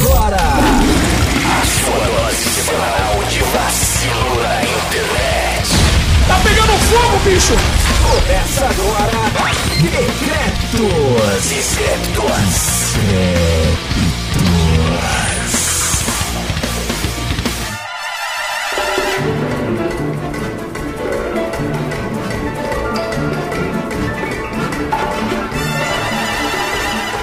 Agora, 0.00 0.36
a 0.36 1.62
sua 1.64 2.06
dose 2.06 2.48
semanal 2.50 3.24
de 3.28 3.40
vacilo 3.40 4.42
na 4.42 4.62
internet. 4.62 5.68
Tá 6.26 6.40
pegando 6.42 6.72
fogo, 6.78 7.18
bicho! 7.24 7.54
Começa 8.10 8.64
agora, 8.66 9.18
Decretos 9.80 11.52
e 11.52 11.62
Septos. 11.62 12.94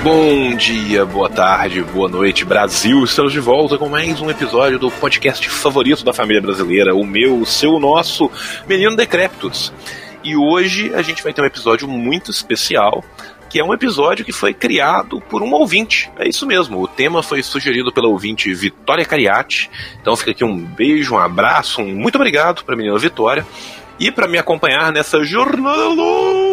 Bom 0.03 0.55
dia, 0.55 1.05
boa 1.05 1.30
tarde, 1.30 1.83
boa 1.83 2.09
noite, 2.09 2.44
Brasil. 2.44 3.03
Estamos 3.03 3.31
de 3.31 3.39
volta 3.39 3.77
com 3.77 3.88
mais 3.88 4.19
um 4.19 4.31
episódio 4.31 4.80
do 4.80 4.89
podcast 4.89 5.47
favorito 5.47 6.03
da 6.03 6.11
família 6.11 6.41
brasileira, 6.41 6.95
o 6.95 7.05
meu, 7.05 7.38
o 7.38 7.45
seu, 7.45 7.73
o 7.73 7.80
nosso 7.80 8.31
Menino 8.67 8.95
Decréptos. 8.95 9.72
E 10.23 10.35
hoje 10.35 10.91
a 10.95 11.03
gente 11.03 11.22
vai 11.22 11.31
ter 11.33 11.44
um 11.44 11.45
episódio 11.45 11.88
muito 11.88 12.31
especial, 12.31 13.03
que 13.47 13.59
é 13.59 13.63
um 13.63 13.75
episódio 13.75 14.25
que 14.25 14.31
foi 14.31 14.55
criado 14.55 15.22
por 15.22 15.44
um 15.44 15.52
ouvinte. 15.53 16.11
É 16.17 16.27
isso 16.27 16.47
mesmo, 16.47 16.81
o 16.81 16.88
tema 16.88 17.22
foi 17.22 17.44
sugerido 17.44 17.94
pela 17.94 18.07
ouvinte 18.07 18.52
Vitória 18.55 19.05
Cariati. 19.05 19.69
Então 20.02 20.16
fica 20.16 20.31
aqui 20.31 20.44
um 20.44 20.57
beijo, 20.57 21.13
um 21.13 21.19
abraço, 21.19 21.79
um 21.79 21.94
muito 21.94 22.16
obrigado 22.16 22.63
para 22.63 22.73
a 22.73 22.77
menina 22.77 22.97
Vitória. 22.97 23.45
E 23.99 24.09
para 24.09 24.27
me 24.27 24.39
acompanhar 24.39 24.91
nessa 24.91 25.23
jornada 25.23 26.50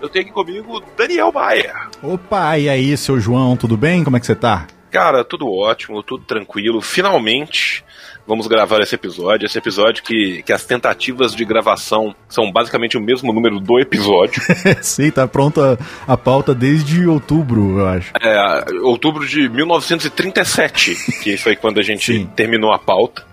eu 0.00 0.08
tenho 0.08 0.24
aqui 0.24 0.32
comigo 0.32 0.76
o 0.76 0.82
Daniel 0.96 1.32
Baia. 1.32 1.74
Opa, 2.02 2.58
e 2.58 2.68
aí, 2.68 2.96
seu 2.96 3.18
João, 3.20 3.56
tudo 3.56 3.76
bem? 3.76 4.04
Como 4.04 4.16
é 4.16 4.20
que 4.20 4.26
você 4.26 4.34
tá? 4.34 4.66
Cara, 4.90 5.24
tudo 5.24 5.50
ótimo, 5.50 6.02
tudo 6.02 6.24
tranquilo. 6.24 6.82
Finalmente 6.82 7.82
vamos 8.26 8.46
gravar 8.46 8.80
esse 8.80 8.94
episódio. 8.94 9.46
Esse 9.46 9.58
episódio 9.58 10.02
que, 10.02 10.42
que 10.42 10.52
as 10.52 10.64
tentativas 10.64 11.34
de 11.34 11.44
gravação 11.44 12.14
são 12.28 12.50
basicamente 12.50 12.96
o 12.96 13.00
mesmo 13.00 13.32
número 13.32 13.58
do 13.58 13.78
episódio. 13.78 14.42
Sim, 14.82 15.10
tá 15.10 15.26
pronta 15.26 15.78
a 16.06 16.16
pauta 16.16 16.54
desde 16.54 17.06
outubro, 17.06 17.78
eu 17.78 17.88
acho. 17.88 18.12
É, 18.20 18.64
outubro 18.82 19.26
de 19.26 19.48
1937, 19.48 20.94
que 21.22 21.36
foi 21.36 21.56
quando 21.56 21.78
a 21.78 21.82
gente 21.82 22.12
Sim. 22.12 22.26
terminou 22.36 22.72
a 22.72 22.78
pauta. 22.78 23.24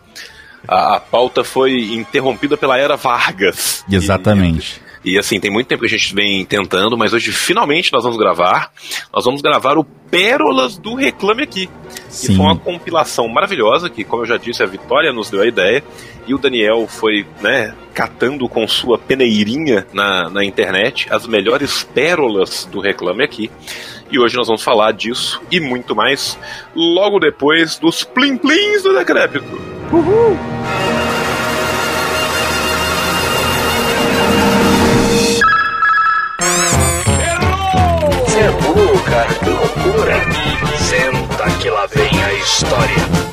A, 0.68 0.96
a 0.96 1.00
pauta 1.00 1.44
foi 1.44 1.94
interrompida 1.94 2.58
pela 2.58 2.78
era 2.78 2.96
Vargas. 2.96 3.84
Exatamente. 3.90 4.82
E, 4.86 4.89
e, 5.04 5.18
assim, 5.18 5.40
tem 5.40 5.50
muito 5.50 5.68
tempo 5.68 5.82
que 5.82 5.88
a 5.88 5.98
gente 5.98 6.14
vem 6.14 6.44
tentando, 6.44 6.98
mas 6.98 7.14
hoje 7.14 7.32
finalmente 7.32 7.92
nós 7.94 8.04
vamos 8.04 8.18
gravar. 8.18 8.72
Nós 9.14 9.24
vamos 9.24 9.42
gravar 9.42 9.78
o 9.78 9.84
Pérolas 9.84 10.78
do 10.78 10.96
Reclame 10.96 11.44
Aqui. 11.44 11.70
Sim. 12.10 12.28
Que 12.28 12.36
foi 12.36 12.46
uma 12.46 12.58
compilação 12.58 13.28
maravilhosa, 13.28 13.90
que, 13.90 14.04
como 14.04 14.24
eu 14.24 14.28
já 14.28 14.38
disse, 14.38 14.62
a 14.62 14.66
Vitória 14.66 15.14
nos 15.14 15.30
deu 15.30 15.42
a 15.42 15.48
ideia. 15.48 15.84
E 16.28 16.34
o 16.34 16.38
Daniel 16.38 16.86
foi, 16.88 17.26
né, 17.42 17.74
catando 17.94 18.48
com 18.50 18.68
sua 18.68 18.98
peneirinha 18.98 19.88
na, 19.94 20.30
na 20.30 20.44
internet 20.44 21.08
as 21.10 21.26
melhores 21.26 21.84
pérolas 21.84 22.66
do 22.66 22.80
Reclame 22.80 23.24
Aqui. 23.24 23.50
E 24.12 24.20
hoje 24.20 24.36
nós 24.36 24.48
vamos 24.48 24.64
falar 24.64 24.92
disso 24.92 25.42
e 25.52 25.60
muito 25.60 25.96
mais 25.96 26.38
logo 26.76 27.20
depois 27.20 27.78
dos 27.78 28.04
Plim 28.04 28.38
Plims 28.38 28.84
do 28.84 28.94
Decrépito. 28.94 29.46
Uhul! 29.92 30.38
Que 39.40 39.50
loucura. 39.50 40.16
Senta 40.78 41.50
que 41.60 41.70
lá 41.70 41.88
vem 41.88 42.24
a 42.24 42.34
história. 42.34 43.30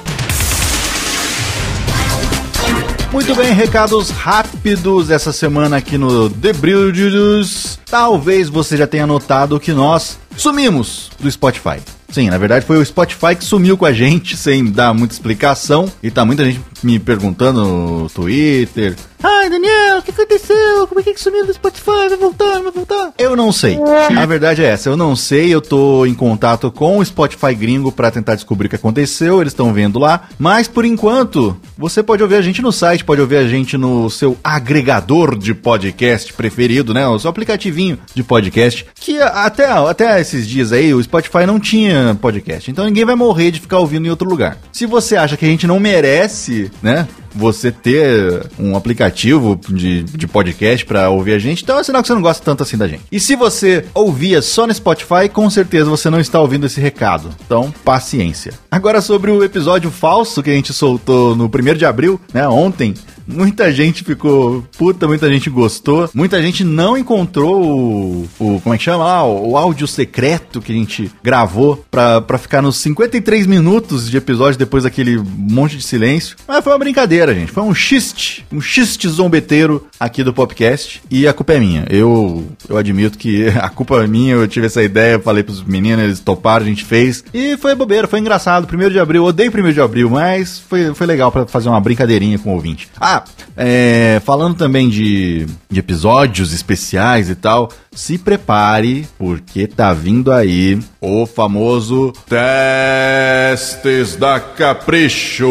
Muito 3.13 3.35
bem, 3.35 3.53
recados 3.53 4.11
rápidos 4.11 5.11
essa 5.11 5.33
semana 5.33 5.77
aqui 5.77 5.97
no 5.97 6.29
The 6.29 6.53
Brilhos. 6.55 7.79
Talvez 7.87 8.49
você 8.49 8.77
já 8.77 8.87
tenha 8.87 9.07
notado 9.07 9.61
que 9.61 9.73
nós 9.73 10.19
sumimos 10.37 11.11
do 11.19 11.31
Spotify. 11.31 11.79
Sim, 12.11 12.31
na 12.31 12.39
verdade 12.39 12.65
foi 12.65 12.79
o 12.79 12.85
Spotify 12.85 13.35
que 13.37 13.45
sumiu 13.45 13.77
com 13.77 13.85
a 13.85 13.93
gente 13.93 14.37
sem 14.39 14.65
dar 14.65 14.95
muita 14.95 15.15
explicação. 15.15 15.91
E 16.03 16.11
tá 16.11 16.25
muita 16.25 16.45
gente 16.45 16.61
me 16.83 16.99
perguntando 16.99 17.65
no 17.65 18.11
Twitter. 18.11 18.97
Ai, 19.23 19.49
Daniel, 19.51 19.99
o 19.99 20.03
que 20.03 20.11
aconteceu? 20.11 20.87
Como 20.87 21.01
é 21.01 21.03
que 21.03 21.19
sumiu 21.21 21.47
do 21.47 21.53
Spotify? 21.53 22.09
Vai 22.09 22.17
voltar, 22.17 22.61
vai 22.63 22.71
voltar? 22.71 23.13
Eu 23.19 23.35
não 23.35 23.51
sei. 23.51 23.79
A 24.17 24.27
verdade 24.27 24.63
é 24.63 24.67
essa, 24.69 24.89
eu 24.89 24.97
não 24.97 25.17
sei. 25.17 25.53
Eu 25.53 25.61
tô 25.61 26.05
em 26.07 26.15
contato 26.15 26.71
com 26.71 26.99
o 26.99 27.05
Spotify 27.05 27.55
gringo 27.55 27.91
pra 27.91 28.11
tentar 28.11 28.35
descobrir 28.35 28.67
o 28.67 28.71
que 28.71 28.77
aconteceu. 28.77 29.41
Eles 29.41 29.53
estão 29.53 29.73
vendo 29.73 29.99
lá. 29.99 30.29
Mas 30.39 30.69
por 30.69 30.85
enquanto, 30.85 31.57
você 31.77 32.03
pode 32.03 32.23
ouvir 32.23 32.37
a 32.37 32.43
gente 32.43 32.61
no 32.61 32.71
site, 32.73 33.05
pode 33.05 33.21
ouvir 33.21 33.37
a 33.37 33.49
gente 33.49 33.77
no 33.77 34.11
seu 34.11 34.37
agregador 34.45 35.37
de 35.37 35.55
podcast 35.55 36.33
preferido, 36.33 36.93
né? 36.93 37.07
O 37.09 37.19
seu 37.19 37.31
aplicativinho 37.31 37.99
de 38.15 38.23
podcast. 38.23 38.87
Que 38.95 39.21
até, 39.21 39.67
até 39.71 40.21
esses 40.21 40.47
dias 40.47 40.73
aí 40.73 40.93
o 40.93 41.03
Spotify 41.03 41.47
não 41.47 41.59
tinha 41.59 42.17
podcast. 42.21 42.71
Então 42.71 42.85
ninguém 42.85 43.05
vai 43.05 43.15
morrer 43.15 43.51
de 43.51 43.61
ficar 43.61 43.79
ouvindo 43.79 44.07
em 44.07 44.11
outro 44.11 44.29
lugar. 44.29 44.59
Se 44.73 44.87
você 44.87 45.17
acha 45.17 45.37
que 45.37 45.45
a 45.45 45.49
gente 45.49 45.67
não 45.67 45.81
merece, 45.81 46.71
né? 46.83 47.09
Você 47.37 47.71
ter 47.71 48.47
um 48.59 48.77
aplicativo 48.77 49.59
de, 49.69 50.03
de 50.03 50.27
podcast 50.27 50.85
pra 50.85 51.11
ouvir 51.11 51.35
a 51.35 51.39
gente, 51.39 51.63
então 51.63 51.79
é 51.79 51.85
sinal 51.85 52.03
que 52.03 52.09
você 52.09 52.15
não 52.15 52.23
gosta 52.23 52.45
tanto 52.45 52.63
assim 52.63 52.77
da 52.77 52.89
gente. 52.89 53.03
E 53.13 53.21
se 53.21 53.37
você 53.37 53.85
ouvia 53.95 54.43
só 54.43 54.67
no 54.67 54.75
Spotify, 54.75 55.29
com 55.33 55.49
certeza 55.51 55.91
você 55.91 56.11
não 56.11 56.21
está 56.21 56.41
ouvindo 56.41 56.67
esse 56.67 56.81
recado. 56.81 57.31
Então, 57.45 57.73
paciência. 57.85 58.55
Agora 58.71 59.01
sobre 59.01 59.31
o 59.31 59.45
episódio 59.45 59.91
falso 59.91 60.43
que 60.43 60.51
a 60.51 60.55
gente 60.55 60.73
soltou 60.73 61.37
no 61.37 61.45
1 61.47 61.75
de 61.77 61.85
abril, 61.85 62.21
né? 62.33 62.49
Ontem. 62.49 62.95
Muita 63.27 63.73
gente 63.73 64.05
ficou 64.05 64.65
puta, 64.77 65.07
muita 65.07 65.31
gente 65.31 65.51
gostou, 65.51 66.09
muita 66.15 66.41
gente 66.41 66.65
não 66.65 66.97
encontrou 66.97 67.63
o, 67.63 68.29
o 68.39 68.61
como 68.61 68.75
é 68.75 68.79
que 68.79 68.85
chama 68.85 69.05
lá, 69.05 69.25
o, 69.25 69.51
o 69.51 69.57
áudio 69.57 69.87
secreto 69.87 70.61
que 70.61 70.73
a 70.73 70.75
gente 70.75 71.11
gravou 71.23 71.85
pra, 71.91 72.21
pra 72.21 72.39
ficar 72.39 72.63
nos 72.63 72.77
53 72.79 73.47
minutos 73.47 74.11
de 74.11 74.17
episódio 74.17 74.59
depois 74.59 74.85
daquele 74.85 75.19
monte 75.19 75.77
de 75.77 75.83
silêncio. 75.83 76.37
Mas 76.47 76.63
foi 76.63 76.73
uma 76.73 76.79
brincadeira, 76.79 77.35
gente. 77.35 77.53
Foi 77.53 77.63
um 77.63 77.75
xiste, 77.75 78.45
um 78.53 78.61
xiste 78.61 79.09
zombeteiro 79.09 79.87
aqui 79.99 80.23
do 80.23 80.33
podcast. 80.33 81.03
E 81.11 81.27
a 81.27 81.33
culpa 81.33 81.55
é 81.55 81.59
minha. 81.59 81.87
Eu, 81.89 82.47
eu 82.69 82.77
admito 82.77 83.19
que 83.19 83.49
a 83.61 83.69
culpa 83.69 84.03
é 84.03 84.07
minha. 84.07 84.35
Eu 84.35 84.49
tive 84.49 84.67
essa 84.67 84.83
ideia, 84.83 85.19
falei 85.19 85.43
pros 85.43 85.63
meninos, 85.63 86.05
eles 86.05 86.21
toparam, 86.21 86.65
a 86.65 86.69
gente 86.69 86.85
fez. 86.85 87.25
E 87.33 87.57
foi 87.57 87.75
bobeira, 87.75 88.07
foi 88.07 88.21
engraçado. 88.21 88.67
Primeiro 88.67 88.93
de 88.93 89.01
abril, 89.01 89.25
odeio 89.25 89.51
primeiro 89.51 89.75
de 89.75 89.81
abril, 89.81 90.11
mas 90.11 90.59
foi, 90.59 90.95
foi 90.95 91.07
legal 91.07 91.33
pra 91.33 91.47
fazer 91.47 91.69
uma 91.69 91.81
brincadeirinha 91.81 92.39
com 92.39 92.51
o 92.51 92.55
ouvinte. 92.55 92.89
Ah, 93.01 93.16
é, 93.57 94.21
falando 94.25 94.57
também 94.57 94.89
de, 94.89 95.47
de 95.71 95.81
episódios 95.81 96.53
especiais 96.53 97.31
e 97.31 97.35
tal, 97.35 97.71
se 97.93 98.19
prepare, 98.19 99.07
porque 99.19 99.67
tá 99.67 99.93
vindo 99.93 100.33
aí 100.33 100.79
o 101.01 101.27
famoso 101.27 102.13
Testes 102.29 104.17
da 104.17 104.39
Capricho 104.41 105.49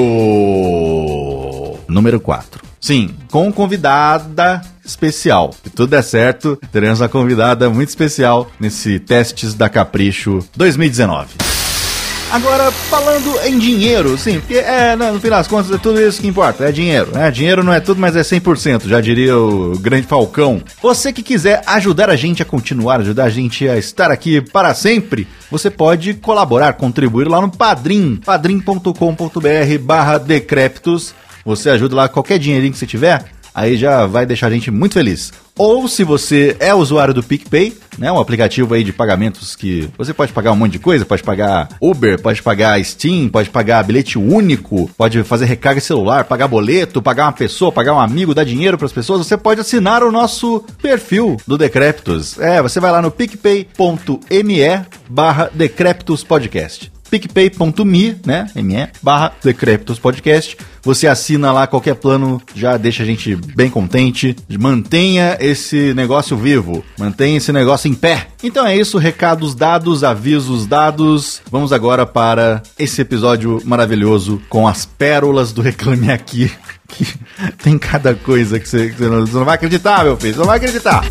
número 1.88 2.19
4. 2.19 2.63
Sim, 2.79 3.15
com 3.31 3.51
convidada 3.51 4.61
especial. 4.85 5.51
Se 5.63 5.71
tudo 5.71 5.89
der 5.89 6.03
certo, 6.03 6.56
teremos 6.71 7.01
uma 7.01 7.09
convidada 7.09 7.69
muito 7.69 7.89
especial 7.89 8.50
nesse 8.59 9.00
Testes 9.00 9.56
da 9.56 9.68
Capricho 9.69 10.45
2019. 10.56 11.55
Agora, 12.31 12.72
falando 12.72 13.39
em 13.45 13.57
dinheiro, 13.57 14.18
sim, 14.18 14.39
porque 14.39 14.56
é, 14.56 14.95
no 14.95 15.19
final 15.19 15.39
das 15.39 15.48
contas 15.48 15.72
é 15.72 15.77
tudo 15.77 16.01
isso 16.01 16.19
que 16.19 16.27
importa, 16.27 16.66
é 16.66 16.72
dinheiro, 16.72 17.12
né? 17.12 17.31
Dinheiro 17.31 17.63
não 17.63 17.72
é 17.72 17.80
tudo, 17.80 18.01
mas 18.01 18.16
é 18.16 18.22
100%, 18.22 18.88
já 18.88 19.00
diria 19.00 19.38
o 19.38 19.77
grande 19.80 20.07
Falcão. 20.07 20.62
Você 20.81 21.13
que 21.13 21.24
quiser 21.24 21.62
ajudar 21.66 22.10
a 22.10 22.16
gente 22.16 22.42
a 22.42 22.45
continuar, 22.45 23.00
ajudar 23.00 23.25
a 23.25 23.30
gente 23.30 23.68
a 23.69 23.77
estar 23.77 24.12
aqui 24.12 24.42
para 24.42 24.74
sempre, 24.74 25.27
você 25.50 25.69
pode 25.69 26.16
colaborar, 26.16 26.74
contribuir 26.74 27.27
lá 27.27 27.39
no 27.39 27.50
Padrim, 27.50 28.18
padrim.com.br 28.18 29.80
barra 29.81 30.18
decréptos. 30.18 31.13
Você 31.45 31.69
ajuda 31.69 31.95
lá 31.95 32.10
qualquer 32.10 32.39
dinheirinho 32.39 32.74
que 32.74 32.80
você 32.80 32.88
tiver, 32.88 33.24
aí 33.54 33.78
já 33.78 34.06
vai 34.07 34.25
deixar 34.25 34.48
a 34.48 34.51
gente 34.51 34.71
muito 34.71 34.95
feliz. 34.95 35.31
Ou 35.57 35.88
se 35.88 36.04
você 36.04 36.56
é 36.60 36.74
usuário 36.74 37.13
do 37.13 37.24
PicPay, 37.24 37.78
né, 37.98 38.12
um 38.12 38.19
aplicativo 38.19 38.74
aí 38.74 38.84
de 38.84 38.92
pagamentos 38.92 39.56
que 39.56 39.90
você 39.98 40.13
pode 40.13 40.34
pagar 40.34 40.52
um 40.52 40.56
monte 40.56 40.74
de 40.74 40.80
coisa, 40.80 41.06
pode 41.06 41.24
pagar 41.24 41.69
Uber, 41.80 42.22
pode 42.22 42.44
pagar 42.44 42.84
Steam, 42.84 43.30
pode 43.30 43.50
pagar 43.50 43.84
bilhete 43.84 44.18
único, 44.18 44.90
pode 44.98 45.24
fazer 45.24 45.46
recarga 45.46 45.80
celular, 45.80 46.25
pagar 46.25 46.48
boleto, 46.48 47.02
pagar 47.02 47.25
uma 47.25 47.34
pessoa, 47.34 47.72
pagar 47.72 47.94
um 47.94 48.00
amigo, 48.00 48.36
dar 48.36 48.44
dinheiro 48.44 48.78
para 48.78 48.86
as 48.86 48.94
pessoas, 48.94 49.25
você 49.25 49.38
pode 49.38 49.62
assinar 49.62 50.04
o 50.04 50.12
nosso 50.12 50.63
perfil 50.81 51.38
do 51.48 51.57
Decreptus. 51.57 52.38
É, 52.38 52.62
você 52.62 52.80
vai 52.80 52.92
lá 52.92 53.02
no 53.02 53.12
picpay.me 53.12 54.86
barra 55.10 55.50
Decreptus 55.54 56.24
Podcast 56.24 56.94
picpay.me, 57.10 58.18
né, 58.25 58.48
me, 58.56 58.88
barra 59.02 59.34
Decreptos 59.44 60.00
Podcast. 60.00 60.57
Você 60.84 61.07
assina 61.07 61.52
lá 61.52 61.66
qualquer 61.66 61.96
plano, 61.96 62.40
já 62.54 62.78
deixa 62.78 63.02
a 63.02 63.06
gente 63.06 63.36
bem 63.36 63.69
contente. 63.69 64.36
Mantenha 64.60 65.36
esse 65.40 65.94
negócio 65.96 66.38
vivo, 66.38 66.86
mantenha 66.98 67.38
esse 67.38 67.52
negócio 67.52 67.90
em 67.90 67.96
pé. 67.96 68.28
Então 68.44 68.68
é 68.68 68.78
isso, 68.78 69.00
recados 69.00 69.56
dados, 69.56 70.04
avisos 70.04 70.68
dados. 70.68 71.42
Vamos 71.50 71.74
agora 71.74 72.06
para 72.06 72.62
esse 72.78 73.02
episódio 73.02 73.62
maravilhoso 73.66 74.40
com 74.48 74.68
as 74.68 74.86
pérolas 74.86 75.52
do 75.52 75.62
Reclame 75.62 76.12
Aqui. 76.12 76.52
Que 76.88 77.04
tem 77.63 77.80
cada 77.80 78.13
coisa 78.13 78.60
que 78.60 78.69
você, 78.69 78.90
que 78.90 78.98
você, 78.98 79.10
não, 79.10 79.25
você 79.25 79.36
não 79.36 79.44
vai 79.44 79.56
acreditar, 79.56 80.04
meu 80.04 80.16
filho, 80.16 80.34
você 80.34 80.40
não 80.40 80.46
vai 80.46 80.57
acreditar. 80.57 81.04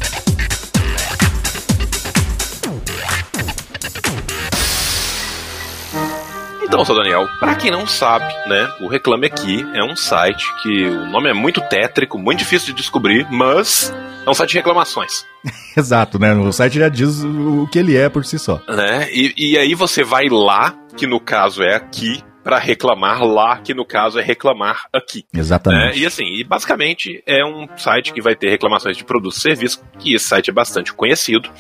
Então, 6.75 6.85
seu 6.85 6.97
Daniel, 6.97 7.29
para 7.39 7.55
quem 7.55 7.71
não 7.71 7.87
sabe, 7.87 8.35
né, 8.49 8.69
o 8.81 8.89
Reclame 8.89 9.29
Aqui 9.29 9.65
é 9.75 9.85
um 9.85 9.95
site 9.95 10.53
que 10.61 10.89
o 10.89 11.07
nome 11.07 11.31
é 11.31 11.33
muito 11.33 11.61
tétrico, 11.61 12.19
muito 12.19 12.41
difícil 12.41 12.75
de 12.75 12.83
descobrir, 12.83 13.29
mas 13.31 13.95
é 14.27 14.29
um 14.29 14.35
site 14.35 14.51
de 14.51 14.57
reclamações. 14.57 15.25
Exato, 15.79 16.19
né? 16.19 16.35
O 16.35 16.51
site 16.51 16.81
já 16.81 16.89
diz 16.89 17.23
o 17.23 17.69
que 17.71 17.79
ele 17.79 17.97
é 17.97 18.09
por 18.09 18.25
si 18.25 18.41
só. 18.41 18.61
Né? 18.69 19.09
E, 19.13 19.53
e 19.53 19.57
aí 19.57 19.73
você 19.73 20.03
vai 20.03 20.29
lá, 20.29 20.75
que 20.97 21.07
no 21.07 21.21
caso 21.21 21.63
é 21.63 21.77
aqui, 21.77 22.25
para 22.45 22.59
reclamar 22.59 23.25
lá, 23.25 23.57
que 23.57 23.73
no 23.73 23.87
caso 23.87 24.19
é 24.19 24.23
reclamar 24.23 24.87
aqui. 24.93 25.25
Exatamente. 25.35 25.97
Né? 25.97 26.03
E 26.03 26.07
assim, 26.07 26.25
e 26.25 26.45
basicamente 26.45 27.23
é 27.27 27.45
um 27.45 27.67
site 27.77 28.13
que 28.13 28.21
vai 28.21 28.37
ter 28.37 28.51
reclamações 28.51 28.99
de 28.99 29.05
produtos 29.05 29.39
e 29.39 29.41
serviços, 29.41 29.83
que 29.99 30.15
esse 30.15 30.27
site 30.27 30.51
é 30.51 30.53
bastante 30.53 30.93
conhecido, 30.93 31.51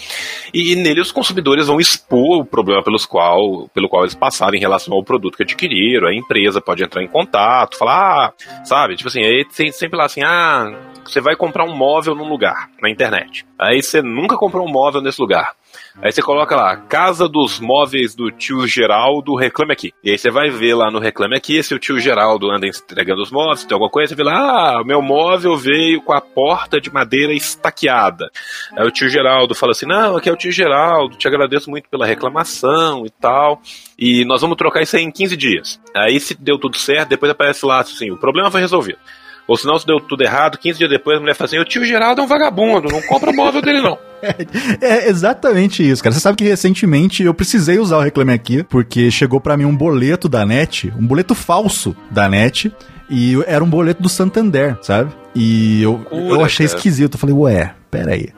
e, 0.52 0.72
e, 0.72 0.76
nele 0.76 1.00
os 1.00 1.10
consumidores 1.10 1.66
vão 1.66 1.80
expor 1.80 2.40
o 2.40 2.44
problema 2.44 2.82
pelos 2.82 3.06
qual, 3.06 3.68
pelo 3.72 3.88
qual 3.88 4.02
eles 4.02 4.14
passaram 4.14 4.54
em 4.54 4.60
relação 4.60 4.94
ao 4.94 5.02
produto 5.02 5.36
que 5.36 5.42
adquiriram, 5.42 6.08
a 6.08 6.14
empresa 6.14 6.60
pode 6.60 6.84
entrar 6.84 7.02
em 7.02 7.08
contato, 7.08 7.78
falar, 7.78 8.28
ah, 8.28 8.64
sabe, 8.64 8.96
tipo 8.96 9.08
assim, 9.08 9.22
aí 9.22 9.46
tem 9.56 9.72
sempre 9.72 9.96
lá 9.96 10.04
assim, 10.04 10.22
ah, 10.22 10.70
você 11.02 11.20
vai 11.20 11.34
comprar 11.34 11.64
um 11.64 11.74
móvel 11.74 12.14
num 12.14 12.28
lugar, 12.28 12.68
na 12.82 12.90
internet. 12.90 13.46
Aí 13.58 13.82
você 13.82 14.02
nunca 14.02 14.36
comprou 14.36 14.66
um 14.66 14.70
móvel 14.70 15.00
nesse 15.00 15.20
lugar. 15.20 15.54
Aí 16.02 16.10
você 16.10 16.22
coloca 16.22 16.56
lá, 16.56 16.76
Casa 16.76 17.28
dos 17.28 17.60
Móveis 17.60 18.14
do 18.14 18.30
Tio 18.30 18.66
Geraldo, 18.66 19.34
reclame 19.34 19.72
aqui. 19.72 19.92
E 20.02 20.10
aí 20.10 20.18
você 20.18 20.30
vai 20.30 20.50
ver 20.50 20.74
lá 20.74 20.90
no 20.90 20.98
Reclame 20.98 21.36
Aqui 21.36 21.62
se 21.62 21.74
o 21.74 21.78
tio 21.78 21.98
Geraldo 21.98 22.50
anda 22.50 22.66
entregando 22.66 23.22
os 23.22 23.30
móveis, 23.30 23.64
tem 23.64 23.74
alguma 23.74 23.90
coisa, 23.90 24.10
você 24.10 24.14
vê 24.14 24.22
lá, 24.22 24.78
ah, 24.78 24.84
meu 24.84 25.02
móvel 25.02 25.56
veio 25.56 26.00
com 26.00 26.12
a 26.12 26.20
porta 26.20 26.80
de 26.80 26.92
madeira 26.92 27.32
estaqueada. 27.32 28.30
Aí 28.76 28.86
o 28.86 28.90
tio 28.90 29.08
Geraldo 29.08 29.54
fala 29.54 29.72
assim, 29.72 29.86
não, 29.86 30.16
aqui 30.16 30.28
é 30.28 30.32
o 30.32 30.36
tio 30.36 30.52
Geraldo, 30.52 31.16
te 31.16 31.28
agradeço 31.28 31.70
muito 31.70 31.88
pela 31.88 32.06
reclamação 32.06 33.04
e 33.04 33.10
tal, 33.10 33.60
e 33.98 34.24
nós 34.24 34.40
vamos 34.40 34.56
trocar 34.56 34.82
isso 34.82 34.96
aí 34.96 35.02
em 35.02 35.10
15 35.10 35.36
dias. 35.36 35.80
Aí 35.94 36.18
se 36.20 36.34
deu 36.34 36.58
tudo 36.58 36.76
certo, 36.76 37.08
depois 37.08 37.30
aparece 37.30 37.64
lá 37.66 37.80
assim, 37.80 38.10
o 38.10 38.16
problema 38.16 38.50
foi 38.50 38.60
resolvido. 38.60 38.98
Ou 39.46 39.56
se 39.56 39.66
não, 39.66 39.78
se 39.78 39.86
deu 39.86 40.00
tudo 40.00 40.22
errado, 40.22 40.58
15 40.58 40.78
dias 40.78 40.90
depois 40.90 41.18
a 41.18 41.20
mulher 41.20 41.34
fala 41.34 41.46
assim: 41.46 41.58
o 41.58 41.64
tio 41.64 41.84
Geraldo 41.84 42.20
é 42.20 42.24
um 42.24 42.26
vagabundo, 42.26 42.88
não 42.90 43.02
compra 43.02 43.30
o 43.30 43.36
móvel 43.36 43.62
dele 43.62 43.82
não. 43.82 43.98
É, 44.80 44.86
é, 44.86 45.08
exatamente 45.10 45.86
isso, 45.86 46.02
cara. 46.02 46.14
Você 46.14 46.20
sabe 46.20 46.38
que 46.38 46.44
recentemente 46.44 47.22
eu 47.22 47.34
precisei 47.34 47.78
usar 47.78 47.98
o 47.98 48.00
Reclame 48.00 48.32
Aqui, 48.32 48.62
porque 48.62 49.10
chegou 49.10 49.38
para 49.38 49.54
mim 49.54 49.66
um 49.66 49.76
boleto 49.76 50.30
da 50.30 50.46
NET, 50.46 50.90
um 50.98 51.06
boleto 51.06 51.34
falso 51.34 51.94
da 52.10 52.26
NET, 52.26 52.72
e 53.10 53.34
era 53.46 53.62
um 53.62 53.68
boleto 53.68 54.02
do 54.02 54.08
Santander, 54.08 54.78
sabe? 54.80 55.12
E 55.34 55.82
eu, 55.82 55.98
Cura, 55.98 56.22
eu 56.22 56.42
achei 56.42 56.66
cara. 56.66 56.78
esquisito. 56.78 57.16
Eu 57.16 57.18
falei, 57.18 57.36
ué, 57.36 57.74
peraí. 57.90 58.30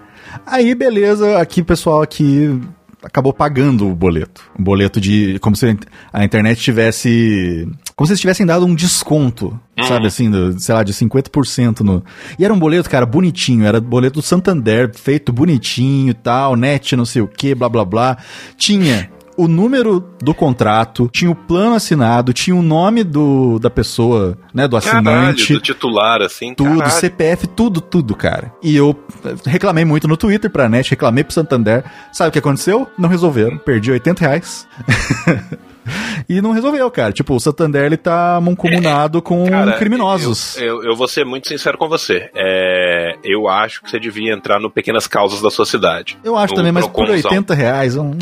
Aí, 0.45 0.75
beleza, 0.75 1.39
aqui, 1.39 1.63
pessoal, 1.63 2.03
aqui 2.03 2.61
acabou 3.03 3.33
pagando 3.33 3.89
o 3.89 3.95
boleto. 3.95 4.43
Um 4.59 4.65
boleto 4.65 5.01
de. 5.01 5.39
Como 5.39 5.57
se 5.57 5.77
a 6.13 6.25
internet 6.25 6.61
tivesse. 6.61 7.69
Como 7.97 8.07
se 8.07 8.13
eles 8.13 8.21
tivessem 8.21 8.45
dado 8.45 8.67
um 8.67 8.75
desconto, 8.75 9.59
uhum. 9.79 9.85
sabe 9.85 10.07
assim, 10.07 10.31
do, 10.31 10.61
sei 10.61 10.75
lá, 10.75 10.83
de 10.83 10.93
50% 10.93 11.81
no. 11.81 12.05
E 12.39 12.45
era 12.45 12.53
um 12.53 12.59
boleto, 12.59 12.91
cara, 12.91 13.07
bonitinho. 13.07 13.65
Era 13.65 13.81
boleto 13.81 14.21
do 14.21 14.23
Santander, 14.23 14.95
feito 14.95 15.33
bonitinho 15.33 16.11
e 16.11 16.15
tal, 16.15 16.57
net, 16.57 16.95
não 16.95 17.07
sei 17.07 17.23
o 17.23 17.27
que, 17.27 17.55
blá 17.55 17.71
blá 17.71 17.87
blá. 17.87 18.19
Tinha 18.59 19.11
o 19.37 19.47
número 19.47 20.01
do 20.23 20.35
contrato, 20.35 21.09
tinha 21.13 21.31
o 21.31 21.35
plano 21.35 21.75
assinado, 21.75 22.33
tinha 22.33 22.57
o 22.57 22.63
nome 22.63 23.05
do, 23.05 23.59
da 23.59 23.69
pessoa, 23.69 24.37
né, 24.53 24.67
do 24.67 24.77
assinante. 24.77 25.05
Caralho, 25.05 25.55
do 25.55 25.61
titular, 25.61 26.23
assim. 26.23 26.55
Tudo, 26.55 26.79
caralho. 26.79 27.01
CPF, 27.01 27.47
tudo, 27.49 27.81
tudo, 27.81 28.15
cara. 28.15 28.53
E 28.63 28.75
eu 28.77 28.99
reclamei 29.45 29.85
muito 29.85 30.09
no 30.09 30.17
Twitter 30.17 30.51
pra 30.51 30.69
net, 30.69 30.91
reclamei 30.91 31.23
pro 31.23 31.35
Santander. 31.35 31.85
Sabe 32.13 32.31
o 32.31 32.33
que 32.33 32.39
aconteceu? 32.39 32.89
Não 32.99 33.09
resolveram. 33.09 33.59
Perdi 33.59 33.91
80 33.91 34.21
reais. 34.21 34.67
e 36.29 36.41
não 36.41 36.53
resolveu, 36.53 36.91
cara. 36.91 37.13
Tipo, 37.13 37.35
o 37.35 37.41
Santander 37.41 37.85
ele 37.85 37.97
tá 37.97 38.41
mancomunado 38.41 39.19
é, 39.19 39.21
com 39.21 39.49
cara, 39.49 39.75
criminosos. 39.75 40.57
Eu, 40.57 40.83
eu, 40.83 40.91
eu, 40.91 40.97
vou 40.97 41.09
ser 41.09 41.25
muito 41.25 41.49
sincero 41.49 41.79
com 41.79 41.89
você. 41.89 42.31
É, 42.35 43.17
eu 43.23 43.49
acho 43.49 43.83
que 43.83 43.91
você 43.91 43.99
devia 43.99 44.33
entrar 44.33 44.59
no 44.59 44.71
Pequenas 44.71 45.07
Causas 45.07 45.41
da 45.41 45.51
sua 45.51 45.67
cidade. 45.67 46.19
Eu 46.25 46.37
acho 46.37 46.55
também, 46.55 46.73
mas 46.73 46.87
por 46.87 47.09
80 47.09 47.55
reais. 47.55 47.97
Um... 47.97 48.13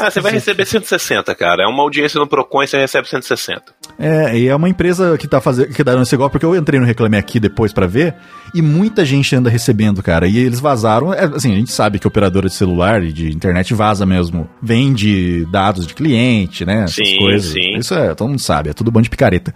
Ah, 0.00 0.10
você 0.10 0.20
vai 0.20 0.32
receber 0.32 0.64
160, 0.66 1.34
cara. 1.34 1.64
É 1.64 1.66
uma 1.66 1.82
audiência 1.82 2.18
no 2.18 2.26
Procon 2.26 2.62
e 2.62 2.66
você 2.66 2.78
recebe 2.78 3.08
160. 3.08 3.62
É, 3.98 4.38
e 4.38 4.48
é 4.48 4.56
uma 4.56 4.68
empresa 4.68 5.16
que 5.18 5.28
tá 5.28 5.40
fazendo, 5.40 5.72
que 5.74 5.84
dá 5.84 6.00
esse 6.00 6.16
golpe, 6.16 6.32
porque 6.32 6.46
eu 6.46 6.56
entrei 6.56 6.80
no 6.80 6.86
Reclame 6.86 7.18
Aqui 7.18 7.38
depois 7.38 7.72
para 7.72 7.86
ver, 7.86 8.14
e 8.54 8.62
muita 8.62 9.04
gente 9.04 9.36
anda 9.36 9.50
recebendo, 9.50 10.02
cara. 10.02 10.26
E 10.26 10.38
eles 10.38 10.58
vazaram, 10.58 11.12
é, 11.12 11.24
assim, 11.24 11.52
a 11.52 11.56
gente 11.56 11.70
sabe 11.70 11.98
que 11.98 12.06
operadora 12.06 12.48
de 12.48 12.54
celular 12.54 13.02
e 13.04 13.12
de 13.12 13.28
internet 13.28 13.74
vaza 13.74 14.06
mesmo. 14.06 14.48
Vende 14.62 15.46
dados 15.52 15.86
de 15.86 15.94
cliente, 15.94 16.64
né? 16.64 16.84
Essas 16.84 17.06
sim, 17.06 17.18
coisas. 17.18 17.52
sim. 17.52 17.76
Isso 17.76 17.94
é, 17.94 18.14
todo 18.14 18.28
mundo 18.28 18.40
sabe, 18.40 18.70
é 18.70 18.72
tudo 18.72 18.90
bando 18.90 19.04
de 19.04 19.10
picareta. 19.10 19.54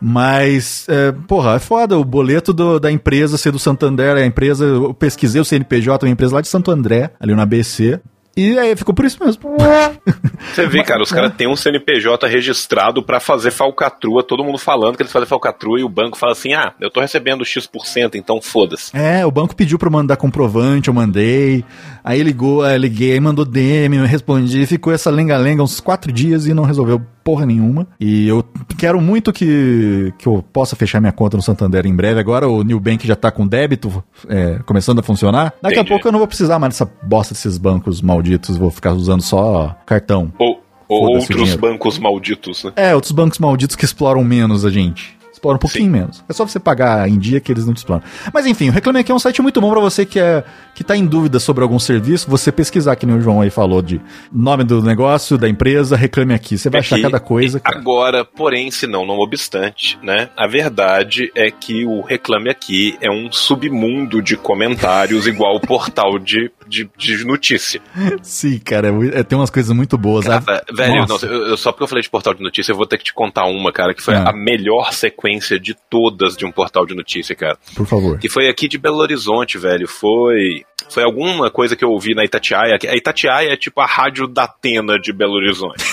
Mas, 0.00 0.86
é, 0.88 1.12
porra, 1.12 1.56
é 1.56 1.58
foda 1.58 1.98
o 1.98 2.04
boleto 2.04 2.54
do, 2.54 2.80
da 2.80 2.90
empresa 2.90 3.36
ser 3.36 3.52
do 3.52 3.58
Santander, 3.58 4.16
a 4.16 4.24
empresa, 4.24 4.64
eu 4.64 4.94
pesquisei 4.94 5.40
o 5.40 5.44
CNPJ, 5.44 6.06
uma 6.06 6.12
empresa 6.12 6.36
lá 6.36 6.40
de 6.40 6.48
Santo 6.48 6.70
André, 6.70 7.10
ali 7.20 7.34
no 7.34 7.42
ABC. 7.42 8.00
E 8.36 8.58
aí 8.58 8.74
ficou 8.76 8.94
por 8.94 9.04
isso 9.04 9.22
mesmo. 9.22 9.56
Você 10.54 10.66
vê, 10.66 10.82
cara, 10.82 11.02
os 11.02 11.12
caras 11.12 11.34
têm 11.34 11.48
um 11.48 11.56
CNPJ 11.56 12.26
registrado 12.26 13.02
para 13.02 13.20
fazer 13.20 13.50
falcatrua, 13.50 14.22
todo 14.22 14.44
mundo 14.44 14.58
falando 14.58 14.96
que 14.96 15.02
eles 15.02 15.12
fazem 15.12 15.28
falcatrua 15.28 15.78
e 15.80 15.84
o 15.84 15.88
banco 15.88 16.16
fala 16.16 16.32
assim: 16.32 16.54
ah, 16.54 16.72
eu 16.80 16.90
tô 16.90 17.00
recebendo 17.00 17.44
X%, 17.44 18.14
então 18.14 18.40
foda-se. 18.40 18.96
É, 18.96 19.26
o 19.26 19.30
banco 19.30 19.54
pediu 19.54 19.78
pra 19.78 19.90
mandar 19.90 20.16
comprovante, 20.16 20.88
eu 20.88 20.94
mandei. 20.94 21.64
Aí 22.02 22.22
ligou, 22.22 22.62
aí 22.62 22.78
liguei, 22.78 23.12
aí 23.12 23.20
mandou 23.20 23.44
DM, 23.44 23.96
eu 23.96 24.04
respondi, 24.04 24.64
ficou 24.66 24.92
essa 24.92 25.10
lenga-lenga 25.10 25.62
uns 25.62 25.80
quatro 25.80 26.10
dias 26.10 26.46
e 26.46 26.54
não 26.54 26.64
resolveu 26.64 27.02
porra 27.22 27.46
nenhuma. 27.46 27.86
E 27.98 28.28
eu 28.28 28.44
quero 28.78 29.00
muito 29.00 29.32
que, 29.32 30.12
que 30.18 30.26
eu 30.26 30.44
possa 30.52 30.76
fechar 30.76 31.00
minha 31.00 31.12
conta 31.12 31.36
no 31.36 31.42
Santander 31.42 31.86
em 31.86 31.94
breve. 31.94 32.20
Agora 32.20 32.48
o 32.48 32.62
New 32.62 32.80
Bank 32.80 33.06
já 33.06 33.16
tá 33.16 33.30
com 33.30 33.46
débito 33.46 34.02
é, 34.28 34.58
começando 34.66 35.00
a 35.00 35.02
funcionar. 35.02 35.54
Daqui 35.62 35.76
Entendi. 35.76 35.88
a 35.88 35.94
pouco 35.94 36.08
eu 36.08 36.12
não 36.12 36.18
vou 36.18 36.28
precisar 36.28 36.58
mais 36.58 36.74
dessa 36.74 36.90
bosta 37.02 37.34
desses 37.34 37.58
bancos 37.58 38.00
malditos, 38.00 38.56
vou 38.56 38.70
ficar 38.70 38.92
usando 38.92 39.22
só 39.22 39.76
cartão. 39.86 40.32
Ou, 40.38 40.62
ou 40.88 41.16
outros 41.16 41.54
bancos 41.56 41.98
malditos, 41.98 42.64
né? 42.64 42.72
É, 42.76 42.94
outros 42.94 43.12
bancos 43.12 43.38
malditos 43.38 43.76
que 43.76 43.84
exploram 43.84 44.24
menos 44.24 44.64
a 44.64 44.70
gente 44.70 45.19
Explora 45.40 45.56
um 45.56 45.58
pouquinho 45.58 45.90
menos. 45.90 46.22
É 46.28 46.34
só 46.34 46.46
você 46.46 46.60
pagar 46.60 47.08
em 47.08 47.18
dia 47.18 47.40
que 47.40 47.50
eles 47.50 47.64
não 47.64 47.72
te 47.72 47.78
exploram. 47.78 48.02
Mas 48.32 48.44
enfim, 48.44 48.68
o 48.68 48.72
Reclame 48.72 49.00
Aqui 49.00 49.10
é 49.10 49.14
um 49.14 49.18
site 49.18 49.40
muito 49.40 49.58
bom 49.58 49.70
pra 49.70 49.80
você 49.80 50.04
que, 50.04 50.20
é, 50.20 50.44
que 50.74 50.84
tá 50.84 50.94
em 50.94 51.06
dúvida 51.06 51.40
sobre 51.40 51.62
algum 51.62 51.78
serviço. 51.78 52.28
Você 52.30 52.52
pesquisar, 52.52 52.94
que 52.96 53.06
nem 53.06 53.16
o 53.16 53.20
João 53.22 53.40
aí 53.40 53.48
falou, 53.48 53.80
de 53.80 53.98
nome 54.30 54.64
do 54.64 54.82
negócio, 54.82 55.38
da 55.38 55.48
empresa, 55.48 55.96
Reclame 55.96 56.34
Aqui. 56.34 56.58
Você 56.58 56.68
vai 56.68 56.80
achar 56.80 56.96
Aqui, 56.96 57.04
cada 57.04 57.18
coisa. 57.18 57.58
Agora, 57.64 58.22
porém, 58.22 58.70
se 58.70 58.86
não, 58.86 59.06
não 59.06 59.14
obstante, 59.18 59.98
né? 60.02 60.28
A 60.36 60.46
verdade 60.46 61.32
é 61.34 61.50
que 61.50 61.86
o 61.86 62.02
Reclame 62.02 62.50
Aqui 62.50 62.98
é 63.00 63.10
um 63.10 63.32
submundo 63.32 64.20
de 64.20 64.36
comentários 64.36 65.26
igual 65.26 65.56
o 65.56 65.60
portal 65.60 66.18
de, 66.18 66.50
de, 66.68 66.86
de 66.98 67.24
notícia. 67.24 67.80
Sim, 68.22 68.58
cara, 68.58 68.88
é 68.88 69.20
é, 69.20 69.22
tem 69.22 69.38
umas 69.38 69.48
coisas 69.50 69.74
muito 69.74 69.96
boas. 69.96 70.28
A- 70.28 70.42
Cara, 70.42 70.64
velho, 70.76 71.06
Nossa. 71.06 71.26
não, 71.26 71.34
eu- 71.34 71.46
eu- 71.48 71.56
só 71.56 71.72
porque 71.72 71.84
eu 71.84 71.88
falei 71.88 72.02
de 72.02 72.10
portal 72.10 72.34
de 72.34 72.42
notícia, 72.42 72.72
eu 72.72 72.76
vou 72.76 72.86
ter 72.86 72.98
que 72.98 73.04
te 73.04 73.14
contar 73.14 73.46
uma, 73.46 73.72
cara, 73.72 73.94
que 73.94 74.02
foi 74.02 74.14
Ah. 74.14 74.28
a 74.28 74.32
melhor 74.32 74.92
sequência 74.92 75.29
de 75.38 75.74
todas 75.88 76.36
de 76.36 76.44
um 76.44 76.52
portal 76.52 76.86
de 76.86 76.94
notícia, 76.94 77.34
cara. 77.34 77.58
Por 77.76 77.86
favor. 77.86 78.18
Que 78.18 78.28
foi 78.28 78.48
aqui 78.48 78.68
de 78.68 78.78
Belo 78.78 78.98
Horizonte, 78.98 79.58
velho. 79.58 79.86
Foi. 79.86 80.64
Foi 80.88 81.04
alguma 81.04 81.50
coisa 81.50 81.76
que 81.76 81.84
eu 81.84 81.90
ouvi 81.90 82.14
na 82.14 82.24
Itatiaia. 82.24 82.78
A 82.88 82.96
Itatiaia 82.96 83.52
é 83.52 83.56
tipo 83.56 83.80
a 83.80 83.86
rádio 83.86 84.26
da 84.26 84.44
Atena 84.44 84.98
de 84.98 85.12
Belo 85.12 85.34
Horizonte. 85.34 85.84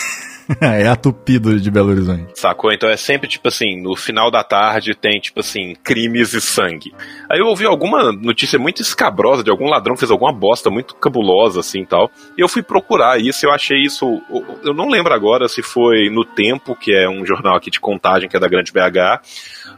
é 0.62 0.88
a 0.88 0.96
Tupido 0.96 1.60
de 1.60 1.70
Belo 1.70 1.89
Horizonte. 1.89 2.39
Sacou? 2.39 2.72
Então 2.72 2.89
é 2.89 2.98
sempre 2.98 3.27
tipo 3.27 3.48
assim, 3.48 3.82
no 3.82 3.96
final 3.96 4.32
da 4.32 4.44
tarde 4.44 4.96
tem 4.96 5.20
tipo 5.20 5.39
assim, 5.39 5.75
crimes 5.84 6.34
e 6.34 6.42
sangue. 6.42 6.94
Aí 7.30 7.39
eu 7.39 7.48
ouvi 7.48 7.66
alguma 7.66 8.12
notícia 8.12 8.58
muito 8.58 8.82
escabrosa 8.82 9.44
de 9.44 9.50
algum 9.50 9.68
ladrão 9.70 9.96
que 9.96 10.00
fez 10.00 10.12
alguma 10.12 10.32
bosta 10.32 10.70
muito 10.70 10.96
cabulosa 10.96 11.60
assim 11.60 11.82
e 11.82 11.86
tal. 11.86 12.10
E 12.38 12.42
eu 12.42 12.48
fui 12.48 12.62
procurar 12.62 13.20
isso, 13.20 13.46
eu 13.46 13.51
achei 13.51 13.82
isso. 13.82 14.22
Eu 14.63 14.74
não 14.74 14.89
lembro 14.89 15.13
agora 15.13 15.48
se 15.48 15.62
foi 15.62 16.10
no 16.10 16.24
Tempo, 16.24 16.75
que 16.75 16.94
é 16.94 17.10
um 17.10 17.25
jornal 17.25 17.56
aqui 17.56 17.72
de 17.72 17.80
contagem 17.80 18.30
que 18.30 18.38
é 18.38 18.39
da 18.39 18.48
Grande 18.48 18.72
BH, 18.72 19.22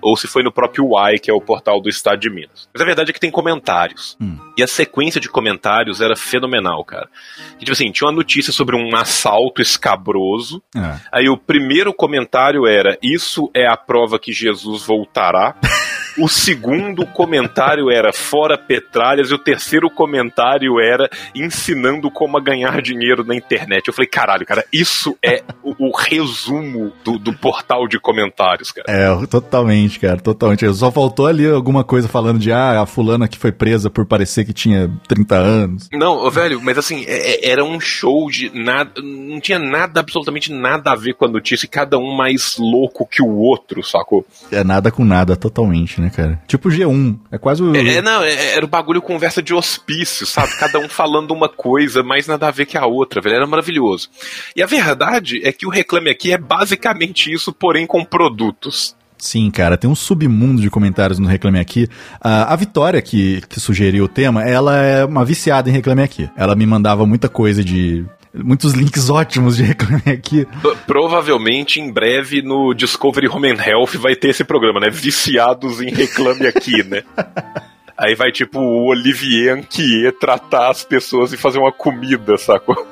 ou 0.02 0.16
se 0.16 0.28
foi 0.28 0.44
no 0.44 0.52
próprio 0.52 0.86
UAI, 0.86 1.20
que 1.20 1.30
é 1.30 1.34
o 1.34 1.42
portal 1.42 1.82
do 1.82 1.90
Estado 1.90 2.20
de 2.20 2.30
Minas. 2.30 2.68
Mas 2.74 2.82
a 2.82 2.86
verdade 2.86 3.12
é 3.12 3.14
que 3.14 3.20
tem 3.20 3.32
comentários. 3.32 4.18
Hum. 4.20 4.38
E 4.58 4.64
a 4.64 4.68
sequência 4.68 5.22
de 5.22 5.30
comentários 5.30 6.02
era 6.02 6.16
fenomenal, 6.16 6.84
cara. 6.84 7.08
E, 7.56 7.60
tipo 7.60 7.72
assim, 7.72 7.92
tinha 7.92 8.08
uma 8.08 8.16
notícia 8.16 8.52
sobre 8.52 8.76
um 8.76 8.96
assalto 8.96 9.62
escabroso. 9.62 10.62
Ah. 10.76 11.00
Aí 11.12 11.30
o 11.30 11.38
primeiro 11.38 11.94
comentário 11.94 12.68
era: 12.68 12.98
Isso 13.02 13.50
é 13.54 13.66
a 13.68 13.78
prova 13.78 14.20
que 14.20 14.34
Jesus 14.34 14.86
voltará. 14.86 15.56
O 16.22 16.28
segundo 16.28 17.06
comentário 17.06 17.90
era 17.90 18.12
fora 18.12 18.58
petralhas 18.58 19.32
e 19.32 19.34
o 19.34 19.38
terceiro 19.38 19.90
comentário 19.90 20.78
era 20.78 21.10
ensinando 21.34 22.12
como 22.12 22.38
a 22.38 22.42
ganhar 22.42 22.82
dinheiro 22.82 23.24
na 23.24 23.34
internet. 23.34 23.88
Eu 23.88 23.94
falei, 23.94 24.10
caralho, 24.10 24.46
cara, 24.46 24.66
isso 24.72 25.18
é 25.24 25.42
o, 25.64 25.88
o 25.88 25.96
resumo 25.96 26.92
do, 27.06 27.18
do 27.18 27.34
portal 27.34 27.88
de 27.88 27.98
comentários, 27.98 28.70
cara. 28.70 28.86
É, 28.90 29.28
totalmente, 29.28 29.89
cara, 29.98 30.18
totalmente. 30.18 30.72
Só 30.74 30.92
faltou 30.92 31.26
ali 31.28 31.50
alguma 31.50 31.84
coisa 31.84 32.08
falando 32.08 32.40
de, 32.40 32.52
ah, 32.52 32.82
a 32.82 32.86
fulana 32.86 33.28
que 33.28 33.38
foi 33.38 33.52
presa 33.52 33.90
por 33.90 34.06
parecer 34.06 34.46
que 34.46 34.54
tinha 34.54 34.92
30 35.08 35.36
anos. 35.36 35.90
Não, 35.92 36.30
velho, 36.30 36.62
mas 36.62 36.78
assim, 36.78 37.04
é- 37.08 37.48
é- 37.48 37.50
era 37.52 37.64
um 37.64 37.80
show 37.80 38.30
de 38.30 38.52
nada. 38.54 38.92
Não 39.02 39.40
tinha 39.40 39.60
nada, 39.60 40.00
absolutamente 40.00 40.52
nada 40.52 40.92
a 40.92 40.96
ver 40.96 41.14
com 41.14 41.26
a 41.26 41.28
notícia 41.30 41.66
e 41.66 41.70
cada 41.70 41.98
um 41.98 42.16
mais 42.16 42.58
louco 42.60 43.08
que 43.10 43.22
o 43.22 43.30
outro, 43.38 43.84
sacou? 43.84 44.26
É 44.52 44.64
nada 44.64 44.92
com 44.92 45.04
nada, 45.06 45.36
totalmente, 45.36 46.00
né, 46.02 46.10
cara? 46.10 46.42
Tipo 46.48 46.70
G1. 46.70 47.18
É 47.32 47.38
quase 47.38 47.64
o. 47.64 47.76
É, 47.76 48.02
não, 48.02 48.24
é- 48.24 48.56
era 48.56 48.66
o 48.66 48.70
bagulho 48.70 49.02
conversa 49.02 49.42
de 49.42 49.54
hospício, 49.54 50.26
sabe? 50.26 50.58
Cada 50.60 50.80
um 50.80 50.90
falando 50.90 51.32
uma 51.32 51.48
coisa, 51.50 52.04
mas 52.04 52.28
nada 52.28 52.48
a 52.48 52.52
ver 52.52 52.66
que 52.66 52.78
a 52.78 52.86
outra, 52.86 53.22
velho. 53.22 53.36
Era 53.36 53.48
maravilhoso. 53.48 54.10
E 54.56 54.62
a 54.62 54.66
verdade 54.66 55.42
é 55.44 55.52
que 55.52 55.66
o 55.66 55.70
Reclame 55.70 56.10
Aqui 56.10 56.32
é 56.34 56.38
basicamente 56.38 57.32
isso, 57.32 57.54
porém 57.54 57.86
com 57.88 58.04
produtos. 58.04 58.96
Sim, 59.20 59.52
cara, 59.52 59.78
tem 59.78 59.90
um 59.90 59.96
submundo 59.96 60.62
de 60.62 60.70
comentários 60.70 61.20
no 61.20 61.28
Reclame 61.28 61.60
Aqui. 61.60 61.90
Ah, 62.22 62.54
a 62.54 62.56
Vitória, 62.56 63.02
que, 63.02 63.42
que 63.50 63.60
sugeriu 63.60 64.06
o 64.06 64.08
tema, 64.08 64.44
ela 64.44 64.78
é 64.78 65.04
uma 65.04 65.26
viciada 65.26 65.70
em 65.70 65.74
Reclame 65.74 66.02
Aqui. 66.02 66.30
Ela 66.38 66.56
me 66.56 66.66
mandava 66.66 67.06
muita 67.06 67.28
coisa 67.28 67.64
de. 67.64 68.06
Muitos 68.34 68.74
links 68.74 69.10
ótimos 69.10 69.58
de 69.58 69.64
Reclame 69.64 70.04
Aqui. 70.06 70.48
Provavelmente 70.88 71.82
em 71.82 71.92
breve 71.92 72.42
no 72.42 72.74
Discovery 72.74 73.28
Home 73.28 73.52
and 73.52 73.62
Health 73.62 73.98
vai 73.98 74.16
ter 74.16 74.30
esse 74.30 74.46
programa, 74.46 74.80
né? 74.80 74.90
Viciados 74.90 75.82
em 75.82 75.90
Reclame 75.90 76.48
Aqui, 76.48 76.82
né? 76.84 77.04
Aí 77.98 78.16
vai 78.16 78.32
tipo 78.32 78.58
o 78.60 78.88
Olivier 78.88 79.58
Anquier 79.58 80.14
tratar 80.14 80.70
as 80.70 80.86
pessoas 80.86 81.34
e 81.34 81.38
fazer 81.38 81.60
uma 81.60 81.74
comida, 81.74 82.38
sacou? 82.38 82.88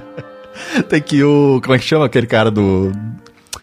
Tem 0.88 1.02
que 1.02 1.22
o. 1.22 1.60
Como 1.62 1.74
é 1.74 1.78
que 1.78 1.84
chama 1.84 2.06
aquele 2.06 2.26
cara 2.26 2.50
do. 2.50 2.90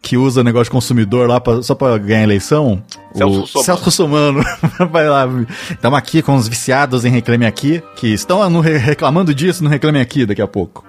Que 0.02 0.16
usa 0.18 0.44
negócio 0.44 0.66
de 0.66 0.72
consumidor 0.72 1.28
lá 1.28 1.40
pra- 1.42 1.62
só 1.62 1.76
pra 1.76 1.98
ganhar 1.98 2.24
eleição? 2.24 2.82
Celso 3.14 3.60
o 3.72 3.76
Russomano. 3.76 4.44
Celso. 4.44 4.88
Vai 4.92 5.08
lá. 5.10 5.28
Estamos 5.72 5.98
aqui 5.98 6.22
com 6.22 6.36
os 6.36 6.48
viciados 6.48 7.04
em 7.04 7.10
Reclame 7.10 7.46
Aqui, 7.46 7.82
que 7.96 8.08
estão 8.14 8.48
no 8.50 8.60
re- 8.62 8.78
reclamando 8.78 9.34
disso 9.34 9.64
no 9.64 9.70
Reclame 9.70 10.00
Aqui 10.00 10.26
daqui 10.26 10.42
a 10.42 10.48
pouco. 10.48 10.86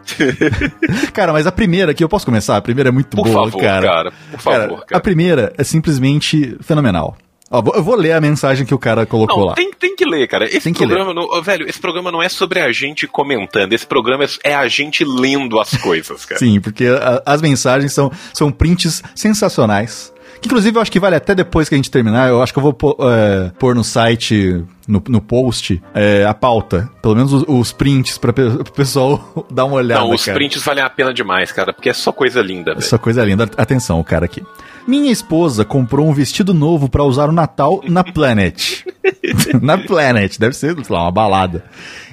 cara, 1.12 1.33
mas 1.33 1.47
a 1.47 1.53
primeira 1.53 1.93
aqui, 1.93 2.05
eu 2.05 2.09
posso 2.09 2.27
começar? 2.27 2.57
A 2.57 2.62
primeira 2.62 2.91
é 2.91 2.93
muito 2.93 3.17
Por 3.17 3.25
boa, 3.29 3.45
favor, 3.45 3.61
cara. 3.61 3.87
cara. 3.87 4.12
Por 4.31 4.41
favor, 4.41 4.69
cara. 4.87 4.99
A 4.99 5.00
primeira 5.00 5.53
é 5.57 5.65
simplesmente 5.65 6.57
fenomenal. 6.61 7.17
Ó, 7.50 7.62
eu 7.75 7.83
vou 7.83 7.95
ler 7.95 8.12
a 8.12 8.21
mensagem 8.21 8.67
que 8.67 8.75
o 8.75 8.78
cara 8.78 9.07
colocou 9.07 9.38
Não, 9.38 9.45
lá. 9.47 9.55
tem, 9.55 9.71
tem 9.73 9.97
que 9.97 10.05
ler, 10.05 10.28
cara. 10.28 10.45
Esse 10.45 10.61
Tem 10.61 10.75
programa, 10.75 11.14
não, 11.14 11.43
velho, 11.43 11.69
esse 11.69 11.81
programa 11.81 12.12
não 12.12 12.23
é 12.23 12.28
sobre 12.28 12.61
a 12.61 12.71
gente 12.73 13.07
comentando. 13.07 13.73
Esse 13.73 13.87
programa 13.87 14.25
é, 14.25 14.50
é 14.50 14.55
a 14.55 14.69
gente 14.69 15.02
lendo 15.05 15.59
as 15.59 15.71
coisas, 15.78 16.26
cara. 16.26 16.38
Sim, 16.40 16.61
porque 16.61 16.87
a- 16.87 17.23
as 17.25 17.40
mensagens 17.40 17.93
são, 17.93 18.12
são 18.35 18.52
prints 18.52 19.02
sensacionais. 19.14 20.12
Que, 20.40 20.47
inclusive, 20.47 20.76
eu 20.76 20.83
acho 20.83 20.92
que 20.92 21.00
vale 21.00 21.16
até 21.16 21.35
depois 21.35 21.68
que 21.68 21.75
a 21.75 21.78
gente 21.78 21.90
terminar. 21.90 22.28
Eu 22.28 22.42
acho 22.42 22.52
que 22.52 22.59
eu 22.59 22.62
vou 22.62 22.73
pôr, 22.73 22.97
é, 23.00 23.50
pôr 23.59 23.75
no 23.75 23.85
site, 23.85 24.64
no, 24.87 25.02
no 25.09 25.21
post, 25.21 25.83
é, 25.95 26.25
a 26.25 26.35
pauta. 26.35 26.88
Pelo 27.02 27.16
menos 27.16 27.33
os, 27.33 27.45
os 27.47 27.73
prints 27.73 28.18
para 28.18 28.30
o 28.30 28.73
pessoal 28.73 29.47
dar 29.50 29.64
uma 29.64 29.76
olhada. 29.76 30.02
Não, 30.02 30.12
os 30.12 30.25
cara. 30.25 30.37
prints 30.37 30.62
valem 30.62 30.83
a 30.83 30.90
pena 30.90 31.12
demais, 31.12 31.52
cara, 31.52 31.73
porque 31.73 31.88
é 31.88 31.95
só 31.95 32.12
coisa 32.12 32.40
linda, 32.40 32.73
velho. 32.73 32.78
Essa 32.78 32.99
coisa 32.99 33.25
linda. 33.25 33.49
Atenção, 33.57 34.00
o 34.00 34.04
cara 34.04 34.25
aqui. 34.25 34.42
Minha 34.87 35.12
esposa 35.12 35.66
comprou 35.66 36.09
um 36.09 36.14
vestido 36.14 36.54
novo 36.54 36.88
pra 36.88 37.04
usar 37.04 37.26
no 37.26 37.33
Natal 37.35 37.83
na 37.87 38.02
Planet. 38.02 38.85
na 39.61 39.76
Planet, 39.76 40.38
deve 40.38 40.57
ser, 40.57 40.75
sei 40.75 40.97
lá, 40.97 41.02
uma 41.02 41.12
balada. 41.12 41.64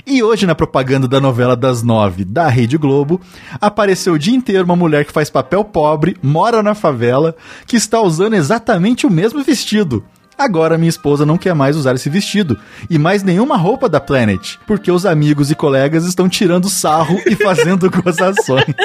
E 0.08 0.22
hoje, 0.22 0.46
na 0.46 0.54
propaganda 0.54 1.08
da 1.08 1.20
novela 1.20 1.56
das 1.56 1.82
nove 1.82 2.24
da 2.24 2.48
Rede 2.48 2.78
Globo, 2.78 3.20
apareceu 3.60 4.14
o 4.14 4.20
dia 4.20 4.36
inteiro 4.36 4.64
uma 4.64 4.76
mulher 4.76 5.04
que 5.04 5.12
faz 5.12 5.32
papel 5.32 5.64
pobre, 5.64 6.16
mora 6.22 6.62
na 6.62 6.76
favela, 6.76 7.36
que 7.66 7.76
está 7.76 8.00
usando 8.00 8.36
exatamente 8.36 9.08
o 9.08 9.10
mesmo 9.10 9.44
vestido. 9.44 10.06
Agora 10.38 10.78
minha 10.78 10.90
esposa 10.90 11.26
não 11.26 11.38
quer 11.38 11.56
mais 11.56 11.76
usar 11.76 11.96
esse 11.96 12.10
vestido 12.10 12.60
e 12.88 13.00
mais 13.00 13.24
nenhuma 13.24 13.58
roupa 13.58 13.90
da 13.90 14.00
Planet, 14.00 14.58
porque 14.68 14.92
os 14.92 15.06
amigos 15.06 15.50
e 15.50 15.56
colegas 15.56 16.06
estão 16.06 16.30
tirando 16.30 16.70
sarro 16.70 17.20
e 17.26 17.36
fazendo 17.36 17.90
gozações. 18.04 18.76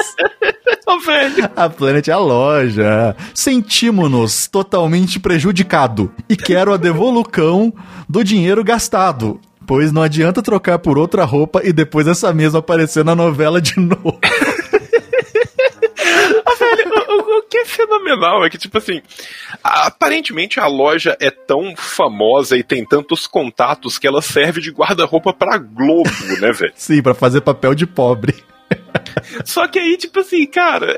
A 1.55 1.69
Planet 1.69 2.07
é 2.07 2.11
a 2.11 2.17
loja. 2.17 3.15
Sentimos-nos 3.33 4.47
totalmente 4.47 5.19
prejudicado 5.19 6.11
e 6.27 6.35
quero 6.35 6.73
a 6.73 6.77
devolução 6.77 7.73
do 8.09 8.23
dinheiro 8.23 8.63
gastado. 8.63 9.39
Pois 9.65 9.91
não 9.91 10.01
adianta 10.01 10.41
trocar 10.41 10.79
por 10.79 10.97
outra 10.97 11.23
roupa 11.23 11.61
e 11.63 11.71
depois 11.71 12.07
essa 12.07 12.33
mesma 12.33 12.59
aparecer 12.59 13.05
na 13.05 13.15
novela 13.15 13.61
de 13.61 13.79
novo. 13.79 14.19
Ah, 16.43 16.55
velho, 16.55 16.89
o, 17.37 17.41
que 17.43 17.57
é 17.59 17.65
fenomenal 17.65 18.43
é 18.45 18.49
que, 18.49 18.57
tipo 18.57 18.77
assim, 18.77 19.01
aparentemente 19.63 20.59
a 20.59 20.67
loja 20.67 21.15
é 21.19 21.29
tão 21.29 21.75
famosa 21.75 22.57
e 22.57 22.63
tem 22.63 22.85
tantos 22.85 23.27
contatos 23.27 23.97
que 23.97 24.07
ela 24.07 24.21
serve 24.21 24.59
de 24.61 24.71
guarda-roupa 24.71 25.33
pra 25.33 25.57
Globo, 25.57 26.09
né, 26.39 26.51
velho? 26.51 26.73
Sim, 26.75 27.01
pra 27.01 27.13
fazer 27.13 27.41
papel 27.41 27.75
de 27.75 27.85
pobre. 27.85 28.35
Só 29.45 29.67
que 29.67 29.77
aí, 29.79 29.97
tipo 29.97 30.19
assim, 30.19 30.45
cara, 30.45 30.97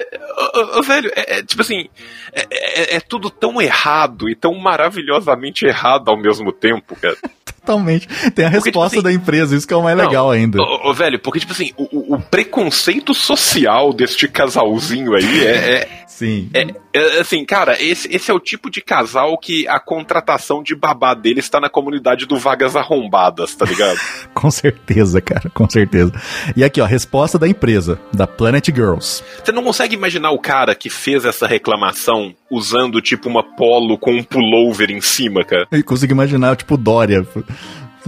velho, 0.86 1.12
é, 1.16 1.40
é, 1.40 1.44
tipo 1.44 1.62
assim, 1.62 1.88
é, 2.32 2.48
é- 2.52 2.96
é 2.96 3.00
tudo 3.00 3.30
tão 3.30 3.62
errado 3.62 4.30
e 4.30 4.36
tão 4.36 4.56
maravilhosamente 4.56 5.66
errado 5.66 6.10
ao 6.10 6.18
mesmo 6.18 6.52
tempo, 6.52 6.96
cara. 6.96 7.18
Totalmente. 7.66 8.08
Tem 8.32 8.46
a 8.46 8.52
Porque, 8.52 8.70
tipo 8.72 8.80
resposta 8.80 8.98
assim, 8.98 9.04
da 9.04 9.12
empresa, 9.14 9.56
isso 9.56 9.68
que 9.68 9.74
é 9.74 9.78
o 9.78 9.82
mais 9.84 9.98
Não, 9.98 10.06
legal 10.06 10.30
ainda. 10.30 10.62
Ô, 10.62 10.94
velho, 10.94 11.18
porque, 11.20 11.40
tipo 11.40 11.54
assim, 11.54 11.72
o, 11.78 11.84
o- 12.14 12.16
o 12.16 12.22
preconceito 12.22 13.14
social 13.14 13.94
deste 13.94 14.28
casalzinho 14.28 15.16
aí 15.16 15.46
é- 15.46 15.74
é, 15.76 15.90
Sim. 16.08 16.50
É, 16.54 16.68
é, 16.94 17.20
assim, 17.22 17.44
cara, 17.44 17.82
esse, 17.82 18.08
esse 18.16 18.30
é 18.30 18.34
o 18.34 18.40
tipo 18.40 18.70
de 18.70 18.82
casal 18.82 19.36
que 19.38 19.68
a 19.68 19.80
contratação 19.80 20.62
de 20.62 20.76
babá 20.76 21.14
dele 21.16 21.40
está 21.40 21.60
na 21.60 21.70
comunidade 21.70 22.28
do 22.28 22.38
Vagas 22.38 22.76
Arrombadas, 22.76 23.56
tá 23.56 23.66
ligado? 23.66 23.98
Com 24.34 24.52
certeza, 24.52 25.20
cara, 25.22 25.50
com 25.54 25.68
certeza. 25.70 26.12
E 26.56 26.64
aqui, 26.64 26.80
ó, 26.82 26.86
resposta 26.86 27.40
da 27.40 27.48
empresa, 27.48 28.00
da 28.14 28.28
Planet 28.28 28.68
Girls. 28.68 29.24
Você 29.44 29.52
não 29.52 29.64
consegue 29.64 29.96
imaginar 29.96 30.32
o 30.32 30.40
cara 30.40 30.76
que 30.76 30.90
fez 30.90 31.26
essa 31.26 31.48
reclamação 31.48 32.34
usando, 32.56 33.02
tipo, 33.02 33.28
uma 33.30 33.44
polo 33.44 33.98
com 33.98 34.12
um 34.14 34.24
pullover 34.24 34.92
em 34.92 35.02
cima, 35.02 35.44
cara? 35.44 35.68
Eu 35.72 35.84
consigo 35.84 36.14
imaginar, 36.14 36.56
tipo, 36.56 36.78
Dória 36.78 37.26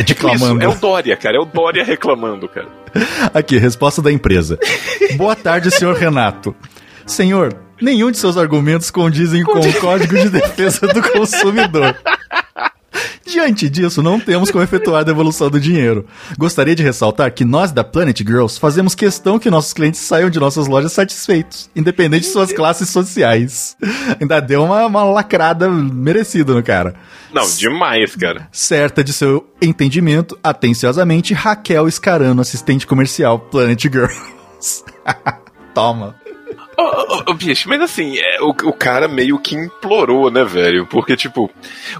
Tipo 0.03 0.27
isso, 0.27 0.43
reclamando. 0.43 0.63
é 0.63 0.67
o 0.67 0.75
Dória, 0.75 1.15
cara, 1.15 1.37
é 1.37 1.39
o 1.39 1.45
Dória 1.45 1.83
reclamando, 1.83 2.47
cara. 2.49 2.67
Aqui, 3.33 3.57
resposta 3.57 4.01
da 4.01 4.11
empresa. 4.11 4.59
Boa 5.15 5.35
tarde, 5.35 5.71
senhor 5.71 5.95
Renato. 5.95 6.53
Senhor, 7.05 7.55
nenhum 7.81 8.11
de 8.11 8.17
seus 8.17 8.35
argumentos 8.37 8.91
condizem 8.91 9.43
com 9.43 9.59
o 9.59 9.73
Código 9.79 10.17
de 10.17 10.29
Defesa 10.29 10.87
do 10.87 11.01
Consumidor. 11.01 11.95
Diante 13.25 13.69
disso, 13.69 14.01
não 14.01 14.19
temos 14.19 14.51
como 14.51 14.63
efetuar 14.63 15.01
a 15.01 15.03
devolução 15.03 15.49
do 15.49 15.59
dinheiro. 15.59 16.05
Gostaria 16.37 16.75
de 16.75 16.83
ressaltar 16.83 17.33
que 17.33 17.43
nós 17.43 17.71
da 17.71 17.83
Planet 17.83 18.17
Girls 18.19 18.59
fazemos 18.59 18.95
questão 18.95 19.39
que 19.39 19.49
nossos 19.49 19.73
clientes 19.73 20.01
saiam 20.01 20.29
de 20.29 20.39
nossas 20.39 20.67
lojas 20.67 20.93
satisfeitos, 20.93 21.69
independente 21.75 22.23
de 22.23 22.31
suas 22.31 22.51
classes 22.51 22.89
sociais. 22.89 23.75
Ainda 24.19 24.39
deu 24.39 24.63
uma, 24.63 24.85
uma 24.85 25.03
lacrada 25.03 25.69
merecida 25.69 26.53
no 26.53 26.63
cara. 26.63 26.95
Não, 27.33 27.45
demais, 27.49 28.15
cara. 28.15 28.47
Certa 28.51 29.03
de 29.03 29.11
seu 29.11 29.45
entendimento, 29.61 30.37
atenciosamente, 30.43 31.33
Raquel 31.33 31.87
Escarano, 31.87 32.41
assistente 32.41 32.87
comercial 32.87 33.39
Planet 33.39 33.81
Girls. 33.81 34.83
Toma. 35.73 36.15
Ô, 36.77 37.31
ô, 37.31 37.33
bicho, 37.33 37.69
mas 37.69 37.81
assim, 37.81 38.17
é, 38.17 38.41
o, 38.41 38.49
o 38.49 38.73
cara 38.73 39.07
meio 39.07 39.39
que 39.39 39.55
implorou, 39.55 40.29
né, 40.29 40.43
velho? 40.43 40.85
Porque, 40.85 41.15
tipo, 41.15 41.49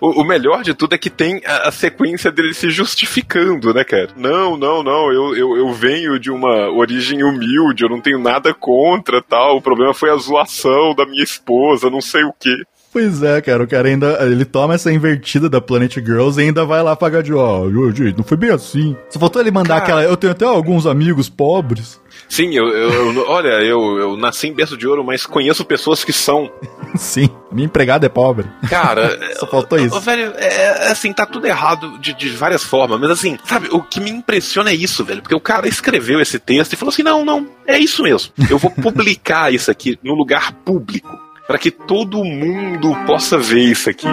o, 0.02 0.22
o 0.22 0.24
melhor 0.24 0.64
de 0.64 0.74
tudo 0.74 0.96
é 0.96 0.98
que 0.98 1.10
tem 1.10 1.42
a, 1.46 1.70
a 1.70 1.72
sequência 1.72 2.32
dele 2.32 2.54
se 2.54 2.70
justificando, 2.70 3.74
né, 3.74 3.84
cara? 3.84 4.10
Não, 4.16 4.58
não, 4.58 4.84
não, 4.84 5.12
eu, 5.12 5.36
eu, 5.36 5.58
eu 5.58 5.72
venho 5.72 6.20
de 6.20 6.30
uma 6.30 6.70
origem 6.70 7.24
humilde, 7.24 7.84
eu 7.84 7.90
não 7.90 8.02
tenho 8.02 8.20
nada 8.20 8.54
contra 8.54 9.22
tal. 9.22 9.58
O 9.58 9.62
problema 9.62 9.94
foi 9.94 10.10
a 10.10 10.16
zoação 10.18 10.94
da 10.94 11.06
minha 11.06 11.24
esposa, 11.24 11.90
não 11.90 12.02
sei 12.02 12.24
o 12.24 12.34
quê. 12.34 12.56
Pois 12.96 13.22
é, 13.22 13.42
cara, 13.42 13.62
o 13.62 13.68
cara 13.68 13.90
ainda. 13.90 14.26
Ele 14.26 14.46
toma 14.46 14.74
essa 14.74 14.90
invertida 14.90 15.50
da 15.50 15.60
Planet 15.60 15.94
Girls 15.96 16.40
e 16.40 16.44
ainda 16.46 16.64
vai 16.64 16.82
lá 16.82 16.96
pagar 16.96 17.22
de, 17.22 17.34
ó, 17.34 17.70
gente, 17.92 18.16
não 18.18 18.24
foi 18.24 18.38
bem 18.38 18.52
assim. 18.52 18.96
Só 19.10 19.20
faltou 19.20 19.42
ele 19.42 19.52
mandar 19.52 19.82
Cara. 19.82 19.84
aquela. 19.84 20.04
Eu 20.04 20.16
tenho 20.16 20.32
até 20.32 20.46
alguns 20.46 20.86
amigos 20.88 21.28
pobres. 21.28 22.00
Sim, 22.30 22.54
eu, 22.56 22.66
eu- 22.70 23.14
eu- 23.14 23.26
olha, 23.28 23.62
eu, 23.62 23.98
eu 24.00 24.16
nasci 24.16 24.48
em 24.48 24.54
berço 24.54 24.78
de 24.78 24.88
ouro, 24.88 25.04
mas 25.04 25.26
conheço 25.26 25.66
pessoas 25.66 26.06
que 26.06 26.14
são. 26.14 26.50
Sim, 26.96 27.30
minha 27.52 27.66
empregada 27.66 28.06
é 28.06 28.10
pobre. 28.10 28.46
Cara, 28.70 29.20
Só 29.38 29.46
faltou 29.46 29.78
isso. 29.78 30.00
Velho, 30.00 30.32
é, 30.38 30.46
é, 30.48 30.88
assim, 30.92 31.12
tá 31.12 31.26
tudo 31.26 31.46
errado 31.48 32.00
de, 32.00 32.14
de 32.14 32.30
várias 32.30 32.64
formas, 32.64 32.98
mas 32.98 33.10
assim, 33.12 33.38
sabe, 33.44 33.68
o 33.72 33.82
que 33.84 34.00
me 34.00 34.10
impressiona 34.10 34.70
é 34.72 34.74
isso, 34.74 35.04
velho, 35.04 35.22
porque 35.22 35.36
o 35.36 35.40
cara 35.42 35.68
escreveu 35.68 36.22
esse 36.22 36.40
texto 36.40 36.72
e 36.72 36.76
falou 36.78 36.94
assim: 36.94 37.04
não, 37.04 37.26
não, 37.26 37.46
é 37.68 37.78
isso 37.78 38.02
mesmo. 38.04 38.32
Eu 38.50 38.58
vou 38.58 38.72
publicar 38.72 39.54
isso 39.54 39.70
aqui 39.70 40.00
no 40.02 40.14
lugar 40.16 40.54
público, 40.64 41.25
para 41.48 41.58
que 41.58 41.72
todo 41.72 42.24
mundo 42.24 42.96
possa 43.06 43.38
ver 43.38 43.60
isso 43.60 43.90
aqui. 43.90 44.08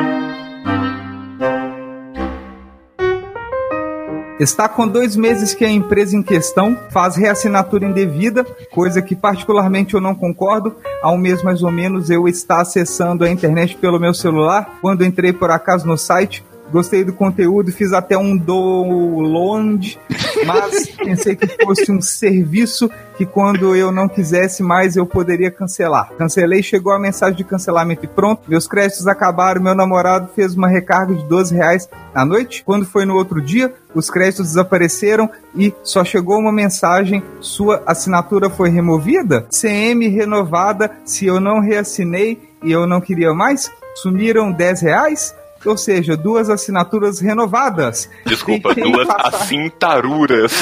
Está 4.39 4.69
com 4.69 4.89
dois 4.89 5.15
meses 5.15 5.55
que 5.55 5.65
a 5.65 5.71
empresa 5.71 6.17
em 6.17 6.23
questão 6.23 6.77
faz 6.91 7.15
reassinatura 7.15 7.87
indevida, 7.87 8.45
coisa 8.73 9.01
que 9.01 9.15
particularmente 9.15 9.95
eu 9.95 10.01
não 10.01 10.17
concordo. 10.17 10.75
Há 11.01 11.12
um 11.12 11.17
mês 11.17 11.45
mais 11.45 11.62
ou 11.62 11.71
menos 11.71 12.11
eu 12.11 12.27
está 12.27 12.61
acessando 12.61 13.25
a 13.25 13.31
internet 13.31 13.77
pelo 13.77 14.01
meu 14.01 14.12
celular. 14.12 14.79
Quando 14.81 15.05
entrei 15.05 15.33
por 15.33 15.51
acaso 15.53 15.87
no 15.87 15.97
site, 15.97 16.45
gostei 16.73 17.05
do 17.05 17.12
conteúdo, 17.12 17.71
fiz 17.71 17.93
até 17.93 18.17
um 18.17 18.37
download, 18.37 20.00
mas 20.47 20.88
pensei 20.97 21.37
que 21.37 21.47
fosse 21.62 21.93
um 21.93 22.00
serviço 22.00 22.91
que 23.17 23.26
quando 23.26 23.76
eu 23.76 23.93
não 23.93 24.09
quisesse 24.09 24.62
mais 24.62 24.97
eu 24.97 25.07
poderia 25.07 25.50
cancelar. 25.50 26.11
Cancelei, 26.17 26.62
chegou 26.62 26.93
a 26.93 26.99
mensagem 26.99 27.37
de 27.37 27.45
cancelamento 27.45 28.05
e 28.07 28.09
pronto. 28.09 28.43
Meus 28.49 28.67
créditos 28.67 29.07
acabaram, 29.07 29.62
meu 29.62 29.75
namorado 29.75 30.31
fez 30.35 30.55
uma 30.55 30.69
recarga 30.69 31.14
de 31.14 31.25
12 31.29 31.55
reais 31.55 31.88
à 32.14 32.25
noite. 32.25 32.64
Quando 32.64 32.87
foi 32.87 33.05
no 33.05 33.14
outro 33.14 33.41
dia, 33.41 33.73
os 33.95 34.09
créditos 34.09 34.49
desapareceram 34.49 35.29
e 35.55 35.73
só 35.83 36.02
chegou 36.05 36.38
uma 36.38 36.52
mensagem: 36.52 37.23
sua 37.41 37.83
assinatura 37.87 38.49
foi 38.49 38.71
removida? 38.71 39.47
CM 39.50 40.09
renovada. 40.09 40.91
Se 41.05 41.26
eu 41.26 41.38
não 41.38 41.61
reassinei 41.61 42.41
e 42.64 42.73
eu 42.73 42.87
não 42.87 43.00
queria 43.00 43.35
mais, 43.35 43.71
sumiram 43.95 44.50
10 44.50 44.81
reais? 44.81 45.35
Ou 45.64 45.76
seja, 45.76 46.16
duas 46.16 46.50
assinaturas 46.50 47.21
renovadas. 47.21 48.09
Desculpa, 48.26 48.75
duas 48.75 49.09
assintaruras. 49.09 50.52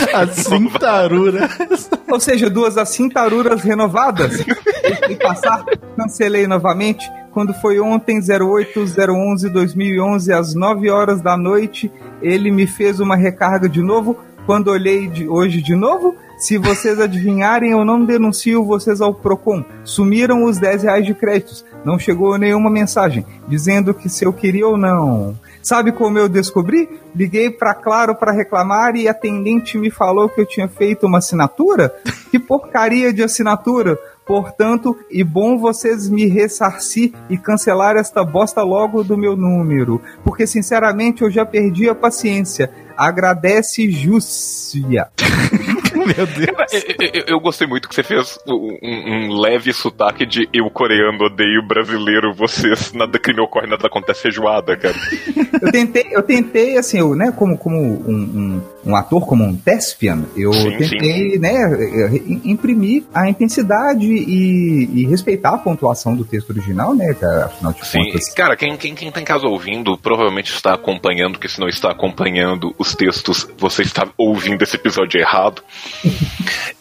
Tarura. 0.78 1.48
Ou 2.10 2.20
seja, 2.20 2.50
duas 2.50 2.76
assintaruras 2.76 3.62
renovadas. 3.62 4.44
Tentei 4.82 5.16
passar, 5.16 5.64
cancelei 5.96 6.46
novamente. 6.46 7.10
Quando 7.32 7.54
foi 7.54 7.78
ontem, 7.78 8.18
08 8.18 9.50
2011 9.52 10.32
às 10.32 10.54
9 10.54 10.90
horas 10.90 11.20
da 11.22 11.36
noite, 11.36 11.90
ele 12.20 12.50
me 12.50 12.66
fez 12.66 13.00
uma 13.00 13.16
recarga 13.16 13.68
de 13.68 13.80
novo. 13.80 14.18
Quando 14.46 14.68
olhei 14.68 15.06
de 15.06 15.28
hoje 15.28 15.62
de 15.62 15.76
novo, 15.76 16.16
se 16.40 16.56
vocês 16.56 16.98
adivinharem, 16.98 17.72
eu 17.72 17.84
não 17.84 18.02
denuncio 18.02 18.64
vocês 18.64 19.02
ao 19.02 19.12
Procon. 19.12 19.62
Sumiram 19.84 20.44
os 20.44 20.58
10 20.58 20.84
reais 20.84 21.04
de 21.04 21.14
créditos. 21.14 21.64
Não 21.84 21.98
chegou 21.98 22.38
nenhuma 22.38 22.70
mensagem 22.70 23.26
dizendo 23.46 23.92
que 23.92 24.08
se 24.08 24.24
eu 24.24 24.32
queria 24.32 24.66
ou 24.66 24.76
não. 24.76 25.38
Sabe 25.62 25.92
como 25.92 26.18
eu 26.18 26.30
descobri? 26.30 26.88
Liguei 27.14 27.50
para 27.50 27.74
Claro 27.74 28.14
para 28.14 28.32
reclamar 28.32 28.96
e 28.96 29.06
a 29.06 29.10
atendente 29.10 29.76
me 29.76 29.90
falou 29.90 30.30
que 30.30 30.40
eu 30.40 30.46
tinha 30.46 30.66
feito 30.66 31.06
uma 31.06 31.18
assinatura? 31.18 31.94
Que 32.30 32.38
porcaria 32.38 33.12
de 33.12 33.22
assinatura! 33.22 33.98
Portanto, 34.26 34.96
e 35.10 35.24
bom 35.24 35.58
vocês 35.58 36.08
me 36.08 36.24
ressarcir 36.26 37.12
e 37.28 37.36
cancelar 37.36 37.96
esta 37.96 38.24
bosta 38.24 38.62
logo 38.62 39.02
do 39.02 39.18
meu 39.18 39.36
número, 39.36 40.00
porque 40.22 40.46
sinceramente 40.46 41.22
eu 41.22 41.30
já 41.30 41.44
perdi 41.44 41.88
a 41.88 41.94
paciência. 41.96 42.70
Agradece 42.96 43.90
Júcia. 43.90 45.10
Meu 46.16 46.26
Deus. 46.26 46.72
Eu, 46.72 47.08
eu- 47.14 47.24
eu 47.28 47.40
gostei 47.40 47.66
muito 47.66 47.88
que 47.88 47.94
você 47.94 48.02
fez 48.02 48.38
um, 48.46 48.78
um 48.82 49.40
leve 49.40 49.72
sotaque 49.72 50.24
de 50.26 50.48
eu 50.52 50.68
coreano 50.70 51.24
odeio 51.24 51.62
brasileiro, 51.66 52.32
vocês, 52.34 52.92
nada 52.92 53.18
crime 53.18 53.40
ocorre, 53.40 53.66
nada 53.66 53.86
acontece 53.86 54.22
feijoada, 54.22 54.76
cara. 54.76 54.94
Eu 55.60 55.70
tentei, 55.72 56.06
eu 56.10 56.22
tentei 56.22 56.76
assim, 56.78 56.98
eu, 56.98 57.14
né, 57.14 57.32
como, 57.36 57.56
como 57.58 57.76
um, 57.76 58.62
um, 58.84 58.90
um 58.90 58.96
ator, 58.96 59.26
como 59.26 59.44
um 59.44 59.56
thespian, 59.56 60.24
eu 60.36 60.52
Sim, 60.52 60.76
tentei, 60.78 61.38
né, 61.38 61.54
im- 62.26 62.40
imprimir 62.52 63.04
a 63.14 63.28
intensidade 63.28 64.06
e, 64.06 64.88
e 64.92 65.06
respeitar 65.06 65.50
a 65.54 65.58
pontuação 65.58 66.14
do 66.16 66.24
texto 66.24 66.50
original, 66.50 66.94
né, 66.94 67.14
cara, 67.14 67.46
afinal 67.46 67.72
de 67.72 67.86
Sim, 67.86 68.04
contas. 68.04 68.28
cara, 68.34 68.56
quem, 68.56 68.76
quem, 68.76 68.94
quem 68.94 69.10
tá 69.10 69.20
em 69.20 69.24
casa 69.24 69.46
ouvindo 69.46 69.96
provavelmente 69.98 70.52
está 70.52 70.74
acompanhando, 70.74 71.32
porque 71.32 71.48
se 71.48 71.60
não 71.60 71.68
está 71.68 71.90
acompanhando 71.90 72.74
os 72.78 72.94
textos, 72.94 73.48
você 73.58 73.82
está 73.82 74.08
ouvindo 74.16 74.62
esse 74.62 74.76
episódio 74.76 75.20
errado. 75.20 75.62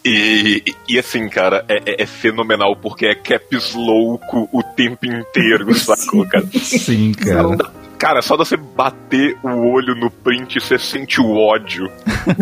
E, 0.03 0.63
e 0.87 0.97
assim, 0.99 1.27
cara, 1.27 1.65
é, 1.67 1.81
é- 1.85 2.03
é 2.03 2.05
fenomenal 2.05 2.75
porque 2.75 3.05
é 3.05 3.15
caps 3.15 3.73
louco 3.73 4.47
o 4.51 4.63
tempo 4.63 5.05
inteiro, 5.05 5.73
sacou, 5.77 6.25
cara? 6.27 6.45
Sim, 6.61 7.11
cara. 7.13 7.57
Cara, 7.97 8.21
só 8.21 8.37
de 8.37 8.45
você 8.47 8.55
bater 8.55 9.35
o 9.43 9.49
olho 9.73 9.93
no 9.93 10.09
print, 10.09 10.57
você 10.61 10.79
sente 10.79 11.19
o 11.19 11.35
ódio. 11.35 11.91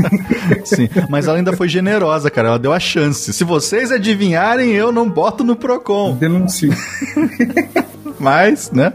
Sim. 0.64 0.88
Mas 1.10 1.28
ela 1.28 1.38
ainda 1.38 1.52
foi 1.58 1.68
generosa, 1.68 2.30
cara. 2.30 2.50
Ela 2.50 2.60
deu 2.60 2.72
a 2.72 2.80
chance. 2.80 3.34
Se 3.34 3.44
vocês 3.44 3.92
adivinharem, 3.92 4.74
eu 4.74 4.92
não 4.92 5.10
boto 5.10 5.44
no 5.44 5.56
Procon. 5.56 6.14
Denuncio. 6.16 6.72
Mas, 8.20 8.70
né? 8.70 8.94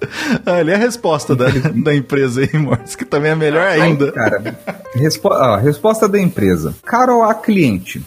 Ali 0.46 0.70
é 0.72 0.74
a 0.74 0.78
resposta 0.78 1.34
da, 1.34 1.46
da 1.74 1.94
empresa 1.94 2.40
aí, 2.42 2.58
Morris, 2.58 2.94
que 2.94 3.04
também 3.04 3.32
é 3.32 3.34
melhor 3.34 3.66
ainda. 3.66 4.12
Cara, 4.12 4.58
respo 4.94 5.28
ó, 5.30 5.56
resposta 5.56 6.08
da 6.08 6.18
empresa. 6.20 6.74
Caro 6.84 7.22
a 7.22 7.34
cliente. 7.34 8.02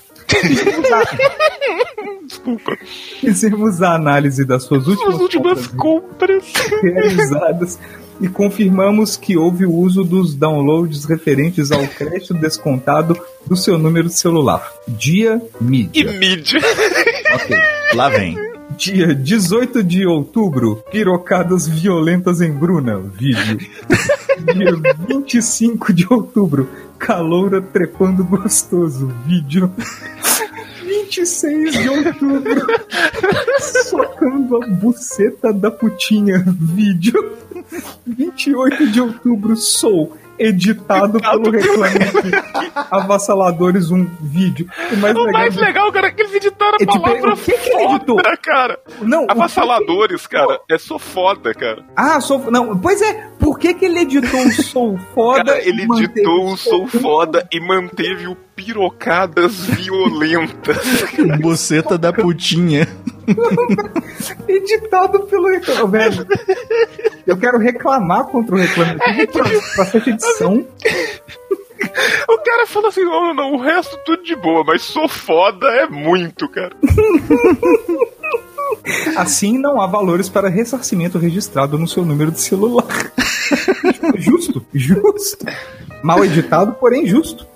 Desculpa. 2.25 2.77
Fizemos 3.19 3.81
a 3.81 3.95
análise 3.95 4.45
das 4.45 4.63
suas 4.63 4.87
últimas, 4.87 5.15
As 5.15 5.21
últimas 5.21 5.67
compras 5.67 6.43
compras. 6.45 6.81
realizadas 6.83 7.79
e 8.21 8.27
confirmamos 8.27 9.15
que 9.17 9.37
houve 9.37 9.65
o 9.65 9.73
uso 9.73 10.03
dos 10.03 10.35
downloads 10.35 11.05
referentes 11.05 11.71
ao 11.71 11.87
crédito 11.87 12.33
descontado 12.33 13.19
do 13.45 13.55
seu 13.55 13.77
número 13.79 14.07
de 14.09 14.13
celular. 14.13 14.69
Dia 14.87 15.41
E 15.59 15.63
mídia. 15.63 16.11
mídia. 16.13 16.59
Ok. 17.33 17.57
Lá 17.95 18.09
vem. 18.09 18.37
Dia 18.79 19.13
18 19.13 19.83
de 19.83 20.07
outubro, 20.07 20.81
pirocadas 20.89 21.67
violentas 21.67 22.39
em 22.39 22.49
Bruna. 22.49 22.97
Vídeo. 22.97 23.57
Dia 24.55 24.71
25 25.05 25.91
de 25.91 26.07
outubro, 26.09 26.69
caloura 26.97 27.61
trepando 27.61 28.23
gostoso. 28.23 29.13
Vídeo. 29.25 29.69
26 30.81 31.73
de 31.73 31.89
outubro, 31.89 32.67
socando 33.59 34.63
a 34.63 34.67
buceta 34.67 35.51
da 35.51 35.69
putinha. 35.69 36.41
Vídeo. 36.47 37.37
28 38.07 38.91
de 38.91 39.01
outubro, 39.01 39.57
sou 39.57 40.17
editado 40.39 41.19
pelo 41.19 41.51
Reclame. 41.51 41.99
Avassaladores, 42.89 43.91
um 43.91 44.05
vídeo. 44.21 44.67
O 44.91 44.97
mais 44.97 45.15
O 45.15 45.19
legal, 45.19 45.31
mais 45.33 45.55
legal, 45.55 45.91
cara, 45.91 46.07
é 46.07 46.11
que 46.11 46.21
eles 46.21 46.33
editaram 46.35 46.77
a 46.81 46.85
palavra 46.85 47.33
o 47.33 47.37
que 47.37 47.51
que 47.57 47.69
ele 47.69 47.83
editou? 47.83 48.17
cara. 48.41 48.79
Não, 49.01 49.25
Avassaladores, 49.29 50.25
cara. 50.27 50.59
É 50.69 50.77
só 50.77 50.97
foda, 50.97 51.53
cara. 51.53 51.83
Ah, 51.95 52.19
sou. 52.21 52.49
Não, 52.51 52.77
pois 52.79 53.01
é, 53.01 53.29
por 53.39 53.59
que, 53.59 53.73
que 53.73 53.85
ele 53.85 53.99
editou 53.99 54.41
o 54.41 54.51
Sou 54.51 54.97
Foda? 55.13 55.43
Cara, 55.43 55.67
ele 55.67 55.83
editou 55.83 56.45
o 56.45 56.57
Sou 56.57 56.87
Foda 56.87 57.47
e 57.51 57.59
manteve 57.59 58.27
o 58.27 58.35
Pirocadas 58.59 59.55
Violentas. 59.67 60.77
Buceta 61.39 61.97
da 61.97 62.11
putinha. 62.11 62.85
Editado 64.47 65.21
pelo 65.21 65.47
Reclame. 65.47 65.91
Velho, 65.91 66.27
eu 67.25 67.37
quero 67.37 67.57
reclamar 67.57 68.25
contra 68.25 68.55
o 68.55 68.57
Reclame 68.57 68.99
pra, 69.27 69.43
pra 69.75 69.83
essa 69.83 69.97
edição. 69.97 70.67
O 72.27 72.37
cara 72.39 72.67
fala 72.67 72.89
assim: 72.89 73.05
não, 73.05 73.27
não, 73.27 73.33
não, 73.33 73.53
o 73.53 73.61
resto 73.61 73.97
tudo 74.05 74.21
de 74.21 74.35
boa, 74.35 74.65
mas 74.65 74.81
sou 74.81 75.07
foda 75.07 75.65
é 75.65 75.87
muito, 75.87 76.49
cara. 76.49 76.75
Assim 79.15 79.57
não 79.57 79.79
há 79.79 79.87
valores 79.87 80.27
para 80.27 80.49
ressarcimento 80.49 81.17
registrado 81.17 81.79
no 81.79 81.87
seu 81.87 82.03
número 82.03 82.31
de 82.31 82.41
celular. 82.41 82.85
justo, 84.17 84.63
justo. 84.73 85.45
Mal 86.03 86.23
editado, 86.25 86.73
porém 86.73 87.07
justo. 87.07 87.47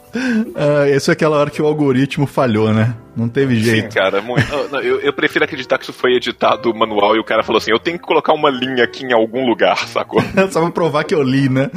Ah, 0.56 0.88
essa 0.88 1.12
é 1.12 1.14
aquela 1.14 1.38
hora 1.38 1.50
que 1.50 1.62
o 1.62 1.66
algoritmo 1.66 2.28
falhou, 2.28 2.72
né? 2.72 2.96
Não 3.16 3.28
teve 3.28 3.56
Sim, 3.56 3.62
jeito. 3.62 3.94
cara, 3.94 4.22
muito. 4.22 4.52
Eu, 4.82 5.00
eu 5.00 5.14
prefiro 5.14 5.46
acreditar 5.46 5.78
que 5.78 5.84
isso 5.84 5.94
foi 5.94 6.14
editado 6.16 6.74
manual 6.74 7.16
e 7.16 7.20
o 7.20 7.24
cara 7.24 7.44
falou 7.44 7.58
assim: 7.58 7.72
eu 7.72 7.80
tenho 7.80 7.98
que 7.98 8.04
colocar 8.04 8.34
uma 8.34 8.50
linha 8.50 8.84
aqui 8.84 9.06
em 9.06 9.14
algum 9.14 9.46
lugar, 9.46 9.78
sacou? 9.88 10.22
Só 10.52 10.62
pra 10.62 10.72
provar 10.72 11.04
que 11.04 11.16
eu 11.16 11.22
li, 11.24 11.50
né? 11.50 11.70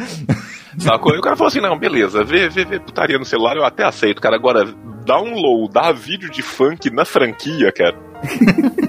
Sacou? 0.78 1.14
E 1.14 1.18
o 1.18 1.22
cara 1.22 1.36
falou 1.36 1.48
assim: 1.48 1.60
não, 1.60 1.78
beleza, 1.78 2.24
vê, 2.24 2.48
vê, 2.48 2.64
vê 2.64 2.78
putaria 2.78 3.18
no 3.18 3.24
celular, 3.24 3.56
eu 3.56 3.64
até 3.64 3.84
aceito, 3.84 4.20
cara. 4.20 4.36
Agora, 4.36 4.64
downloadar 5.04 5.94
vídeo 5.94 6.30
de 6.30 6.42
funk 6.42 6.90
na 6.90 7.04
franquia, 7.04 7.72
cara. 7.72 7.96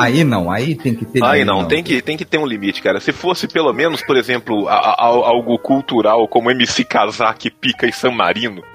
Aí 0.00 0.24
não, 0.24 0.50
aí 0.50 0.74
tem 0.74 0.94
que 0.94 1.04
ter. 1.04 1.22
Aí 1.22 1.44
não, 1.44 1.64
tem 1.66 1.82
que, 1.82 2.00
tem 2.02 2.16
que 2.16 2.24
ter 2.24 2.38
um 2.38 2.46
limite, 2.46 2.80
cara. 2.82 3.00
Se 3.00 3.12
fosse 3.12 3.46
pelo 3.46 3.72
menos, 3.72 4.02
por 4.02 4.16
exemplo, 4.16 4.68
a- 4.68 4.74
a- 4.74 5.02
algo 5.02 5.58
cultural 5.58 6.26
como 6.28 6.50
MC 6.50 6.84
Kazak, 6.84 7.50
Pica 7.50 7.86
e 7.86 7.92
San 7.92 8.10
Marino. 8.12 8.62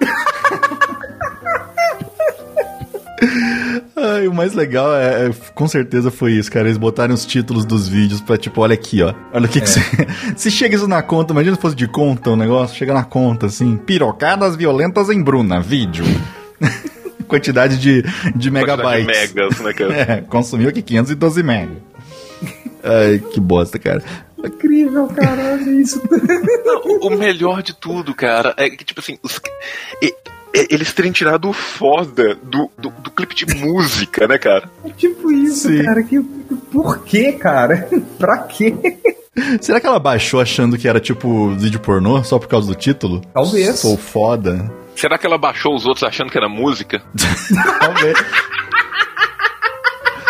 Ai, 3.98 4.28
o 4.28 4.34
mais 4.34 4.52
legal 4.52 4.94
é, 4.94 5.26
é- 5.28 5.30
com 5.54 5.66
certeza 5.66 6.10
foi 6.10 6.32
isso, 6.32 6.50
cara. 6.52 6.66
Eles 6.66 6.76
botaram 6.78 7.14
os 7.14 7.24
títulos 7.24 7.64
dos 7.64 7.88
vídeos 7.88 8.20
pra 8.20 8.36
tipo, 8.36 8.60
olha 8.60 8.74
aqui, 8.74 9.02
ó. 9.02 9.14
Olha 9.32 9.46
o 9.46 9.48
que 9.48 9.60
que 9.60 9.68
você. 9.68 9.80
Se 10.36 10.50
chega 10.50 10.76
isso 10.76 10.86
na 10.86 11.02
conta, 11.02 11.32
imagina 11.32 11.56
se 11.56 11.62
fosse 11.62 11.74
de 11.76 11.88
conta 11.88 12.30
o 12.30 12.36
negócio, 12.36 12.76
chega 12.76 12.92
na 12.92 13.04
conta 13.04 13.46
assim: 13.46 13.76
pirocadas 13.76 14.54
violentas 14.54 15.08
em 15.10 15.22
Bruna, 15.22 15.60
vídeo. 15.60 16.04
Quantidade 17.28 17.78
de, 17.78 18.02
de 18.34 18.50
megabytes. 18.50 19.04
Quantidade 19.06 19.28
de 19.28 19.34
megas, 19.34 19.60
né, 19.60 19.72
cara? 19.72 19.94
É, 20.18 20.20
consumiu 20.22 20.68
aqui 20.68 20.82
512 20.82 21.42
mega. 21.42 21.72
Ai, 22.82 23.18
que 23.32 23.40
bosta, 23.40 23.78
cara. 23.78 24.02
Incrível, 24.44 25.06
caralho, 25.08 25.80
isso. 25.80 26.00
O 27.02 27.10
melhor 27.10 27.62
de 27.62 27.74
tudo, 27.74 28.14
cara, 28.14 28.54
é 28.56 28.68
que, 28.70 28.84
tipo 28.84 29.00
assim, 29.00 29.18
os- 29.22 29.40
e- 30.02 30.14
eles 30.70 30.92
terem 30.92 31.12
tirado 31.12 31.48
o 31.48 31.52
foda 31.52 32.34
do, 32.42 32.70
do, 32.78 32.90
do 32.90 33.10
clipe 33.10 33.34
de 33.34 33.46
música, 33.54 34.26
né, 34.26 34.38
cara? 34.38 34.70
É 34.84 34.90
tipo 34.90 35.30
isso, 35.30 35.68
Sim. 35.68 35.82
cara. 35.82 36.02
Que, 36.02 36.20
por 36.72 37.02
quê, 37.04 37.32
cara? 37.32 37.88
pra 38.18 38.38
quê? 38.38 38.74
Será 39.60 39.78
que 39.80 39.86
ela 39.86 39.98
baixou 39.98 40.40
achando 40.40 40.78
que 40.78 40.88
era 40.88 40.98
tipo 40.98 41.50
vídeo 41.56 41.78
pornô 41.80 42.24
só 42.24 42.38
por 42.38 42.48
causa 42.48 42.66
do 42.68 42.74
título? 42.74 43.20
Talvez. 43.34 43.78
Sou 43.78 43.96
foda. 43.98 44.72
Será 44.96 45.18
que 45.18 45.26
ela 45.26 45.36
baixou 45.36 45.74
os 45.74 45.86
outros 45.86 46.02
achando 46.04 46.30
que 46.30 46.38
era 46.38 46.48
música? 46.48 47.02
Talvez. 47.80 48.18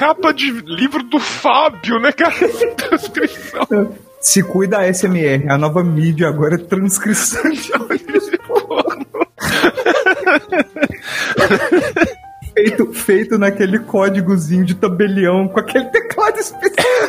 capa 0.00 0.32
de 0.32 0.50
livro 0.50 1.02
do 1.02 1.20
Fábio, 1.20 2.00
né, 2.00 2.10
cara? 2.10 2.34
Transcrição. 2.74 3.94
Se 4.18 4.42
cuida 4.42 4.78
a 4.78 4.94
SMR, 4.94 5.50
a 5.50 5.58
nova 5.58 5.84
mídia 5.84 6.26
agora 6.26 6.54
é 6.54 6.58
transcrição 6.58 7.50
de 7.50 8.38
pornô. 8.46 9.26
feito, 12.54 12.92
feito 12.94 13.38
naquele 13.38 13.78
códigozinho 13.78 14.64
de 14.64 14.74
tabelião 14.74 15.46
com 15.48 15.60
aquele 15.60 15.84
teclado 15.86 16.38
especial. 16.38 16.99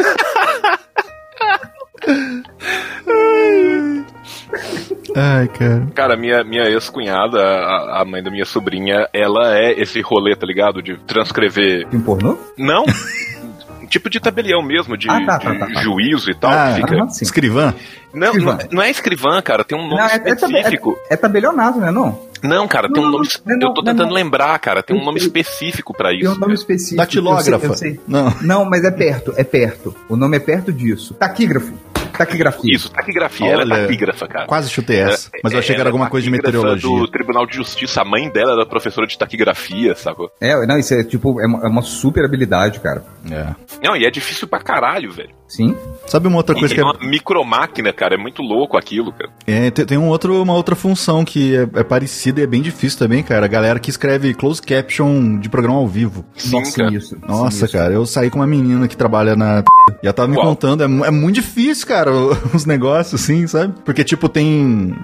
Ai, 5.15 5.47
cara. 5.47 5.87
Cara, 5.93 6.15
minha, 6.17 6.43
minha 6.43 6.63
ex-cunhada, 6.69 7.39
a, 7.41 8.01
a 8.01 8.05
mãe 8.05 8.21
da 8.23 8.31
minha 8.31 8.45
sobrinha, 8.45 9.07
ela 9.13 9.57
é 9.57 9.71
esse 9.79 10.01
rolê, 10.01 10.35
tá 10.35 10.45
ligado? 10.45 10.81
De 10.81 10.97
transcrever. 11.05 11.87
Em 11.91 11.99
pornô? 11.99 12.37
Não! 12.57 12.85
tipo 13.89 14.09
de 14.09 14.21
tabelião 14.21 14.61
mesmo, 14.63 14.95
de, 14.95 15.09
Ah, 15.09 15.19
tá, 15.25 15.37
tá, 15.39 15.51
de 15.51 15.59
tá, 15.59 15.67
tá. 15.67 15.81
juízo 15.81 16.31
e 16.31 16.35
tal. 16.35 16.49
Ah, 16.49 16.73
que 16.75 16.81
fica... 16.81 17.05
Escrivã? 17.21 17.73
Não, 18.13 18.27
escrivã. 18.27 18.51
não, 18.63 18.67
não 18.71 18.81
é 18.81 18.89
escrivã, 18.89 19.41
cara, 19.41 19.63
tem 19.65 19.77
um 19.77 19.81
nome 19.83 19.97
Não, 19.97 20.05
é, 20.05 20.15
é, 20.15 20.19
tabe- 20.35 20.53
específico. 20.57 20.97
é, 21.09 21.13
é 21.13 21.17
tabelionato, 21.17 21.77
né? 21.79 21.91
Não? 21.91 22.17
Não, 22.41 22.67
cara, 22.69 22.87
tem 22.89 23.01
um 23.01 23.05
Não, 23.05 23.11
nome. 23.11 23.27
não, 23.45 23.57
não, 23.57 23.67
eu 23.67 23.73
tô 23.73 23.81
não, 23.81 23.91
tentando 23.91 24.07
não. 24.07 24.15
lembrar, 24.15 24.57
cara, 24.59 24.81
tem 24.81 24.95
um 24.97 25.03
nome 25.03 25.19
específico 25.19 25.93
pra 25.93 26.09
Tem 26.09 26.21
isso. 26.21 26.31
um 26.35 26.39
nome 26.39 26.53
específico. 26.53 26.97
Datilógrafa. 26.97 27.65
Eu 27.67 27.73
sei, 27.75 27.89
eu 27.91 27.93
sei. 27.95 27.99
Não. 28.07 28.33
Não, 28.41 28.65
mas 28.65 28.83
é 28.85 28.89
perto, 28.91 29.33
é 29.37 29.43
perto. 29.43 29.93
O 30.09 30.15
nome 30.15 30.37
é 30.37 30.39
perto 30.39 30.71
disso. 30.73 31.13
Taquígrafo. 31.13 31.73
Taquigrafia. 32.17 32.75
Isso, 32.75 32.91
taquigrafia, 32.91 33.47
ela 33.51 33.61
Olha, 33.63 33.73
é 33.73 33.81
taquígrafa, 33.87 34.27
cara. 34.27 34.45
Quase 34.47 34.69
chutei 34.69 34.99
essa. 34.99 35.29
Mas 35.43 35.53
eu 35.53 35.59
achei 35.59 35.75
que 35.75 35.81
Ela 35.81 35.81
era 35.83 35.89
é 35.89 35.91
alguma 35.91 36.09
coisa 36.09 36.25
de 36.25 36.31
meteorologia. 36.31 36.89
do 36.89 37.07
Tribunal 37.07 37.45
de 37.45 37.55
Justiça. 37.55 38.01
A 38.01 38.05
mãe 38.05 38.29
dela 38.29 38.53
era 38.53 38.65
professora 38.65 39.07
de 39.07 39.17
taquigrafia, 39.17 39.95
sacou? 39.95 40.29
É, 40.39 40.65
não, 40.65 40.77
isso 40.77 40.93
é 40.93 41.03
tipo, 41.03 41.39
é 41.41 41.45
uma, 41.47 41.65
é 41.65 41.67
uma 41.67 41.81
super 41.81 42.23
habilidade, 42.25 42.79
cara. 42.79 43.03
É. 43.29 43.55
Não, 43.87 43.95
e 43.95 44.05
é 44.05 44.11
difícil 44.11 44.47
pra 44.47 44.59
caralho, 44.59 45.11
velho. 45.11 45.29
Sim. 45.47 45.75
Sabe 46.07 46.27
uma 46.27 46.37
outra 46.37 46.55
E 46.55 46.59
coisa 46.59 46.73
é 46.73 46.75
que 46.75 46.81
é, 46.81 46.83
uma 46.83 46.95
micromáquina, 47.01 47.91
cara. 47.93 48.15
É 48.15 48.17
muito 48.17 48.41
louco 48.41 48.77
aquilo, 48.77 49.11
cara. 49.11 49.29
é, 49.45 49.69
tem, 49.69 49.85
tem 49.85 49.97
um 49.97 50.07
outro, 50.07 50.41
uma 50.41 50.53
outra 50.53 50.75
função 50.75 51.25
que 51.25 51.55
é, 51.55 51.67
é 51.79 51.83
parecida 51.83 52.39
e 52.39 52.43
é 52.43 52.47
bem 52.47 52.61
difícil 52.61 52.97
também, 52.99 53.21
cara. 53.21 53.45
A 53.45 53.49
galera 53.49 53.79
que 53.79 53.89
escreve 53.89 54.33
closed 54.33 54.65
caption 54.65 55.37
de 55.39 55.49
programa 55.49 55.77
ao 55.79 55.87
vivo. 55.87 56.25
Sim, 56.35 56.51
Nossa, 56.59 56.77
cara. 56.83 56.93
isso. 56.95 57.17
Nossa, 57.27 57.51
sinistro. 57.51 57.79
cara, 57.79 57.93
eu 57.93 58.05
saí 58.05 58.29
com 58.29 58.39
uma 58.39 58.47
menina 58.47 58.87
que 58.87 58.95
trabalha 58.97 59.35
na. 59.35 59.63
E 60.01 60.07
ela 60.07 60.13
tava 60.13 60.27
me 60.29 60.35
Qual? 60.35 60.47
contando, 60.47 60.81
é, 60.81 60.85
é 61.07 61.11
muito 61.11 61.35
difícil, 61.35 61.85
cara. 61.85 62.00
Cara, 62.03 62.11
os 62.53 62.65
negócios, 62.65 63.21
assim, 63.21 63.45
sabe? 63.47 63.73
Porque, 63.85 64.03
tipo, 64.03 64.27
tem. 64.29 64.95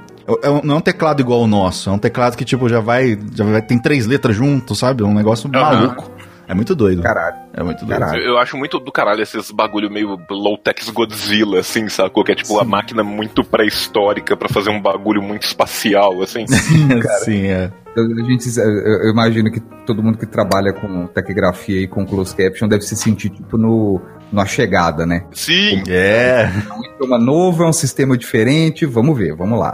é 0.43 0.49
um- 0.49 0.62
Não 0.63 0.75
é 0.75 0.77
um 0.77 0.81
teclado 0.81 1.19
igual 1.21 1.41
o 1.41 1.47
nosso, 1.47 1.89
é 1.89 1.93
um 1.93 1.99
teclado 1.99 2.36
que, 2.36 2.45
tipo, 2.45 2.67
já 2.69 2.79
vai. 2.79 3.17
Já 3.33 3.43
vai 3.45 3.62
tem 3.62 3.79
três 3.79 4.05
letras 4.05 4.36
junto, 4.36 4.75
sabe? 4.75 5.03
É 5.03 5.05
um 5.05 5.13
negócio 5.13 5.49
maluco. 5.49 6.12
É 6.49 6.53
muito 6.53 6.73
doido. 6.73 7.01
Caralho. 7.03 7.36
É 7.53 7.62
muito 7.62 7.86
doido. 7.86 7.99
Caralho. 7.99 8.21
Eu, 8.23 8.38
acho 8.38 8.55
muito 8.55 8.79
do 8.79 8.89
caralho 8.89 9.21
esses 9.21 9.51
bagulho 9.51 9.91
meio 9.91 10.17
low-tech 10.29 10.89
Godzilla, 10.93 11.60
assim, 11.60 11.89
sacou? 11.89 12.23
Que 12.23 12.31
é 12.31 12.36
tipo 12.36 12.57
a 12.57 12.63
máquina 12.63 13.03
muito 13.03 13.43
pré-histórica 13.43 14.38
pra 14.38 14.47
fazer 14.47 14.69
um 14.69 14.81
bagulho 14.81 15.21
muito 15.21 15.43
espacial, 15.43 16.21
assim. 16.21 16.45
Sim, 17.25 17.47
é. 17.47 17.69
Eu, 17.97 18.03
a 18.05 18.23
gente, 18.29 18.47
eu, 18.57 18.63
eu 18.63 19.12
imagino 19.12 19.51
que 19.51 19.60
todo 19.86 20.01
mundo 20.01 20.17
que 20.17 20.25
trabalha 20.25 20.71
com 20.71 21.07
taquigrafia 21.07 21.81
e 21.81 21.88
com 21.88 22.05
closed 22.05 22.38
caption 22.38 22.69
deve 22.69 22.83
se 22.83 22.95
sentir 22.95 23.29
tipo 23.29 23.57
no, 23.57 23.99
numa 24.32 24.46
chegada, 24.46 25.06
né? 25.06 25.26
Sim, 25.34 25.84
É. 25.88 26.50
É 26.70 26.74
um 26.74 26.84
idioma 26.96 27.18
novo, 27.18 27.63
é 27.63 27.68
um 27.68 27.74
sistema 27.74 28.18
diferente, 28.18 28.86
vamos 28.86 29.18
ver, 29.18 29.36
vamos 29.36 29.60
lá. 29.60 29.74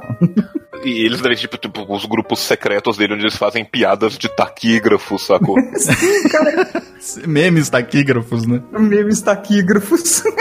e 0.84 1.06
eles 1.06 1.22
devem, 1.22 1.38
tipo, 1.38 1.58
tipo, 1.58 1.86
os 1.94 2.06
grupos 2.06 2.40
secretos 2.40 2.98
dele, 2.98 3.14
onde 3.14 3.24
eles 3.24 3.38
fazem 3.38 3.64
piadas 3.66 4.18
de 4.18 4.30
taquígrafo, 4.30 5.18
sacou? 5.18 5.56
Memes 7.28 7.70
taquígrafos, 7.70 8.46
né? 8.46 8.62
Memes 8.72 9.22
taquígrafos. 9.22 10.24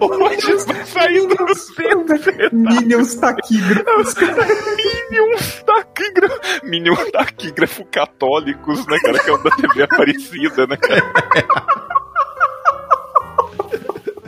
Hoje 0.00 0.56
vai 0.66 0.84
sair 0.84 1.26
do 1.26 1.36
Minions 2.52 3.14
taquígrafos. 3.14 4.14
Minions 4.76 5.62
taquígrafo. 5.64 6.40
Minion 6.64 6.96
taquígrafo 7.12 7.84
católicos, 7.86 8.84
né, 8.86 8.98
cara? 9.00 9.18
Que 9.20 9.30
é 9.30 9.32
o 9.32 9.38
da 9.38 9.50
TV 9.50 9.82
Aparecida, 9.84 10.66
né, 10.68 10.76
cara? 10.76 11.12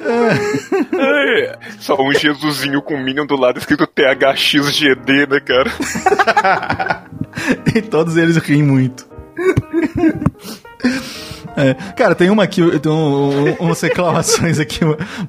É, 0.99 1.59
só 1.81 1.97
um 2.01 2.13
Jesusinho 2.13 2.81
com 2.83 2.97
Minion 2.99 3.27
do 3.27 3.37
lado 3.37 3.59
escrito 3.59 3.87
THXGD, 3.87 5.27
né, 5.27 5.41
cara? 5.41 5.71
E 7.75 7.83
todos 7.83 8.17
eles 8.17 8.37
riem 8.37 8.63
muito. 8.63 9.07
É, 11.57 11.73
cara, 11.93 12.17
tem 12.17 12.31
uma 12.31 12.43
aqui, 12.43 12.61
tem 12.81 12.91
um- 12.91 13.51
um- 13.51 13.53
umas 13.61 13.81
reclamações 13.81 14.59
aqui 14.59 14.81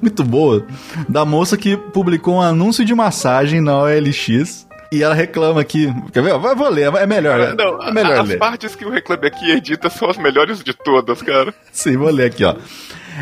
muito 0.02 0.24
boa 0.24 0.66
da 1.08 1.24
moça 1.24 1.56
que 1.56 1.76
publicou 1.76 2.34
um 2.36 2.40
anúncio 2.42 2.84
de 2.84 2.92
massagem 2.96 3.60
na 3.60 3.78
OLX 3.78 4.66
e 4.90 5.04
ela 5.04 5.14
reclama 5.14 5.60
aqui. 5.60 5.88
Quer 6.12 6.24
ver? 6.24 6.36
Vou 6.36 6.68
ler, 6.68 6.92
é 6.96 7.06
melhor. 7.06 7.54
Não, 7.54 7.80
é 7.80 7.92
melhor 7.92 8.22
as 8.22 8.28
ler. 8.28 8.38
partes 8.38 8.74
que 8.74 8.84
o 8.84 8.90
Reclame 8.90 9.28
aqui 9.28 9.52
edita 9.52 9.88
são 9.88 10.10
as 10.10 10.16
melhores 10.16 10.64
de 10.64 10.74
todas, 10.74 11.22
cara. 11.22 11.54
Sim, 11.70 11.96
vou 11.96 12.10
ler 12.10 12.26
aqui, 12.26 12.44
ó. 12.44 12.56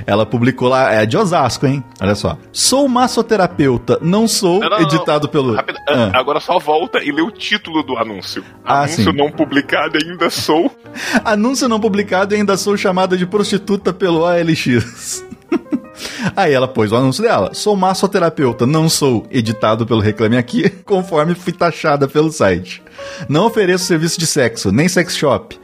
Ela 0.06 0.26
publicou 0.26 0.68
lá, 0.68 0.92
é 0.92 1.06
de 1.06 1.16
Osasco, 1.16 1.66
hein? 1.66 1.82
Olha 2.00 2.14
só. 2.14 2.36
Sou 2.52 2.88
massoterapeuta, 2.88 3.98
não 4.02 4.26
sou, 4.28 4.60
Não, 4.60 4.68
não, 4.70 4.78
não. 4.78 4.82
editado 4.86 5.28
pelo. 5.28 5.54
Rápido, 5.54 5.78
Ah. 5.88 6.10
Agora 6.14 6.40
só 6.40 6.58
volta 6.58 7.02
e 7.02 7.12
lê 7.12 7.22
o 7.22 7.30
título 7.30 7.82
do 7.82 7.96
anúncio. 7.96 8.44
Ah, 8.64 8.80
anúncio 8.82 9.04
sim. 9.04 9.12
não 9.12 9.30
publicado 9.30 9.98
ainda 10.02 10.28
sou. 10.30 10.70
Anúncio 11.24 11.68
não 11.68 11.80
publicado 11.80 12.34
e 12.34 12.38
ainda 12.38 12.56
sou 12.56 12.76
chamada 12.76 13.16
de 13.16 13.26
prostituta 13.26 13.92
pelo 13.92 14.20
OLX. 14.20 15.24
Aí 16.34 16.52
ela 16.52 16.66
pôs 16.66 16.90
o 16.90 16.96
anúncio 16.96 17.22
dela. 17.22 17.54
Sou 17.54 17.76
massoterapeuta, 17.76 18.66
não 18.66 18.88
sou 18.88 19.24
editado 19.30 19.86
pelo 19.86 20.00
Reclame 20.00 20.36
Aqui, 20.36 20.68
conforme 20.84 21.34
fui 21.34 21.52
taxada 21.52 22.08
pelo 22.08 22.32
site. 22.32 22.82
Não 23.28 23.46
ofereço 23.46 23.84
serviço 23.84 24.18
de 24.18 24.26
sexo, 24.26 24.72
nem 24.72 24.88
sex 24.88 25.16
shop. 25.16 25.58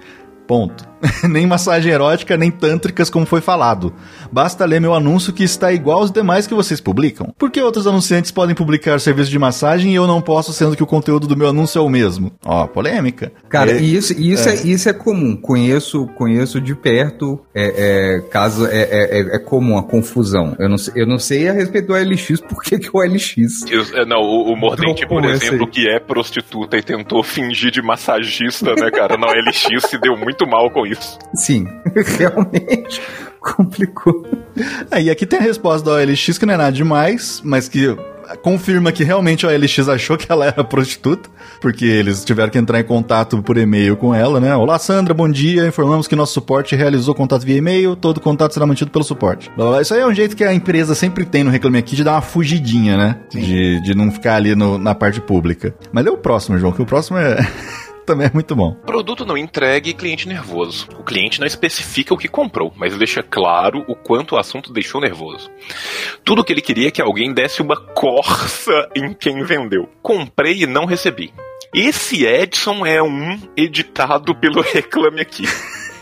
Ponto. 0.46 0.88
nem 1.28 1.46
massagem 1.46 1.92
erótica, 1.92 2.36
nem 2.36 2.50
tântricas, 2.50 3.08
como 3.10 3.26
foi 3.26 3.40
falado. 3.40 3.92
Basta 4.30 4.64
ler 4.64 4.80
meu 4.80 4.94
anúncio 4.94 5.32
que 5.32 5.42
está 5.44 5.72
igual 5.72 6.00
aos 6.00 6.10
demais 6.10 6.46
que 6.46 6.54
vocês 6.54 6.80
publicam. 6.80 7.32
Por 7.38 7.50
que 7.50 7.60
outros 7.60 7.86
anunciantes 7.86 8.30
podem 8.30 8.54
publicar 8.54 9.00
serviço 9.00 9.30
de 9.30 9.38
massagem 9.38 9.92
e 9.92 9.94
eu 9.94 10.06
não 10.06 10.20
posso, 10.20 10.52
sendo 10.52 10.76
que 10.76 10.82
o 10.82 10.86
conteúdo 10.86 11.26
do 11.26 11.36
meu 11.36 11.48
anúncio 11.48 11.78
é 11.78 11.82
o 11.82 11.88
mesmo? 11.88 12.32
Ó, 12.44 12.66
polêmica. 12.66 13.32
Cara, 13.48 13.72
É- 13.72 13.80
e 13.80 13.94
isso, 13.94 14.12
isso, 14.12 14.48
é. 14.48 14.54
isso 14.54 14.88
é 14.88 14.92
comum. 14.92 15.36
Conheço, 15.36 16.06
conheço 16.16 16.60
de 16.60 16.74
perto. 16.74 17.40
É, 17.54 18.16
é, 18.16 18.20
caso 18.30 18.66
é, 18.66 18.82
é, 18.82 19.20
é- 19.20 19.36
é 19.36 19.38
comum 19.38 19.78
a 19.78 19.82
confusão. 19.82 20.54
Eu 20.58 20.68
não, 20.68 20.78
sei, 20.78 20.92
eu 20.96 21.06
não 21.06 21.18
sei 21.18 21.48
a 21.48 21.52
respeito 21.52 21.88
do 21.88 21.94
OLX, 21.94 22.40
por 22.48 22.62
que, 22.62 22.78
que 22.78 22.88
o 22.88 22.98
OLX. 23.00 23.36
Eu- 23.70 23.84
é, 24.00 24.04
não, 24.04 24.18
o, 24.20 24.52
o 24.52 24.56
Mordente, 24.56 25.06
por 25.06 25.20
Dropou 25.20 25.30
esse 25.36 25.46
exemplo, 25.46 25.66
que 25.66 25.88
é 25.88 25.98
prostituta 25.98 26.76
e 26.76 26.82
tentou 26.82 27.22
fingir 27.22 27.70
de 27.70 27.82
massagista, 27.82 28.74
né, 28.74 28.90
cara, 28.90 29.16
na 29.16 29.26
OLX, 29.28 29.88
se 29.88 29.98
deu 29.98 30.16
muito 30.16 30.46
mal 30.46 30.70
com 30.70 30.86
isso. 30.90 31.18
Sim, 31.34 31.66
realmente 32.18 33.00
complicou. 33.40 34.26
Aí 34.90 35.08
aqui 35.10 35.24
tem 35.26 35.38
a 35.38 35.42
resposta 35.42 35.88
da 35.90 35.96
OLX, 35.96 36.36
que 36.38 36.44
não 36.46 36.54
é 36.54 36.56
nada 36.56 36.72
demais, 36.72 37.40
mas 37.44 37.68
que 37.68 37.96
confirma 38.42 38.92
que 38.92 39.02
realmente 39.02 39.44
a 39.44 39.48
OLX 39.48 39.88
achou 39.88 40.16
que 40.16 40.30
ela 40.30 40.46
era 40.46 40.62
prostituta, 40.62 41.28
porque 41.60 41.84
eles 41.84 42.24
tiveram 42.24 42.48
que 42.50 42.58
entrar 42.58 42.78
em 42.78 42.84
contato 42.84 43.42
por 43.42 43.56
e-mail 43.56 43.96
com 43.96 44.14
ela, 44.14 44.38
né? 44.38 44.54
Olá, 44.54 44.78
Sandra, 44.78 45.12
bom 45.14 45.28
dia. 45.28 45.66
Informamos 45.66 46.06
que 46.06 46.14
nosso 46.14 46.34
suporte 46.34 46.76
realizou 46.76 47.14
contato 47.14 47.42
via 47.44 47.56
e-mail, 47.56 47.96
todo 47.96 48.20
contato 48.20 48.52
será 48.52 48.66
mantido 48.66 48.90
pelo 48.90 49.04
suporte. 49.04 49.48
Blá, 49.56 49.64
blá, 49.64 49.70
blá. 49.72 49.82
Isso 49.82 49.94
aí 49.94 50.00
é 50.00 50.06
um 50.06 50.14
jeito 50.14 50.36
que 50.36 50.44
a 50.44 50.52
empresa 50.54 50.94
sempre 50.94 51.24
tem 51.24 51.42
no 51.42 51.50
Reclame 51.50 51.78
Aqui 51.78 51.96
de 51.96 52.04
dar 52.04 52.12
uma 52.12 52.22
fugidinha, 52.22 52.96
né? 52.96 53.16
De, 53.30 53.80
de 53.82 53.94
não 53.96 54.12
ficar 54.12 54.34
ali 54.36 54.54
no- 54.54 54.78
na 54.78 54.94
parte 54.94 55.20
pública. 55.20 55.74
Mas 55.92 56.04
lê 56.04 56.10
o 56.10 56.16
próximo, 56.18 56.56
João, 56.58 56.72
que 56.72 56.82
o 56.82 56.86
próximo 56.86 57.18
é. 57.18 57.36
Também 58.06 58.26
é 58.26 58.30
muito 58.32 58.54
bom. 58.54 58.74
Produto 58.86 59.24
não 59.24 59.36
entregue 59.36 59.90
e 59.90 59.94
cliente 59.94 60.28
nervoso. 60.28 60.88
O 60.98 61.04
cliente 61.04 61.40
não 61.40 61.46
especifica 61.46 62.14
o 62.14 62.18
que 62.18 62.28
comprou, 62.28 62.72
mas 62.76 62.96
deixa 62.96 63.22
claro 63.22 63.84
o 63.88 63.94
quanto 63.94 64.34
o 64.34 64.38
assunto 64.38 64.72
deixou 64.72 65.00
nervoso. 65.00 65.50
Tudo 66.24 66.44
que 66.44 66.52
ele 66.52 66.60
queria 66.60 66.88
é 66.88 66.90
que 66.90 67.02
alguém 67.02 67.32
desse 67.32 67.62
uma 67.62 67.76
corça 67.76 68.88
em 68.94 69.12
quem 69.12 69.42
vendeu. 69.42 69.88
Comprei 70.02 70.62
e 70.62 70.66
não 70.66 70.84
recebi. 70.84 71.32
Esse 71.72 72.26
Edson 72.26 72.84
é 72.84 73.00
um 73.02 73.38
editado 73.56 74.34
pelo 74.34 74.60
Reclame 74.60 75.20
Aqui. 75.20 75.44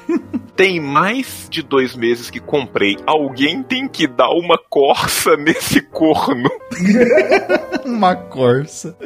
Tem 0.57 0.81
mais 0.81 1.47
de 1.49 1.63
dois 1.63 1.95
meses 1.95 2.31
que 2.31 2.41
comprei. 2.41 2.97
Alguém 3.07 3.63
tem 3.63 3.87
que 3.87 4.09
dar 4.09 4.31
uma 4.31 4.59
corça 4.59 5.37
nesse 5.37 5.81
corno. 5.81 6.51
Uma 7.87 8.15
corça. 8.17 8.97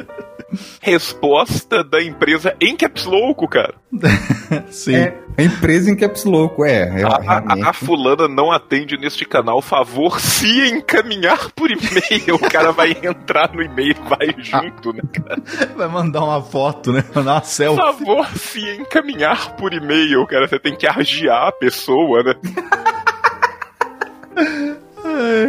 Resposta 0.81 1.83
da 1.83 2.01
empresa 2.03 2.55
em 2.61 2.75
caps 2.75 3.05
louco, 3.05 3.47
cara. 3.47 3.73
Sim. 4.69 4.95
É, 4.95 5.13
a 5.37 5.43
empresa 5.43 5.89
em 5.89 5.95
caps 5.95 6.25
louco, 6.25 6.63
é. 6.65 7.01
é 7.01 7.03
A, 7.03 7.07
a- 7.15 7.19
realmente. 7.21 7.67
a 7.67 7.73
fulana 7.73 8.27
não 8.27 8.51
atende 8.51 8.97
neste 8.97 9.25
canal. 9.25 9.61
Favor, 9.61 10.19
se 10.19 10.69
encaminhar 10.69 11.51
por 11.51 11.71
e-mail. 11.71 12.35
O 12.35 12.39
cara 12.39 12.71
vai 12.71 12.91
entrar 13.03 13.51
no 13.53 13.61
e-mail 13.63 13.95
vai 14.07 14.33
junto, 14.37 14.93
né, 14.93 15.01
cara? 15.11 15.41
Vai 15.75 15.87
mandar 15.87 16.23
uma 16.23 16.41
foto, 16.41 16.91
né? 16.91 17.03
Mandar 17.15 17.33
uma 17.35 17.43
selfie. 17.43 17.81
Favor, 17.81 18.27
se 18.37 18.59
encaminhar 18.77 19.55
por 19.55 19.73
e-mail, 19.73 20.25
cara. 20.27 20.47
Você 20.47 20.59
tem 20.59 20.75
que 20.75 20.85
argiar 20.97 21.47
a 21.47 21.51
pessoa, 21.51 22.23
né? 22.23 22.33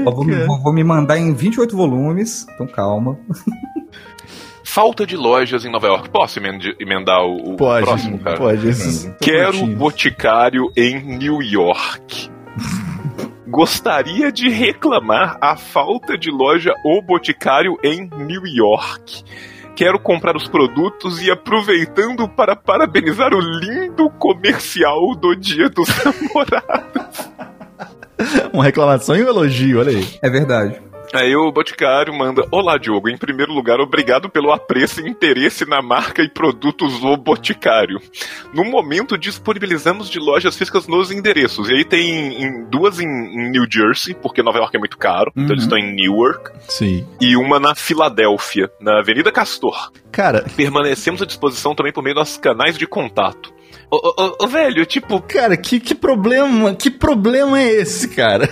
Ó, 0.06 0.10
vou, 0.10 0.24
me- 0.24 0.34
vou- 0.44 0.58
vou 0.62 0.72
me 0.72 0.84
mandar 0.84 1.18
em 1.18 1.32
28 1.32 1.76
volumes, 1.76 2.46
então 2.54 2.66
calma. 2.66 3.18
Falta 4.64 5.06
de 5.06 5.16
lojas 5.16 5.64
em 5.64 5.70
Nova 5.70 5.86
York. 5.86 6.08
Posso 6.10 6.38
emend- 6.38 6.74
emendar 6.80 7.22
o, 7.24 7.52
o 7.52 7.56
Pode, 7.56 7.86
próximo, 7.86 8.18
cara? 8.18 8.36
pode. 8.36 8.66
Esses, 8.68 9.08
Quero 9.20 9.64
boticário 9.66 10.70
em 10.76 11.16
New 11.16 11.40
York. 11.40 12.28
Gostaria 13.46 14.32
de 14.32 14.48
reclamar 14.48 15.38
a 15.40 15.56
falta 15.56 16.18
de 16.18 16.28
loja 16.30 16.72
ou 16.84 17.00
boticário 17.00 17.78
em 17.84 18.10
New 18.26 18.44
York. 18.46 19.22
Quero 19.76 19.98
comprar 19.98 20.36
os 20.36 20.46
produtos 20.46 21.20
e 21.20 21.30
aproveitando 21.30 22.28
para 22.28 22.54
parabenizar 22.54 23.34
o 23.34 23.40
lindo 23.40 24.08
comercial 24.10 25.16
do 25.16 25.34
Dia 25.34 25.68
dos 25.68 25.88
Namorados. 26.04 27.30
Uma 28.52 28.64
reclamação 28.64 29.16
e 29.16 29.24
um 29.24 29.28
elogio, 29.28 29.80
olha 29.80 29.90
aí. 29.90 30.06
É 30.22 30.30
verdade. 30.30 30.80
Aí 31.14 31.34
o 31.36 31.52
Boticário 31.52 32.12
manda: 32.12 32.44
Olá, 32.50 32.76
Diogo. 32.76 33.08
Em 33.08 33.16
primeiro 33.16 33.52
lugar, 33.52 33.78
obrigado 33.80 34.28
pelo 34.28 34.52
apreço 34.52 35.00
e 35.00 35.08
interesse 35.08 35.64
na 35.64 35.80
marca 35.80 36.22
e 36.22 36.28
produtos 36.28 36.98
do 36.98 37.16
Boticário. 37.16 38.00
No 38.52 38.64
momento, 38.64 39.16
disponibilizamos 39.16 40.10
de 40.10 40.18
lojas 40.18 40.56
físicas 40.56 40.88
nos 40.88 41.10
endereços. 41.12 41.68
E 41.68 41.74
aí 41.74 41.84
tem 41.84 42.42
em- 42.42 42.64
duas 42.68 42.98
em, 42.98 43.04
em 43.06 43.50
New 43.50 43.64
Jersey, 43.70 44.14
porque 44.14 44.42
Nova 44.42 44.58
York 44.58 44.76
é 44.76 44.78
muito 44.80 44.98
caro, 44.98 45.30
então 45.36 45.52
eles 45.52 45.62
estão 45.62 45.78
em 45.78 45.94
Newark, 45.94 46.50
Sim. 46.68 47.06
e 47.20 47.36
uma 47.36 47.60
na 47.60 47.74
Filadélfia, 47.74 48.68
na 48.80 48.98
Avenida 48.98 49.30
Castor. 49.30 49.92
Cara, 50.10 50.44
Permanecemos 50.56 51.22
à 51.22 51.26
disposição 51.26 51.74
também 51.74 51.92
por 51.92 52.02
meio 52.02 52.16
dos 52.16 52.36
canais 52.36 52.76
de 52.76 52.86
contato. 52.86 53.52
Ô, 53.90 53.96
ô, 53.96 54.14
ô, 54.26 54.44
ô, 54.44 54.46
velho, 54.48 54.84
tipo, 54.86 55.20
cara, 55.20 55.56
que, 55.56 55.78
que 55.78 55.94
problema, 55.94 56.74
que 56.74 56.90
problema 56.90 57.60
é 57.60 57.70
esse, 57.70 58.08
cara? 58.08 58.48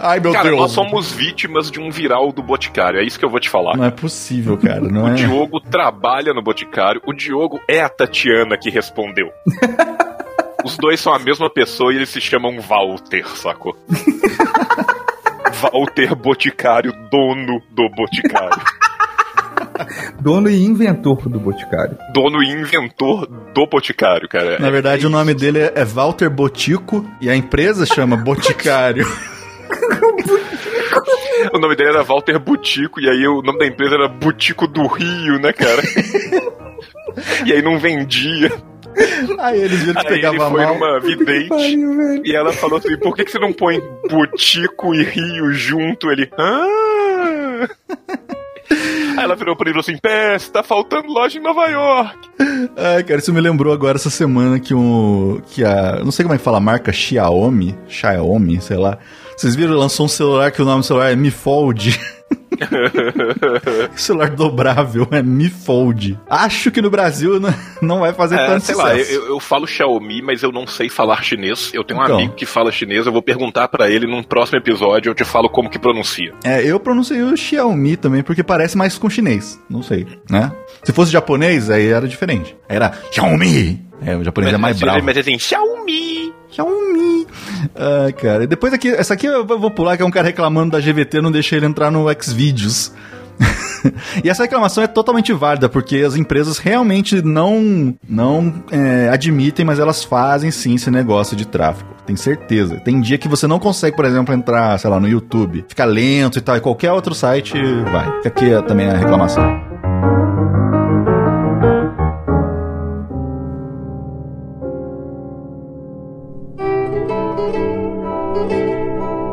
Ai, 0.00 0.18
meu 0.20 0.32
cara, 0.32 0.48
Deus. 0.48 0.60
nós 0.60 0.72
somos 0.72 1.12
vítimas 1.12 1.70
de 1.70 1.80
um 1.80 1.90
viral 1.90 2.32
do 2.32 2.42
Boticário, 2.42 2.98
é 3.00 3.04
isso 3.04 3.18
que 3.18 3.24
eu 3.24 3.30
vou 3.30 3.38
te 3.40 3.48
falar. 3.50 3.76
Não 3.76 3.84
é 3.84 3.90
possível, 3.90 4.56
cara, 4.56 4.80
não 4.80 5.04
O 5.04 5.08
é? 5.08 5.14
Diogo 5.14 5.60
trabalha 5.60 6.32
no 6.32 6.42
Boticário. 6.42 7.00
O 7.06 7.12
Diogo 7.12 7.60
é 7.68 7.80
a 7.82 7.88
Tatiana 7.88 8.56
que 8.56 8.70
respondeu. 8.70 9.28
Os 10.64 10.78
dois 10.78 10.98
são 10.98 11.12
a 11.12 11.18
mesma 11.18 11.50
pessoa 11.50 11.92
e 11.92 11.96
eles 11.96 12.08
se 12.08 12.20
chamam 12.22 12.58
Walter, 12.60 13.26
sacou? 13.36 13.76
Walter 15.60 16.14
Boticário, 16.14 16.92
dono 17.10 17.60
do 17.70 17.88
Boticário. 17.90 18.62
Dono 20.20 20.48
e 20.48 20.64
inventor 20.64 21.28
do 21.28 21.38
Boticário. 21.38 21.98
Dono 22.12 22.42
e 22.42 22.50
inventor 22.50 23.26
do 23.26 23.66
Boticário, 23.66 24.28
cara. 24.28 24.58
Na 24.58 24.70
verdade, 24.70 25.04
É 25.04 25.06
o 25.08 25.10
nome 25.10 25.34
dele 25.34 25.58
é 25.58 25.72
é 25.74 25.84
Walter 25.84 26.30
Botico 26.30 27.04
e 27.20 27.28
a 27.28 27.36
empresa 27.36 27.84
chama 27.84 28.16
Boticário. 28.16 29.06
O 31.52 31.58
nome 31.58 31.76
dele 31.76 31.90
era 31.90 32.02
Walter 32.02 32.38
Butico, 32.38 33.00
e 33.00 33.08
aí 33.08 33.26
o 33.26 33.42
nome 33.42 33.58
da 33.58 33.66
empresa 33.66 33.94
era 33.94 34.08
Butico 34.08 34.66
do 34.66 34.86
Rio, 34.86 35.38
né, 35.40 35.52
cara? 35.52 35.82
e 37.44 37.52
aí 37.52 37.62
não 37.62 37.78
vendia. 37.78 38.50
Aí 39.40 39.60
eles 39.60 39.80
viram 39.82 40.00
que 40.00 40.06
Aí 40.06 40.12
ele 40.14 40.22
pegava 40.22 40.50
foi 40.50 40.64
mal. 40.64 40.74
numa 40.74 41.00
vidente 41.00 41.76
e 42.24 42.34
ela 42.36 42.52
falou 42.52 42.78
assim: 42.78 42.96
por 42.98 43.14
que, 43.16 43.24
que 43.24 43.30
você 43.32 43.38
não 43.40 43.52
põe 43.52 43.80
Butico 44.08 44.94
e 44.94 45.02
Rio 45.02 45.52
junto? 45.52 46.10
Ele. 46.10 46.30
Ah! 46.38 47.68
Aí 49.16 49.24
ela 49.24 49.36
virou 49.36 49.56
pra 49.56 49.68
ele 49.68 49.78
e 49.78 49.82
falou 49.82 49.94
assim: 49.94 50.00
Pés, 50.00 50.48
tá 50.48 50.62
faltando 50.62 51.08
loja 51.08 51.38
em 51.38 51.42
Nova 51.42 51.66
York. 51.66 52.28
Ai, 52.76 53.02
cara, 53.04 53.20
isso 53.20 53.32
me 53.32 53.40
lembrou 53.40 53.72
agora 53.72 53.96
essa 53.96 54.10
semana 54.10 54.58
que 54.58 54.74
um. 54.74 55.40
que 55.50 55.64
a. 55.64 56.00
Não 56.04 56.10
sei 56.10 56.24
como 56.24 56.34
é 56.34 56.38
que 56.38 56.44
fala 56.44 56.58
a 56.58 56.60
marca 56.60 56.92
Xiaomi. 56.92 57.76
Xiaomi, 57.88 58.60
sei 58.60 58.76
lá. 58.76 58.98
Vocês 59.36 59.56
viram, 59.56 59.74
lançou 59.74 60.06
um 60.06 60.08
celular 60.08 60.50
que 60.52 60.62
o 60.62 60.64
nome 60.64 60.80
do 60.80 60.86
celular 60.86 61.10
é 61.10 61.16
Mi 61.16 61.30
Fold. 61.30 61.98
celular 63.96 64.30
dobrável, 64.30 65.06
é 65.10 65.22
Mi 65.22 65.48
Fold. 65.48 66.18
Acho 66.28 66.70
que 66.70 66.80
no 66.82 66.90
Brasil 66.90 67.40
não, 67.80 68.00
vai 68.00 68.12
fazer 68.12 68.36
É, 68.36 68.46
tanto 68.46 68.64
sei 68.64 68.74
sucesso. 68.74 68.92
lá, 68.94 68.96
eu, 68.98 69.28
eu 69.28 69.40
falo 69.40 69.66
Xiaomi, 69.66 70.22
mas 70.22 70.42
eu 70.42 70.50
não 70.52 70.66
sei 70.66 70.88
falar 70.88 71.22
chinês. 71.22 71.70
Eu 71.74 71.84
tenho 71.84 72.00
um 72.00 72.04
Então. 72.04 72.16
amigo 72.16 72.34
que 72.34 72.46
fala 72.46 72.70
chinês, 72.72 73.06
eu 73.06 73.12
vou 73.12 73.22
perguntar 73.22 73.68
pra 73.68 73.88
ele 73.90 74.06
num 74.06 74.22
próximo 74.22 74.58
episódio, 74.58 75.10
eu 75.10 75.14
te 75.14 75.24
falo 75.24 75.48
como 75.48 75.68
que 75.70 75.78
pronuncia. 75.78 76.32
É, 76.44 76.62
eu 76.64 76.78
pronunciei 76.80 77.22
o 77.22 77.36
Xiaomi 77.36 77.96
também, 77.96 78.22
porque 78.22 78.42
parece 78.42 78.76
mais 78.76 78.98
com 78.98 79.08
chinês. 79.10 79.60
Não 79.68 79.82
sei, 79.82 80.06
né? 80.30 80.52
Se 80.82 80.92
fosse 80.92 81.10
japonês, 81.12 81.70
aí 81.70 81.86
era 81.88 82.06
diferente. 82.08 82.56
Era 82.68 82.92
Xiaomi. 83.10 83.82
É, 84.04 84.16
o 84.16 84.24
japonês 84.24 84.52
é 84.52 84.58
mais 84.58 84.76
mas, 84.76 84.80
bravo. 84.80 85.04
mas 85.06 85.16
assim, 85.16 85.38
Xiaomi. 85.38 86.32
Xiaomi. 86.50 87.13
Ai, 87.76 88.12
cara. 88.12 88.46
Depois 88.46 88.72
aqui, 88.72 88.88
essa 88.88 89.14
aqui 89.14 89.26
eu 89.26 89.44
vou 89.44 89.70
pular, 89.70 89.96
que 89.96 90.02
é 90.02 90.06
um 90.06 90.10
cara 90.10 90.26
reclamando 90.26 90.72
da 90.72 90.80
GVT, 90.80 91.20
não 91.20 91.32
deixei 91.32 91.58
ele 91.58 91.66
entrar 91.66 91.90
no 91.90 92.06
Xvideos. 92.20 92.92
e 94.22 94.28
essa 94.28 94.44
reclamação 94.44 94.84
é 94.84 94.86
totalmente 94.86 95.32
válida, 95.32 95.68
porque 95.68 95.96
as 95.98 96.14
empresas 96.14 96.58
realmente 96.58 97.20
não, 97.22 97.94
não 98.08 98.54
é, 98.70 99.08
admitem, 99.08 99.64
mas 99.64 99.78
elas 99.78 100.04
fazem 100.04 100.50
sim 100.50 100.74
esse 100.76 100.90
negócio 100.90 101.36
de 101.36 101.46
tráfego. 101.46 101.90
Tem 102.06 102.16
certeza. 102.16 102.76
Tem 102.76 103.00
dia 103.00 103.18
que 103.18 103.28
você 103.28 103.46
não 103.46 103.58
consegue, 103.58 103.96
por 103.96 104.04
exemplo, 104.04 104.34
entrar, 104.34 104.78
sei 104.78 104.90
lá, 104.90 105.00
no 105.00 105.08
YouTube. 105.08 105.64
Fica 105.68 105.84
lento 105.84 106.38
e 106.38 106.42
tal, 106.42 106.56
e 106.56 106.60
qualquer 106.60 106.92
outro 106.92 107.14
site 107.14 107.54
vai. 107.90 108.22
Fica 108.22 108.28
aqui 108.28 108.68
também 108.68 108.88
a 108.88 108.96
reclamação. 108.96 109.42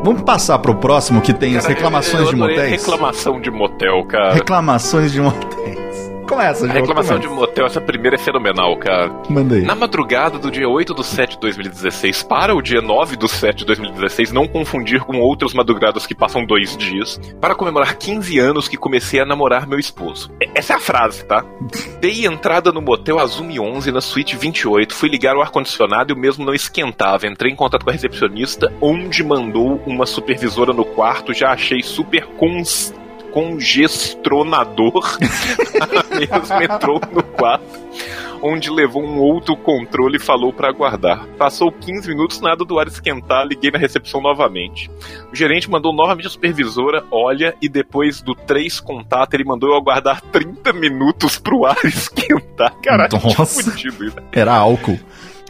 Vamos 0.04 0.24
passar 0.24 0.58
pro 0.60 0.76
próximo 0.76 1.22
que 1.22 1.34
tem 1.34 1.56
as 1.56 1.64
Cara, 1.64 1.76
reclamações 1.76 2.24
eu 2.24 2.30
de 2.30 2.36
motéis. 2.36 2.72
Reclamação 2.72 3.40
de 3.40 3.52
motel, 3.52 4.04
cara. 4.06 4.34
Reclamações 4.34 5.12
de 5.12 5.22
motéis. 5.22 5.81
Começa, 6.32 6.66
A 6.66 6.72
reclamação 6.72 7.20
de 7.20 7.28
começa. 7.28 7.48
motel, 7.48 7.66
essa 7.66 7.82
primeira 7.82 8.16
é 8.16 8.18
fenomenal, 8.18 8.78
cara. 8.78 9.12
Manda 9.30 9.56
aí. 9.56 9.64
Na 9.64 9.76
madrugada 9.76 10.40
do 10.40 10.50
dia 10.50 10.68
8 10.68 10.94
do 10.94 11.04
7 11.04 11.32
de 11.32 11.40
2016 11.42 12.24
para 12.24 12.56
o 12.56 12.62
dia 12.62 12.82
9 12.82 13.18
do 13.18 13.28
7 13.28 13.58
de 13.58 13.66
2016, 13.66 14.32
não 14.32 14.48
confundir 14.48 15.02
com 15.02 15.20
outras 15.20 15.54
madrugadas 15.54 16.08
que 16.08 16.16
passam 16.16 16.46
dois 16.46 16.78
dias, 16.78 17.20
para 17.42 17.54
comemorar 17.54 17.98
15 17.98 18.40
anos 18.40 18.70
que 18.70 18.78
comecei 18.78 19.20
a 19.20 19.26
namorar 19.26 19.68
meu 19.68 19.78
esposo. 19.78 20.32
Essa 20.56 20.72
é 20.72 20.76
a 20.78 20.80
frase, 20.80 21.26
tá? 21.26 21.44
Dei 22.00 22.26
entrada 22.26 22.72
no 22.72 22.82
motel 22.82 23.20
Azumi 23.20 23.60
11 23.60 23.92
na 23.92 24.00
suíte 24.00 24.38
28, 24.38 24.96
fui 24.96 25.10
ligar 25.10 25.36
o 25.36 25.42
ar-condicionado 25.42 26.14
e 26.14 26.16
o 26.16 26.18
mesmo 26.18 26.46
não 26.46 26.54
esquentava. 26.54 27.28
Entrei 27.28 27.52
em 27.52 27.58
contato 27.58 27.84
com 27.84 27.90
a 27.90 27.94
recepcionista, 27.94 28.72
onde 28.80 29.22
mandou 29.22 29.82
uma 29.86 30.06
supervisora 30.06 30.72
no 30.72 30.86
quarto, 30.86 31.34
já 31.34 31.52
achei 31.52 31.84
super 31.84 32.26
cons 32.38 32.94
congestronador. 33.32 35.18
A 35.80 36.16
mesma 36.20 36.64
entrou 36.64 37.02
no 37.12 37.24
quarto, 37.24 37.66
onde 38.42 38.70
levou 38.70 39.04
um 39.04 39.20
outro 39.20 39.56
controle 39.56 40.18
e 40.18 40.20
falou 40.20 40.52
para 40.54 40.70
aguardar. 40.70 41.26
Passou 41.38 41.72
15 41.72 42.08
minutos, 42.10 42.42
nada 42.42 42.64
do 42.64 42.80
ar 42.80 42.88
esquentar, 42.88 43.46
liguei 43.46 43.72
na 43.72 43.78
recepção 43.78 44.22
novamente. 44.22 44.90
O 45.32 45.36
gerente 45.36 45.70
mandou 45.70 45.94
novamente 45.94 46.28
a 46.28 46.30
supervisora, 46.30 47.06
olha, 47.12 47.56
e 47.62 47.70
depois 47.70 48.22
do 48.22 48.36
3 48.36 48.80
contato, 48.80 49.34
ele 49.34 49.44
mandou 49.44 49.70
eu 49.70 49.76
aguardar 49.76 50.22
30 50.22 50.74
minutos 50.74 51.38
pro 51.38 51.66
ar 51.66 51.78
esquentar. 51.86 52.76
Caralho, 52.84 53.12
Nossa. 53.14 53.62
Era 54.32 54.56
álcool. 54.56 55.00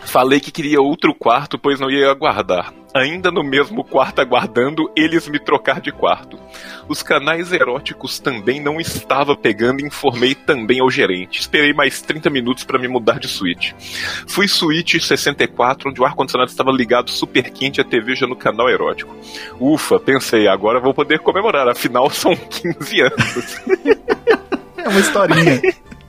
Falei 0.05 0.39
que 0.39 0.51
queria 0.51 0.81
outro 0.81 1.13
quarto, 1.13 1.57
pois 1.57 1.79
não 1.79 1.89
ia 1.89 2.09
aguardar. 2.09 2.73
Ainda 2.93 3.31
no 3.31 3.41
mesmo 3.41 3.85
quarto 3.85 4.19
aguardando, 4.19 4.91
eles 4.95 5.27
me 5.29 5.39
trocar 5.39 5.79
de 5.79 5.91
quarto. 5.91 6.37
Os 6.89 7.01
canais 7.01 7.53
eróticos 7.53 8.19
também 8.19 8.59
não 8.59 8.81
estava 8.81 9.35
pegando 9.35 9.79
e 9.79 9.85
informei 9.85 10.35
também 10.35 10.81
ao 10.81 10.91
gerente. 10.91 11.39
Esperei 11.39 11.73
mais 11.73 12.01
30 12.01 12.29
minutos 12.29 12.65
para 12.65 12.77
me 12.77 12.89
mudar 12.89 13.17
de 13.17 13.29
suíte. 13.29 13.73
Fui 14.27 14.47
suíte 14.47 14.99
64, 14.99 15.89
onde 15.89 16.01
o 16.01 16.05
ar-condicionado 16.05 16.51
estava 16.51 16.71
ligado 16.71 17.09
super 17.09 17.49
quente 17.49 17.77
e 17.77 17.81
a 17.81 17.85
TV 17.85 18.13
já 18.13 18.27
no 18.27 18.35
canal 18.35 18.69
erótico. 18.69 19.15
Ufa, 19.57 19.97
pensei, 19.97 20.49
agora 20.49 20.81
vou 20.81 20.93
poder 20.93 21.19
comemorar, 21.19 21.69
afinal 21.69 22.09
são 22.09 22.35
15 22.35 23.01
anos. 23.01 23.61
É 24.83 24.89
uma 24.89 24.99
historinha. 24.99 25.61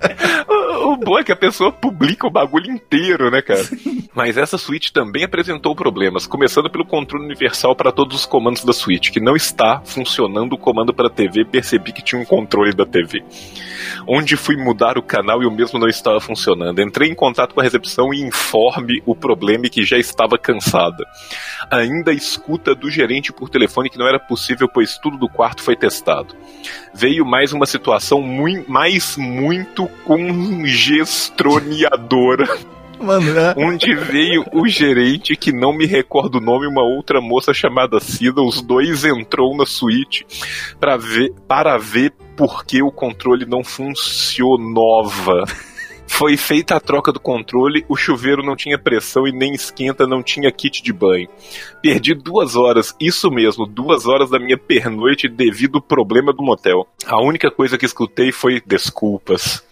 O 0.82 0.92
o 0.92 0.96
bom 0.96 1.18
é 1.18 1.24
que 1.24 1.32
a 1.32 1.36
pessoa 1.36 1.72
publica 1.72 2.26
o 2.26 2.30
bagulho 2.30 2.70
inteiro, 2.70 3.30
né, 3.30 3.40
cara? 3.40 3.62
Mas 4.14 4.36
essa 4.36 4.58
suíte 4.58 4.92
também 4.92 5.24
apresentou 5.24 5.74
problemas, 5.74 6.26
começando 6.26 6.70
pelo 6.70 6.84
controle 6.84 7.24
universal 7.24 7.74
para 7.74 7.90
todos 7.90 8.16
os 8.16 8.26
comandos 8.26 8.62
da 8.62 8.72
suíte, 8.72 9.10
que 9.10 9.20
não 9.20 9.34
está 9.34 9.80
funcionando 9.84 10.52
o 10.52 10.58
comando 10.58 10.92
para 10.92 11.08
TV, 11.08 11.44
percebi 11.44 11.92
que 11.92 12.02
tinha 12.02 12.20
um 12.20 12.24
controle 12.24 12.74
da 12.74 12.84
TV. 12.84 13.24
Onde 14.06 14.36
fui 14.36 14.56
mudar 14.56 14.98
o 14.98 15.02
canal 15.02 15.42
e 15.42 15.46
o 15.46 15.50
mesmo 15.50 15.78
não 15.78 15.88
estava 15.88 16.20
funcionando. 16.20 16.82
Entrei 16.82 17.08
em 17.08 17.14
contato 17.14 17.54
com 17.54 17.60
a 17.60 17.64
recepção 17.64 18.12
e 18.12 18.20
informe 18.20 19.02
o 19.06 19.14
problema 19.14 19.68
que 19.68 19.82
já 19.82 19.96
estava 19.96 20.36
cansada. 20.36 21.04
Ainda 21.70 22.12
escuta 22.12 22.74
do 22.74 22.90
gerente 22.90 23.32
por 23.32 23.48
telefone 23.48 23.88
que 23.88 23.98
não 23.98 24.06
era 24.06 24.18
possível, 24.18 24.68
pois 24.68 24.98
tudo 24.98 25.16
do 25.16 25.28
quarto 25.28 25.62
foi 25.62 25.76
testado. 25.76 26.34
Veio 26.94 27.24
mais 27.24 27.52
uma 27.52 27.66
situação 27.66 28.20
mui- 28.20 28.64
mais 28.68 29.16
muito 29.16 29.88
congestroneadora 30.04 32.46
Mano, 33.02 33.36
é... 33.36 33.54
onde 33.56 33.94
veio 33.96 34.44
o 34.52 34.68
gerente, 34.68 35.34
que 35.34 35.52
não 35.52 35.72
me 35.72 35.86
recordo 35.86 36.38
o 36.38 36.40
nome, 36.40 36.68
uma 36.68 36.82
outra 36.82 37.20
moça 37.20 37.52
chamada 37.52 37.98
Cida. 37.98 38.40
Os 38.40 38.62
dois 38.62 39.04
entrou 39.04 39.56
na 39.56 39.66
suíte 39.66 40.24
para 40.78 40.96
ver, 40.96 41.32
para 41.48 41.76
ver 41.78 42.12
por 42.36 42.64
que 42.64 42.80
o 42.82 42.92
controle 42.92 43.44
não 43.44 43.64
funcionava. 43.64 45.44
Foi 46.14 46.36
feita 46.36 46.76
a 46.76 46.80
troca 46.80 47.10
do 47.10 47.18
controle, 47.18 47.84
o 47.88 47.96
chuveiro 47.96 48.44
não 48.44 48.54
tinha 48.54 48.78
pressão 48.78 49.26
e 49.26 49.32
nem 49.32 49.54
esquenta, 49.54 50.06
não 50.06 50.22
tinha 50.22 50.52
kit 50.52 50.82
de 50.82 50.92
banho. 50.92 51.26
Perdi 51.80 52.14
duas 52.14 52.54
horas, 52.54 52.94
isso 53.00 53.30
mesmo, 53.30 53.66
duas 53.66 54.06
horas 54.06 54.30
da 54.30 54.38
minha 54.38 54.58
pernoite 54.58 55.26
devido 55.26 55.78
ao 55.78 55.82
problema 55.82 56.32
do 56.32 56.44
motel. 56.44 56.86
A 57.06 57.20
única 57.20 57.50
coisa 57.50 57.78
que 57.78 57.86
escutei 57.86 58.30
foi 58.30 58.62
desculpas. 58.64 59.64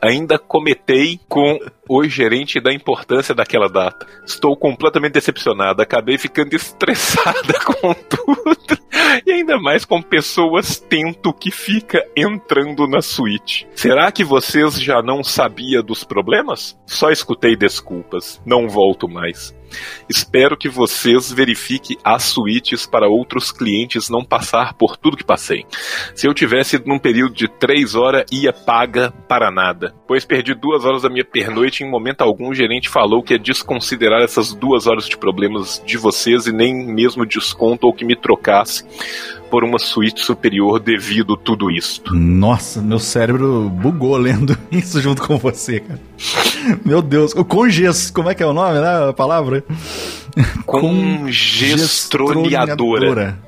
Ainda 0.00 0.38
cometei 0.38 1.20
com 1.28 1.58
o 1.88 2.04
gerente 2.04 2.60
da 2.60 2.72
importância 2.72 3.34
daquela 3.34 3.68
data. 3.68 4.06
Estou 4.26 4.56
completamente 4.56 5.12
decepcionada. 5.12 5.82
Acabei 5.82 6.18
ficando 6.18 6.54
estressada 6.54 7.54
com 7.64 7.94
tudo. 7.94 8.78
E 9.26 9.32
ainda 9.32 9.58
mais 9.58 9.84
com 9.84 10.02
pessoas 10.02 10.78
tento 10.78 11.32
que 11.32 11.50
fica 11.50 12.04
entrando 12.16 12.86
na 12.86 13.00
suíte. 13.00 13.66
Será 13.74 14.12
que 14.12 14.24
vocês 14.24 14.80
já 14.80 15.02
não 15.02 15.24
sabiam 15.24 15.82
dos 15.82 16.04
problemas? 16.04 16.78
Só 16.86 17.10
escutei 17.10 17.56
desculpas. 17.56 18.40
Não 18.44 18.68
volto 18.68 19.08
mais. 19.08 19.57
Espero 20.08 20.56
que 20.56 20.68
vocês 20.68 21.32
verifiquem 21.32 21.96
as 22.04 22.24
suítes 22.24 22.86
para 22.86 23.08
outros 23.08 23.52
clientes 23.52 24.08
não 24.08 24.24
passar 24.24 24.74
por 24.74 24.96
tudo 24.96 25.16
que 25.16 25.24
passei. 25.24 25.64
Se 26.14 26.26
eu 26.26 26.34
tivesse 26.34 26.80
num 26.84 26.98
período 26.98 27.34
de 27.34 27.48
três 27.48 27.94
horas, 27.94 28.24
ia 28.30 28.52
paga 28.52 29.10
para 29.28 29.50
nada. 29.50 29.94
Pois 30.06 30.24
perdi 30.24 30.54
duas 30.54 30.84
horas 30.84 31.02
da 31.02 31.08
minha 31.08 31.24
pernoite 31.24 31.82
e 31.82 31.86
em 31.86 31.90
momento 31.90 32.22
algum 32.22 32.48
o 32.50 32.54
gerente 32.54 32.88
falou 32.88 33.22
que 33.22 33.34
ia 33.34 33.38
desconsiderar 33.38 34.22
essas 34.22 34.54
duas 34.54 34.86
horas 34.86 35.08
de 35.08 35.16
problemas 35.16 35.82
de 35.84 35.96
vocês 35.96 36.46
e 36.46 36.52
nem 36.52 36.74
mesmo 36.74 37.26
desconto 37.26 37.86
ou 37.86 37.92
que 37.92 38.04
me 38.04 38.16
trocasse 38.16 38.84
por 39.50 39.64
uma 39.64 39.78
suíte 39.78 40.20
superior 40.20 40.78
devido 40.78 41.36
tudo 41.36 41.70
isto. 41.70 42.14
Nossa, 42.14 42.80
meu 42.80 42.98
cérebro 42.98 43.68
bugou 43.68 44.16
lendo 44.16 44.56
isso 44.70 45.00
junto 45.00 45.22
com 45.22 45.38
você, 45.38 45.80
cara. 45.80 46.00
Meu 46.84 47.00
Deus, 47.00 47.32
o 47.34 47.44
conges, 47.44 48.10
como 48.10 48.30
é 48.30 48.34
que 48.34 48.42
é 48.42 48.46
o 48.46 48.52
nome, 48.52 48.80
né? 48.80 49.08
A 49.08 49.12
palavra? 49.12 49.64
Congestroneadora. 50.66 53.38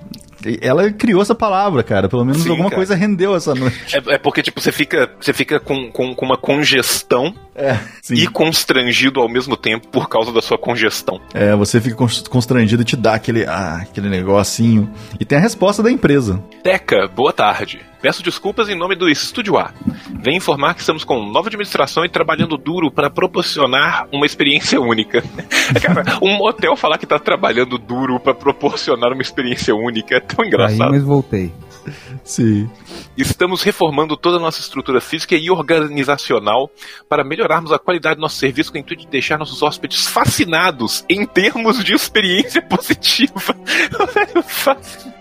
Ela 0.60 0.90
criou 0.92 1.20
essa 1.22 1.34
palavra, 1.34 1.82
cara. 1.82 2.08
Pelo 2.08 2.24
menos 2.24 2.42
Sim, 2.42 2.50
alguma 2.50 2.68
cara. 2.70 2.76
coisa 2.76 2.94
rendeu 2.94 3.34
essa 3.34 3.54
noite. 3.54 3.96
É, 3.96 4.14
é 4.14 4.18
porque, 4.18 4.42
tipo, 4.42 4.60
você 4.60 4.72
fica, 4.72 5.10
você 5.20 5.32
fica 5.32 5.60
com, 5.60 5.90
com, 5.90 6.14
com 6.14 6.26
uma 6.26 6.36
congestão 6.36 7.34
É, 7.54 7.78
e 8.10 8.26
constrangido 8.26 9.20
ao 9.20 9.28
mesmo 9.28 9.56
tempo 9.56 9.88
por 9.88 10.08
causa 10.08 10.32
da 10.32 10.40
sua 10.40 10.56
congestão. 10.58 11.20
É, 11.34 11.54
você 11.54 11.80
fica 11.80 11.96
cons- 11.96 12.26
constrangido 12.28 12.82
e 12.82 12.84
te 12.84 12.96
dá 12.96 13.14
aquele, 13.14 13.44
ah, 13.44 13.78
aquele 13.82 14.08
negocinho. 14.08 14.90
E 15.18 15.24
tem 15.24 15.38
a 15.38 15.40
resposta 15.40 15.82
da 15.82 15.90
empresa. 15.90 16.42
Teca, 16.62 17.06
boa 17.08 17.32
tarde. 17.32 17.80
Peço 18.00 18.22
desculpas 18.22 18.68
em 18.68 18.74
nome 18.74 18.96
do 18.96 19.08
Estúdio 19.08 19.58
A. 19.58 19.72
Venho 20.22 20.38
informar 20.38 20.74
que 20.74 20.80
estamos 20.80 21.04
com 21.04 21.24
nova 21.26 21.48
administração 21.48 22.04
e 22.04 22.08
trabalhando 22.08 22.56
duro 22.56 22.90
para 22.90 23.10
proporcionar 23.10 24.08
uma 24.10 24.24
experiência 24.24 24.80
única. 24.80 25.22
Cara, 25.82 26.18
um 26.22 26.36
motel 26.36 26.76
falar 26.76 26.96
que 26.96 27.06
tá 27.06 27.18
trabalhando 27.18 27.76
duro 27.76 28.18
para 28.18 28.34
proporcionar 28.34 29.12
uma 29.12 29.22
experiência 29.22 29.74
única 29.74 30.16
é 30.16 30.20
tão 30.20 30.42
Aí, 30.42 30.48
engraçado. 30.48 30.90
mas 30.90 31.02
voltei. 31.02 31.52
Sim. 32.24 32.70
Estamos 33.16 33.62
reformando 33.62 34.16
toda 34.16 34.36
a 34.36 34.40
nossa 34.40 34.60
estrutura 34.60 35.00
física 35.00 35.34
e 35.34 35.50
organizacional 35.50 36.70
para 37.08 37.24
melhorarmos 37.24 37.72
a 37.72 37.78
qualidade 37.78 38.16
do 38.16 38.22
nosso 38.22 38.36
serviço 38.36 38.72
com 38.72 38.78
o 38.78 38.80
intuito 38.80 39.04
de 39.04 39.08
deixar 39.08 39.38
nossos 39.38 39.62
hóspedes 39.62 40.06
fascinados 40.06 41.04
em 41.08 41.26
termos 41.26 41.82
de 41.82 41.94
experiência 41.94 42.62
positiva. 42.64 43.54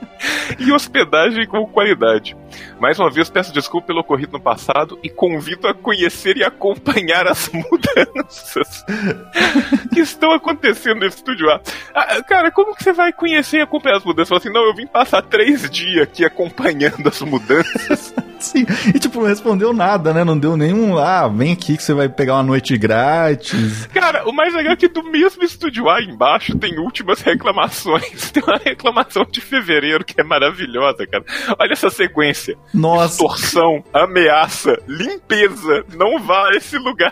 E 0.59 0.69
hospedagem 0.73 1.47
com 1.47 1.65
qualidade. 1.65 2.35
Mais 2.79 2.99
uma 2.99 3.09
vez, 3.09 3.29
peço 3.29 3.53
desculpa 3.53 3.87
pelo 3.87 3.99
ocorrido 3.99 4.33
no 4.33 4.39
passado 4.39 4.99
e 5.03 5.09
convido 5.09 5.67
a 5.67 5.73
conhecer 5.73 6.37
e 6.37 6.43
acompanhar 6.43 7.27
as 7.27 7.49
mudanças 7.53 8.85
que 9.93 9.99
estão 9.99 10.31
acontecendo 10.31 10.99
nesse 10.99 11.17
estúdio 11.17 11.49
A. 11.49 11.61
Ah, 11.93 12.23
cara, 12.23 12.51
como 12.51 12.75
que 12.75 12.83
você 12.83 12.93
vai 12.93 13.11
conhecer 13.11 13.57
e 13.57 13.61
acompanhar 13.61 13.97
as 13.97 14.03
mudanças? 14.03 14.29
Fala 14.29 14.39
assim, 14.39 14.53
não, 14.53 14.65
eu 14.65 14.75
vim 14.75 14.87
passar 14.87 15.21
três 15.21 15.69
dias 15.69 16.03
aqui 16.03 16.25
acompanhando 16.25 17.07
as 17.07 17.21
mudanças. 17.21 18.13
Sim. 18.39 18.65
E 18.93 18.97
tipo, 18.97 19.19
não 19.19 19.27
respondeu 19.27 19.73
nada, 19.73 20.13
né? 20.13 20.23
Não 20.23 20.37
deu 20.37 20.55
nenhum, 20.55 20.97
ah, 20.97 21.27
vem 21.27 21.51
aqui 21.51 21.75
que 21.75 21.83
você 21.83 21.93
vai 21.93 22.07
pegar 22.07 22.35
uma 22.35 22.43
noite 22.43 22.77
grátis. 22.77 23.85
Cara, 23.87 24.27
o 24.29 24.31
mais 24.31 24.53
legal 24.53 24.73
é 24.73 24.75
que 24.77 24.87
do 24.87 25.03
mesmo 25.03 25.43
estúdio 25.43 25.89
A 25.89 26.01
embaixo 26.01 26.57
tem 26.57 26.79
últimas 26.79 27.21
reclamações. 27.21 28.31
Tem 28.31 28.41
uma 28.41 28.57
reclamação 28.57 29.25
de 29.29 29.41
fevereiro 29.41 30.05
que 30.05 30.19
é 30.19 30.23
maravilhosa, 30.23 31.05
cara. 31.05 31.23
Olha 31.59 31.73
essa 31.73 31.89
sequência. 31.89 32.38
Nossa. 32.73 33.13
Extorsão, 33.13 33.83
ameaça, 33.93 34.77
limpeza, 34.87 35.83
não 35.95 36.19
vá 36.19 36.49
a 36.49 36.55
esse 36.57 36.77
lugar. 36.77 37.11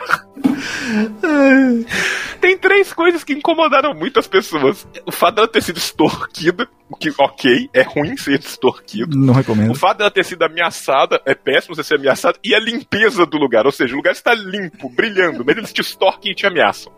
Tem 2.40 2.58
três 2.58 2.94
coisas 2.94 3.24
que 3.24 3.34
incomodaram 3.34 3.94
muito 3.94 4.20
as 4.20 4.28
pessoas. 4.28 4.88
O 5.06 5.12
fato 5.12 5.36
dela 5.36 5.48
ter 5.48 5.62
sido 5.62 5.78
extorquida, 5.78 6.68
o 6.90 6.96
que, 6.96 7.12
ok, 7.18 7.70
é 7.74 7.82
ruim 7.82 8.16
ser 8.16 8.40
extorquido. 8.40 9.18
Não 9.18 9.34
O 9.34 9.36
recomendo. 9.38 9.76
fato 9.76 9.98
dela 10.00 10.12
ter 10.12 10.24
sido 10.24 10.44
ameaçada, 10.44 11.20
é 11.26 11.34
péssimo 11.36 11.76
você 11.76 11.84
ser 11.84 11.96
ameaçado, 11.96 12.38
e 12.44 12.54
a 12.56 12.60
limpeza 12.60 13.26
do 13.26 13.38
lugar, 13.38 13.66
ou 13.66 13.72
seja, 13.72 13.94
o 13.94 13.98
lugar 13.98 14.12
está 14.12 14.34
limpo, 14.34 14.90
brilhando, 14.90 15.44
mas 15.46 15.58
eles 15.58 15.74
te 15.74 15.82
extorquem 15.82 16.32
e 16.32 16.36
te 16.36 16.46
ameaçam. 16.46 16.92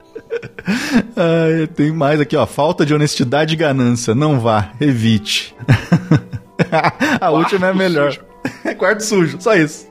Ai, 1.15 1.67
tem 1.67 1.91
mais 1.91 2.19
aqui, 2.19 2.36
ó. 2.36 2.45
Falta 2.45 2.86
de 2.86 2.93
honestidade 2.93 3.53
e 3.53 3.57
ganância. 3.57 4.13
Não 4.13 4.39
vá, 4.39 4.71
evite. 4.82 5.55
a 7.22 7.30
última 7.32 7.68
é 7.68 7.70
a 7.72 7.74
melhor. 7.74 8.12
sujo. 8.14 8.26
Quarto 8.78 9.03
sujo, 9.03 9.38
só 9.41 9.55
isso. 9.55 9.88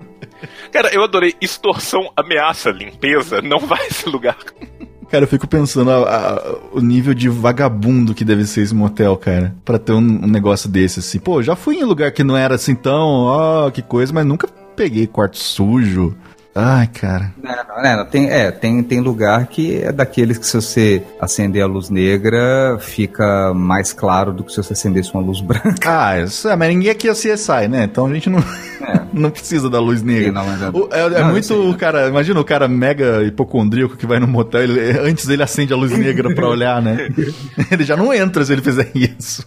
Cara, 0.72 0.92
eu 0.94 1.02
adorei 1.02 1.34
extorsão, 1.40 2.10
ameaça, 2.16 2.70
limpeza, 2.70 3.40
não 3.42 3.58
vai 3.58 3.86
esse 3.86 4.08
lugar. 4.08 4.36
Cara, 5.10 5.24
eu 5.24 5.28
fico 5.28 5.46
pensando 5.46 5.90
a- 5.90 5.96
a- 6.36 6.54
o 6.72 6.80
nível 6.80 7.14
de 7.14 7.28
vagabundo 7.28 8.14
que 8.14 8.24
deve 8.24 8.44
ser 8.44 8.60
esse 8.62 8.74
motel, 8.74 9.16
cara. 9.16 9.54
Pra 9.64 9.78
ter 9.78 9.92
um, 9.92 9.96
um 10.24 10.26
negócio 10.28 10.68
desse, 10.68 11.00
assim. 11.00 11.18
Pô, 11.18 11.42
já 11.42 11.56
fui 11.56 11.76
em 11.76 11.84
lugar 11.84 12.12
que 12.12 12.22
não 12.22 12.36
era 12.36 12.54
assim 12.56 12.74
tão, 12.74 13.22
ó, 13.24 13.70
que 13.70 13.80
coisa, 13.82 14.12
mas 14.12 14.26
nunca 14.26 14.46
peguei 14.76 15.06
quarto 15.06 15.38
sujo. 15.38 16.14
Ai, 16.60 16.88
cara. 16.88 17.32
Não, 17.40 17.54
não, 17.82 17.96
não, 17.98 18.04
tem, 18.04 18.28
é, 18.28 18.50
tem, 18.50 18.82
tem 18.82 19.00
lugar 19.00 19.46
que 19.46 19.80
é 19.80 19.92
daqueles 19.92 20.38
que 20.38 20.44
se 20.46 20.56
você 20.56 21.02
acender 21.20 21.62
a 21.62 21.66
luz 21.66 21.88
negra, 21.88 22.76
fica 22.80 23.54
mais 23.54 23.92
claro 23.92 24.32
do 24.32 24.42
que 24.42 24.50
se 24.50 24.56
você 24.56 24.72
acendesse 24.72 25.14
uma 25.14 25.22
luz 25.22 25.40
branca. 25.40 25.76
Ah, 25.86 26.18
isso 26.20 26.48
é, 26.48 26.56
mas 26.56 26.68
ninguém 26.70 26.90
aqui 26.90 27.08
é 27.08 27.12
CSI, 27.12 27.68
né? 27.70 27.84
Então 27.84 28.06
a 28.06 28.12
gente 28.12 28.28
não, 28.28 28.42
não 29.14 29.30
precisa 29.30 29.70
da 29.70 29.78
luz 29.78 30.02
negra. 30.02 30.24
Sim, 30.26 30.32
não, 30.32 30.44
mas 30.46 30.62
é- 30.62 30.70
O- 30.70 30.88
é, 30.90 31.20
é 31.20 31.24
muito 31.24 31.54
o 31.70 31.76
cara. 31.76 32.08
Imagina 32.08 32.40
o 32.40 32.44
cara 32.44 32.66
mega 32.66 33.22
hipocondríaco 33.22 33.96
que 33.96 34.06
vai 34.06 34.18
no 34.18 34.26
motel, 34.26 34.62
ele- 34.62 34.98
antes 34.98 35.28
ele 35.28 35.44
acende 35.44 35.72
a 35.72 35.76
luz 35.76 35.96
negra 35.96 36.34
pra 36.34 36.48
olhar, 36.48 36.82
né? 36.82 37.08
Ele 37.70 37.84
já 37.84 37.96
não 37.96 38.12
entra 38.12 38.44
se 38.44 38.52
ele 38.52 38.62
fizer 38.62 38.90
isso. 38.94 39.46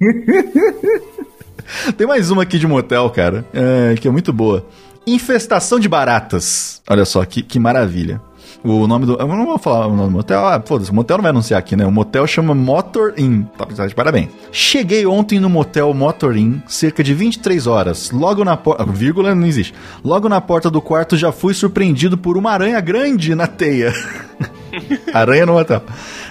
Tem 1.96 2.06
mais 2.06 2.30
uma 2.30 2.42
aqui 2.42 2.58
de 2.58 2.66
motel, 2.66 3.08
cara, 3.10 3.44
é, 3.52 3.94
que 3.94 4.08
é 4.08 4.10
muito 4.10 4.32
boa. 4.32 4.66
Infestação 5.08 5.80
de 5.80 5.88
baratas. 5.88 6.82
Olha 6.88 7.04
só, 7.04 7.24
que, 7.24 7.42
que 7.42 7.58
maravilha. 7.58 8.20
O 8.62 8.86
nome 8.86 9.06
do. 9.06 9.14
Eu 9.14 9.26
não 9.26 9.46
vou 9.46 9.58
falar 9.58 9.86
o 9.86 9.94
nome 9.94 10.10
do 10.10 10.16
motel. 10.16 10.44
Ah, 10.44 10.60
foda-se, 10.64 10.90
o 10.90 10.94
motel 10.94 11.16
não 11.16 11.22
vai 11.22 11.30
anunciar 11.30 11.58
aqui, 11.58 11.76
né? 11.76 11.86
O 11.86 11.92
motel 11.92 12.26
chama 12.26 12.54
Motor 12.54 13.14
Inn. 13.16 13.44
Tá, 13.56 13.64
tá 13.64 13.86
de 13.86 13.94
parabéns. 13.94 14.28
Cheguei 14.50 15.06
ontem 15.06 15.38
no 15.38 15.48
motel 15.48 15.94
Motor 15.94 16.36
Inn, 16.36 16.58
cerca 16.66 17.02
de 17.02 17.14
23 17.14 17.66
horas. 17.66 18.10
Logo 18.10 18.44
na 18.44 18.56
porta. 18.56 18.84
Vírgula 18.84 19.34
não 19.34 19.46
existe. 19.46 19.74
Logo 20.04 20.28
na 20.28 20.40
porta 20.40 20.68
do 20.68 20.82
quarto 20.82 21.16
já 21.16 21.30
fui 21.30 21.54
surpreendido 21.54 22.18
por 22.18 22.36
uma 22.36 22.50
aranha 22.50 22.80
grande 22.80 23.34
na 23.34 23.46
teia. 23.46 23.94
Aranha 25.12 25.46
no 25.46 25.52
motel. 25.54 25.82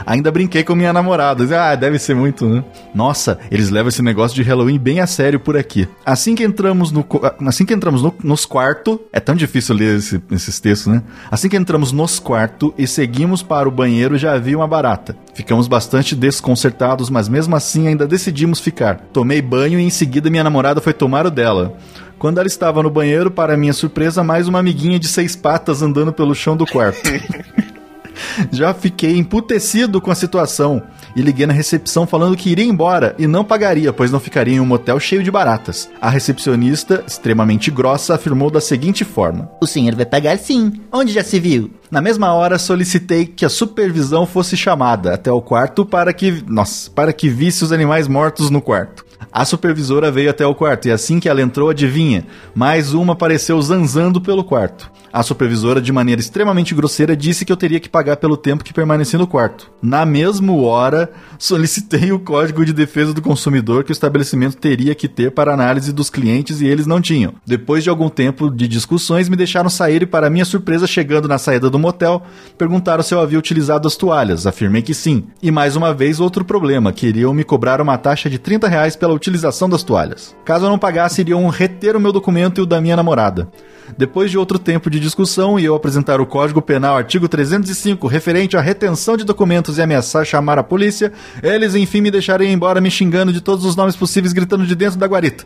Ainda 0.05 0.31
brinquei 0.31 0.63
com 0.63 0.75
minha 0.75 0.93
namorada. 0.93 1.43
Ah, 1.59 1.75
deve 1.75 1.99
ser 1.99 2.15
muito, 2.15 2.45
né? 2.47 2.63
Nossa, 2.93 3.37
eles 3.51 3.69
levam 3.69 3.89
esse 3.89 4.01
negócio 4.01 4.35
de 4.35 4.41
Halloween 4.43 4.77
bem 4.79 4.99
a 4.99 5.07
sério 5.07 5.39
por 5.39 5.57
aqui. 5.57 5.87
Assim 6.05 6.35
que 6.35 6.43
entramos 6.43 6.91
no 6.91 7.05
assim 7.45 7.65
que 7.65 7.73
entramos 7.73 8.01
no- 8.01 8.13
nos 8.23 8.45
quartos, 8.45 8.99
é 9.11 9.19
tão 9.19 9.35
difícil 9.35 9.75
ler 9.75 9.97
esse- 9.97 10.21
esses 10.31 10.59
textos, 10.59 10.93
né? 10.93 11.01
Assim 11.29 11.49
que 11.49 11.57
entramos 11.57 11.91
nos 11.91 12.19
quartos 12.19 12.71
e 12.77 12.87
seguimos 12.87 13.41
para 13.43 13.67
o 13.67 13.71
banheiro, 13.71 14.17
já 14.17 14.33
havia 14.33 14.57
uma 14.57 14.67
barata. 14.67 15.15
Ficamos 15.33 15.67
bastante 15.67 16.15
desconcertados, 16.15 17.09
mas 17.09 17.27
mesmo 17.27 17.55
assim 17.55 17.87
ainda 17.87 18.07
decidimos 18.07 18.59
ficar. 18.59 18.99
Tomei 19.13 19.41
banho 19.41 19.79
e 19.79 19.83
em 19.83 19.89
seguida 19.89 20.29
minha 20.29 20.43
namorada 20.43 20.81
foi 20.81 20.93
tomar 20.93 21.25
o 21.25 21.31
dela. 21.31 21.75
Quando 22.17 22.39
ela 22.39 22.47
estava 22.47 22.81
no 22.81 22.89
banheiro, 22.89 23.29
para 23.29 23.55
minha 23.55 23.73
surpresa, 23.73 24.23
mais 24.23 24.47
uma 24.47 24.57
amiguinha 24.59 24.97
de 24.97 25.07
seis 25.07 25.35
patas 25.35 25.81
andando 25.83 26.11
pelo 26.11 26.33
chão 26.33 26.57
do 26.57 26.65
quarto. 26.65 26.97
Já 28.51 28.73
fiquei 28.73 29.17
emputecido 29.17 29.99
com 30.01 30.11
a 30.11 30.15
situação 30.15 30.81
e 31.15 31.21
liguei 31.21 31.45
na 31.45 31.53
recepção 31.53 32.05
falando 32.05 32.37
que 32.37 32.49
iria 32.49 32.65
embora 32.65 33.15
e 33.17 33.27
não 33.27 33.43
pagaria, 33.43 33.91
pois 33.91 34.11
não 34.11 34.19
ficaria 34.19 34.55
em 34.55 34.59
um 34.59 34.65
motel 34.65 34.99
cheio 34.99 35.23
de 35.23 35.31
baratas. 35.31 35.89
A 36.01 36.09
recepcionista, 36.09 37.03
extremamente 37.07 37.71
grossa, 37.71 38.15
afirmou 38.15 38.49
da 38.49 38.61
seguinte 38.61 39.03
forma: 39.03 39.49
O 39.61 39.67
senhor 39.67 39.95
vai 39.95 40.05
pagar 40.05 40.37
sim. 40.37 40.73
Onde 40.91 41.13
já 41.13 41.23
se 41.23 41.39
viu? 41.39 41.71
Na 41.89 42.01
mesma 42.01 42.33
hora, 42.33 42.59
solicitei 42.59 43.25
que 43.25 43.45
a 43.45 43.49
supervisão 43.49 44.25
fosse 44.25 44.57
chamada 44.57 45.13
até 45.13 45.31
o 45.31 45.41
quarto 45.41 45.85
para 45.85 46.11
que, 46.11 46.43
nossa, 46.47 46.91
para 46.91 47.13
que 47.13 47.29
visse 47.29 47.63
os 47.63 47.71
animais 47.71 48.07
mortos 48.07 48.49
no 48.49 48.61
quarto. 48.61 49.05
A 49.31 49.45
supervisora 49.45 50.11
veio 50.11 50.29
até 50.29 50.45
o 50.45 50.55
quarto 50.55 50.87
e 50.87 50.91
assim 50.91 51.19
que 51.19 51.29
ela 51.29 51.41
entrou, 51.41 51.69
adivinha, 51.69 52.25
mais 52.55 52.93
uma 52.93 53.13
apareceu 53.13 53.61
zanzando 53.61 54.21
pelo 54.21 54.43
quarto. 54.43 54.91
A 55.17 55.23
supervisora, 55.23 55.81
de 55.81 55.91
maneira 55.91 56.21
extremamente 56.21 56.75
grosseira, 56.75 57.17
disse 57.17 57.43
que 57.43 57.51
eu 57.51 57.57
teria 57.57 57.79
que 57.79 57.89
pagar 57.89 58.17
pelo 58.17 58.37
tempo 58.37 58.63
que 58.63 58.71
permaneci 58.71 59.17
no 59.17 59.25
quarto. 59.25 59.71
Na 59.81 60.05
mesma 60.05 60.53
hora, 60.53 61.11
solicitei 61.39 62.11
o 62.11 62.19
código 62.19 62.63
de 62.63 62.71
defesa 62.71 63.15
do 63.15 63.21
consumidor 63.23 63.83
que 63.83 63.89
o 63.89 63.93
estabelecimento 63.93 64.57
teria 64.57 64.93
que 64.93 65.07
ter 65.07 65.31
para 65.31 65.51
análise 65.51 65.91
dos 65.91 66.11
clientes 66.11 66.61
e 66.61 66.67
eles 66.67 66.85
não 66.85 67.01
tinham. 67.01 67.33
Depois 67.43 67.83
de 67.83 67.89
algum 67.89 68.09
tempo 68.09 68.51
de 68.51 68.67
discussões, 68.67 69.27
me 69.27 69.35
deixaram 69.35 69.71
sair 69.71 70.03
e, 70.03 70.05
para 70.05 70.29
minha 70.29 70.45
surpresa, 70.45 70.85
chegando 70.85 71.27
na 71.27 71.39
saída 71.39 71.67
do 71.67 71.79
motel, 71.79 72.21
perguntaram 72.55 73.01
se 73.01 73.15
eu 73.15 73.19
havia 73.19 73.39
utilizado 73.39 73.87
as 73.87 73.95
toalhas. 73.95 74.45
Afirmei 74.45 74.83
que 74.83 74.93
sim. 74.93 75.23
E 75.41 75.49
mais 75.49 75.75
uma 75.75 75.95
vez, 75.95 76.19
outro 76.19 76.45
problema: 76.45 76.93
queriam 76.93 77.33
me 77.33 77.43
cobrar 77.43 77.81
uma 77.81 77.97
taxa 77.97 78.29
de 78.29 78.37
30 78.37 78.67
reais 78.67 78.95
pela 78.95 79.15
utilização 79.15 79.67
das 79.67 79.81
toalhas. 79.81 80.35
Caso 80.45 80.65
eu 80.65 80.69
não 80.69 80.77
pagasse, 80.77 81.21
iriam 81.21 81.49
reter 81.49 81.95
o 81.95 81.99
meu 81.99 82.11
documento 82.11 82.59
e 82.59 82.61
o 82.61 82.67
da 82.67 82.79
minha 82.79 82.95
namorada. 82.95 83.49
Depois 83.95 84.31
de 84.31 84.37
outro 84.37 84.57
tempo 84.57 84.89
de 84.89 84.99
discussão 84.99 85.59
e 85.59 85.65
eu 85.65 85.75
apresentar 85.75 86.19
o 86.19 86.25
Código 86.25 86.61
Penal 86.61 86.97
artigo 86.97 87.27
305 87.27 88.07
referente 88.07 88.57
à 88.57 88.61
retenção 88.61 89.15
de 89.15 89.23
documentos 89.23 89.77
e 89.77 89.81
ameaçar 89.81 90.25
chamar 90.25 90.57
a 90.57 90.63
polícia, 90.63 91.13
eles 91.43 91.75
enfim 91.75 92.01
me 92.01 92.11
deixaram 92.11 92.43
ir 92.43 92.51
embora 92.51 92.81
me 92.81 92.91
xingando 92.91 93.31
de 93.31 93.41
todos 93.41 93.63
os 93.65 93.75
nomes 93.75 93.95
possíveis 93.95 94.33
gritando 94.33 94.65
de 94.65 94.75
dentro 94.75 94.99
da 94.99 95.05
guarita. 95.05 95.45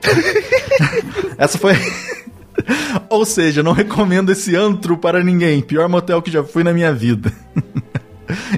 Essa 1.38 1.58
foi 1.58 1.74
Ou 3.10 3.26
seja, 3.26 3.64
não 3.64 3.74
recomendo 3.74 4.32
esse 4.32 4.56
antro 4.56 4.98
para 4.98 5.24
ninguém. 5.24 5.62
Pior 5.62 5.88
motel 5.90 6.22
que 6.22 6.32
já 6.32 6.44
fui 6.44 6.64
na 6.64 6.74
minha 6.74 6.94
vida. 6.94 7.32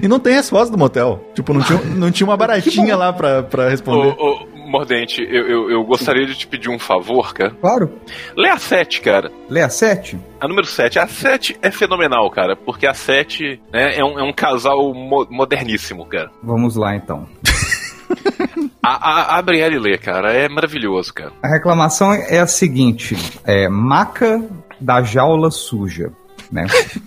E 0.00 0.06
não 0.06 0.20
tem 0.20 0.34
resposta 0.34 0.70
do 0.70 0.78
motel. 0.78 1.32
Tipo, 1.34 1.52
não 1.52 1.60
tinha, 1.60 1.80
não 1.96 2.10
tinha 2.12 2.24
uma 2.24 2.36
baratinha 2.36 2.96
lá 2.96 3.12
pra, 3.12 3.42
pra 3.42 3.68
responder. 3.68 4.14
Mordente, 4.74 5.22
eu, 5.22 5.46
eu, 5.48 5.70
eu 5.70 5.84
gostaria 5.84 6.26
de 6.26 6.34
te 6.34 6.48
pedir 6.48 6.68
um 6.68 6.80
favor, 6.80 7.32
cara. 7.32 7.52
Claro. 7.60 7.92
Lê 8.36 8.48
a 8.48 8.58
7, 8.58 9.00
cara. 9.00 9.30
Lê 9.48 9.62
a 9.62 9.68
7? 9.68 10.18
A 10.40 10.48
número 10.48 10.66
7. 10.66 10.98
A 10.98 11.06
7 11.06 11.56
é 11.62 11.70
fenomenal, 11.70 12.28
cara, 12.28 12.56
porque 12.56 12.84
a 12.84 12.92
7 12.92 13.60
né, 13.72 13.96
é, 13.96 14.04
um, 14.04 14.18
é 14.18 14.22
um 14.24 14.32
casal 14.32 14.92
mo- 14.92 15.28
moderníssimo, 15.30 16.04
cara. 16.06 16.28
Vamos 16.42 16.74
lá 16.74 16.96
então. 16.96 17.24
A, 18.86 19.10
a, 19.10 19.38
abre 19.38 19.60
ela 19.60 19.74
e 19.74 19.78
lê, 19.78 19.96
cara. 19.96 20.30
É 20.34 20.46
maravilhoso, 20.46 21.14
cara. 21.14 21.32
A 21.42 21.48
reclamação 21.48 22.12
é 22.12 22.38
a 22.38 22.46
seguinte: 22.46 23.16
é 23.46 23.66
maca 23.66 24.44
da 24.78 25.02
jaula 25.02 25.50
suja, 25.50 26.12
né? 26.52 26.66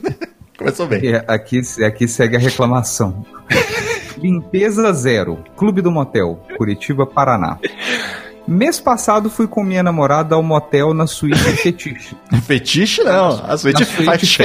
Começou 0.58 0.88
bem. 0.88 1.02
E 1.04 1.16
aqui, 1.28 1.62
aqui 1.86 2.08
segue 2.08 2.36
a 2.36 2.40
reclamação. 2.40 3.24
Limpeza 4.18 4.92
zero. 4.94 5.44
Clube 5.56 5.82
do 5.82 5.92
Motel, 5.92 6.40
Curitiba, 6.58 7.06
Paraná. 7.06 7.58
Mês 8.48 8.80
passado 8.80 9.30
fui 9.30 9.46
com 9.46 9.62
minha 9.62 9.84
namorada 9.84 10.34
ao 10.36 10.42
motel 10.42 10.94
na 10.94 11.06
suíte 11.06 11.38
fetiche. 11.62 12.16
Fetiche 12.46 13.04
não. 13.04 13.44
A 13.46 13.58
suíte 13.58 13.84
fetiche. 13.86 14.44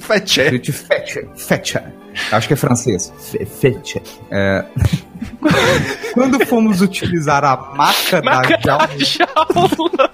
Suíte 0.00 0.72
fetiche. 0.72 1.28
Fetiche. 1.36 1.80
Acho 2.30 2.48
que 2.48 2.54
é 2.54 2.56
francês. 2.56 3.12
Fe- 3.18 3.44
Fetiche. 3.44 4.02
É... 4.30 4.64
Quando 6.14 6.44
fomos 6.46 6.80
utilizar 6.80 7.44
a 7.44 7.56
maca 7.56 8.20
da 8.22 8.42
jaula, 8.58 8.88
Jaula, 8.98 10.10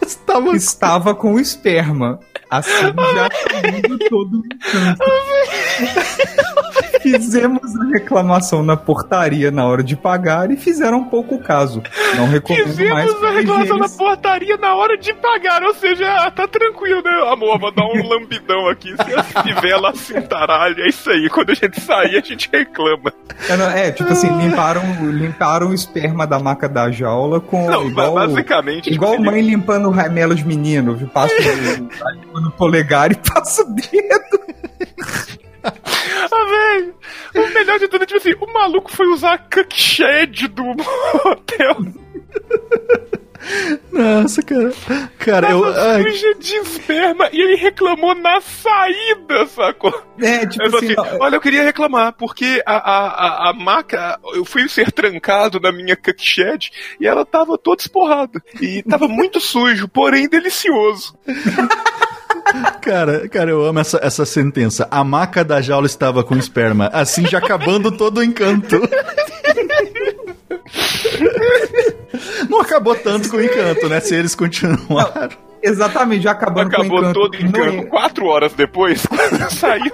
Estava... 0.00 0.56
estava 0.56 1.14
com 1.14 1.38
esperma. 1.38 2.18
Assim 2.50 2.70
já 2.70 3.28
todo 4.08 4.40
o 4.40 4.46
encanto. 4.46 5.12
Fizemos 7.00 7.76
a 7.76 7.84
reclamação 7.92 8.62
na 8.62 8.76
portaria 8.76 9.50
na 9.50 9.64
hora 9.66 9.82
de 9.82 9.96
pagar 9.96 10.50
e 10.50 10.56
fizeram 10.56 11.04
pouco 11.04 11.38
caso. 11.38 11.82
Não 12.16 12.26
recomendo 12.28 12.66
mais. 12.90 13.06
Fizemos 13.12 13.24
a 13.24 13.30
reclamação 13.30 13.78
na 13.78 13.88
portaria 13.88 14.56
na 14.56 14.74
hora 14.74 14.96
de 14.98 15.12
pagar, 15.14 15.62
ou 15.62 15.74
seja, 15.74 16.06
ah, 16.26 16.30
tá 16.30 16.46
tranquilo, 16.48 17.02
né? 17.02 17.10
Amor, 17.32 17.58
vou 17.58 17.70
dar 17.72 17.84
um 17.86 18.08
lambidão 18.08 18.68
aqui. 18.68 18.94
Se 18.96 19.14
a 19.14 19.22
fivela 19.42 19.94
cintaralha, 19.94 20.82
é 20.82 20.88
isso 20.88 21.10
aí. 21.10 21.28
Quando 21.28 21.50
a 21.50 21.54
gente 21.54 21.80
sair, 21.80 22.16
a 22.16 22.20
gente 22.20 22.48
reclama. 22.52 23.12
É, 23.74 23.88
É, 23.88 23.92
tipo 23.92 24.10
assim, 24.12 24.28
limparam, 24.38 24.82
limparam 25.10 25.68
o 25.68 25.74
esperma 25.74 26.26
da 26.26 26.38
maca 26.38 26.68
da 26.68 26.90
jaula 26.90 27.40
com. 27.40 27.70
Não, 27.70 27.86
igual, 27.88 28.14
basicamente. 28.14 28.84
tipo, 28.84 28.94
Igual 28.96 29.14
ele- 29.14 29.24
mãe 29.24 29.40
limpando 29.42 29.88
o 29.88 29.90
ramelo 29.92 30.34
de 30.34 30.44
menino. 30.46 30.94
viu? 30.96 31.08
Passa 31.08 31.34
o, 31.34 31.86
tá 31.98 32.10
limpando 32.12 32.48
o 32.48 32.52
polegar 32.52 33.12
e 33.12 33.14
passa 33.14 33.62
o 33.62 33.74
dedo. 33.74 34.38
Ah, 36.30 36.44
velho. 36.44 36.94
O 37.34 37.54
melhor 37.54 37.78
de 37.78 37.88
tudo 37.88 38.02
é 38.02 38.06
tipo 38.06 38.18
assim: 38.18 38.34
o 38.40 38.52
maluco 38.52 38.90
foi 38.90 39.06
usar 39.08 39.34
a 39.34 39.38
cuckshed 39.38 40.48
do 40.48 40.64
hotel. 41.24 41.76
Nossa, 43.92 44.42
cara. 44.42 44.72
Cara, 45.18 45.50
eu... 45.50 45.62
Tava 45.62 45.92
ai, 45.92 46.02
suja 46.02 46.34
de 46.34 46.54
esperma 46.56 47.28
e 47.32 47.40
ele 47.40 47.56
reclamou 47.56 48.14
na 48.14 48.40
saída, 48.40 49.46
sacou? 49.46 49.92
É, 50.20 50.46
tipo 50.46 50.76
assim. 50.76 50.92
assim, 50.92 51.16
olha, 51.20 51.36
eu 51.36 51.40
queria 51.40 51.62
reclamar, 51.62 52.12
porque 52.12 52.62
a, 52.66 52.76
a, 52.76 53.06
a, 53.08 53.50
a 53.50 53.52
maca, 53.52 54.18
eu 54.34 54.44
fui 54.44 54.68
ser 54.68 54.90
trancado 54.92 55.60
na 55.60 55.72
minha 55.72 55.96
cuckshed 55.96 56.70
e 57.00 57.06
ela 57.06 57.24
tava 57.24 57.56
toda 57.56 57.80
esporrada. 57.80 58.42
E 58.60 58.82
tava 58.82 59.08
muito 59.08 59.40
sujo, 59.40 59.88
porém 59.88 60.28
delicioso. 60.28 61.16
Cara, 62.80 63.28
cara, 63.28 63.50
eu 63.50 63.64
amo 63.64 63.78
essa, 63.80 63.98
essa 64.02 64.24
sentença. 64.24 64.86
A 64.90 65.02
maca 65.04 65.44
da 65.44 65.60
jaula 65.60 65.86
estava 65.86 66.22
com 66.24 66.36
esperma, 66.36 66.88
assim 66.92 67.26
já 67.26 67.38
acabando 67.38 67.90
todo 67.96 68.18
o 68.18 68.22
encanto. 68.24 68.80
Não 72.48 72.60
acabou 72.60 72.94
tanto 72.94 73.28
com 73.28 73.36
o 73.36 73.42
encanto, 73.44 73.88
né? 73.88 74.00
Se 74.00 74.14
eles 74.14 74.34
continuaram. 74.34 75.30
Exatamente, 75.62 76.22
já 76.22 76.30
acabando 76.32 76.70
com 76.70 76.76
o 76.76 76.80
Acabou 76.80 76.98
encanto. 77.00 77.14
todo 77.20 77.34
o 77.34 77.40
Não 77.42 77.48
encanto 77.48 77.78
é- 77.78 77.84
quatro 77.86 78.26
horas 78.26 78.52
depois, 78.54 79.04
quando 79.06 79.50
saiu. 79.52 79.92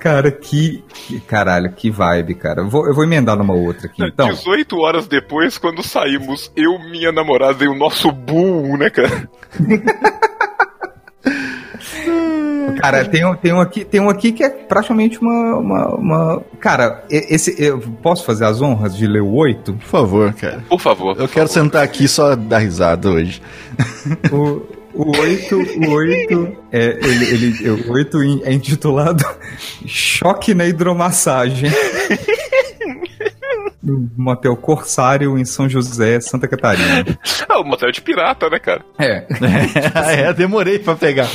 Cara, 0.00 0.30
que, 0.30 0.82
que- 0.88 1.20
Caralho, 1.20 1.72
que 1.72 1.90
vibe, 1.90 2.34
cara. 2.34 2.62
Eu 2.62 2.68
vou, 2.68 2.86
eu 2.86 2.94
vou 2.94 3.04
emendar 3.04 3.36
numa 3.36 3.52
outra 3.54 3.86
aqui, 3.86 4.02
então. 4.04 4.28
18 4.30 4.78
horas 4.78 5.06
depois, 5.06 5.58
quando 5.58 5.82
saímos, 5.82 6.50
eu, 6.56 6.78
minha 6.90 7.12
namorada 7.12 7.62
e 7.64 7.68
o 7.68 7.74
nosso 7.74 8.10
bull, 8.10 8.76
né, 8.78 8.88
cara? 8.90 9.28
Cara, 12.80 13.04
tem, 13.04 13.24
um- 13.24 13.34
tem, 13.36 13.52
um 13.52 13.60
aqui, 13.60 13.84
tem 13.84 14.00
um 14.00 14.08
aqui 14.08 14.32
que 14.32 14.42
é 14.44 14.48
praticamente 14.48 15.18
uma. 15.20 15.56
uma, 15.58 15.86
uma- 15.96 16.42
Cara, 16.60 17.04
e- 17.10 17.26
esse. 17.34 17.54
Eu 17.62 17.78
posso 18.02 18.24
fazer 18.24 18.44
as 18.44 18.60
honras 18.62 18.96
de 18.96 19.06
ler 19.06 19.22
o 19.22 19.34
8? 19.34 19.72
Por 19.74 19.86
favor, 19.86 20.32
cara. 20.34 20.62
Por 20.68 20.80
favor. 20.80 21.16
Eu 21.18 21.28
quero 21.28 21.48
sentar 21.48 21.82
aqui 21.82 22.06
só 22.08 22.34
dar 22.36 22.58
risada 22.58 23.10
hoje. 23.10 23.40
O, 24.32 24.62
o 24.94 25.16
8, 25.18 25.56
o 25.56 25.90
8 25.92 26.56
é, 26.72 26.98
ele, 27.02 27.24
ele, 27.26 27.70
o 27.70 27.92
8 27.92 28.22
in- 28.24 28.42
é 28.44 28.52
intitulado 28.52 29.24
Choque 29.86 30.54
na 30.54 30.66
Hidromassagem. 30.66 31.70
Motel 34.16 34.56
Corsário 34.56 35.38
em 35.38 35.44
São 35.44 35.68
José, 35.68 36.20
Santa 36.20 36.48
Catarina. 36.48 37.04
Ah, 37.48 37.60
o 37.60 37.64
motel 37.64 37.90
de 37.90 38.00
pirata, 38.00 38.48
né, 38.48 38.58
cara? 38.58 38.84
É. 38.98 39.26
é, 40.28 40.32
demorei 40.32 40.78
pra 40.78 40.94
pegar. 40.94 41.28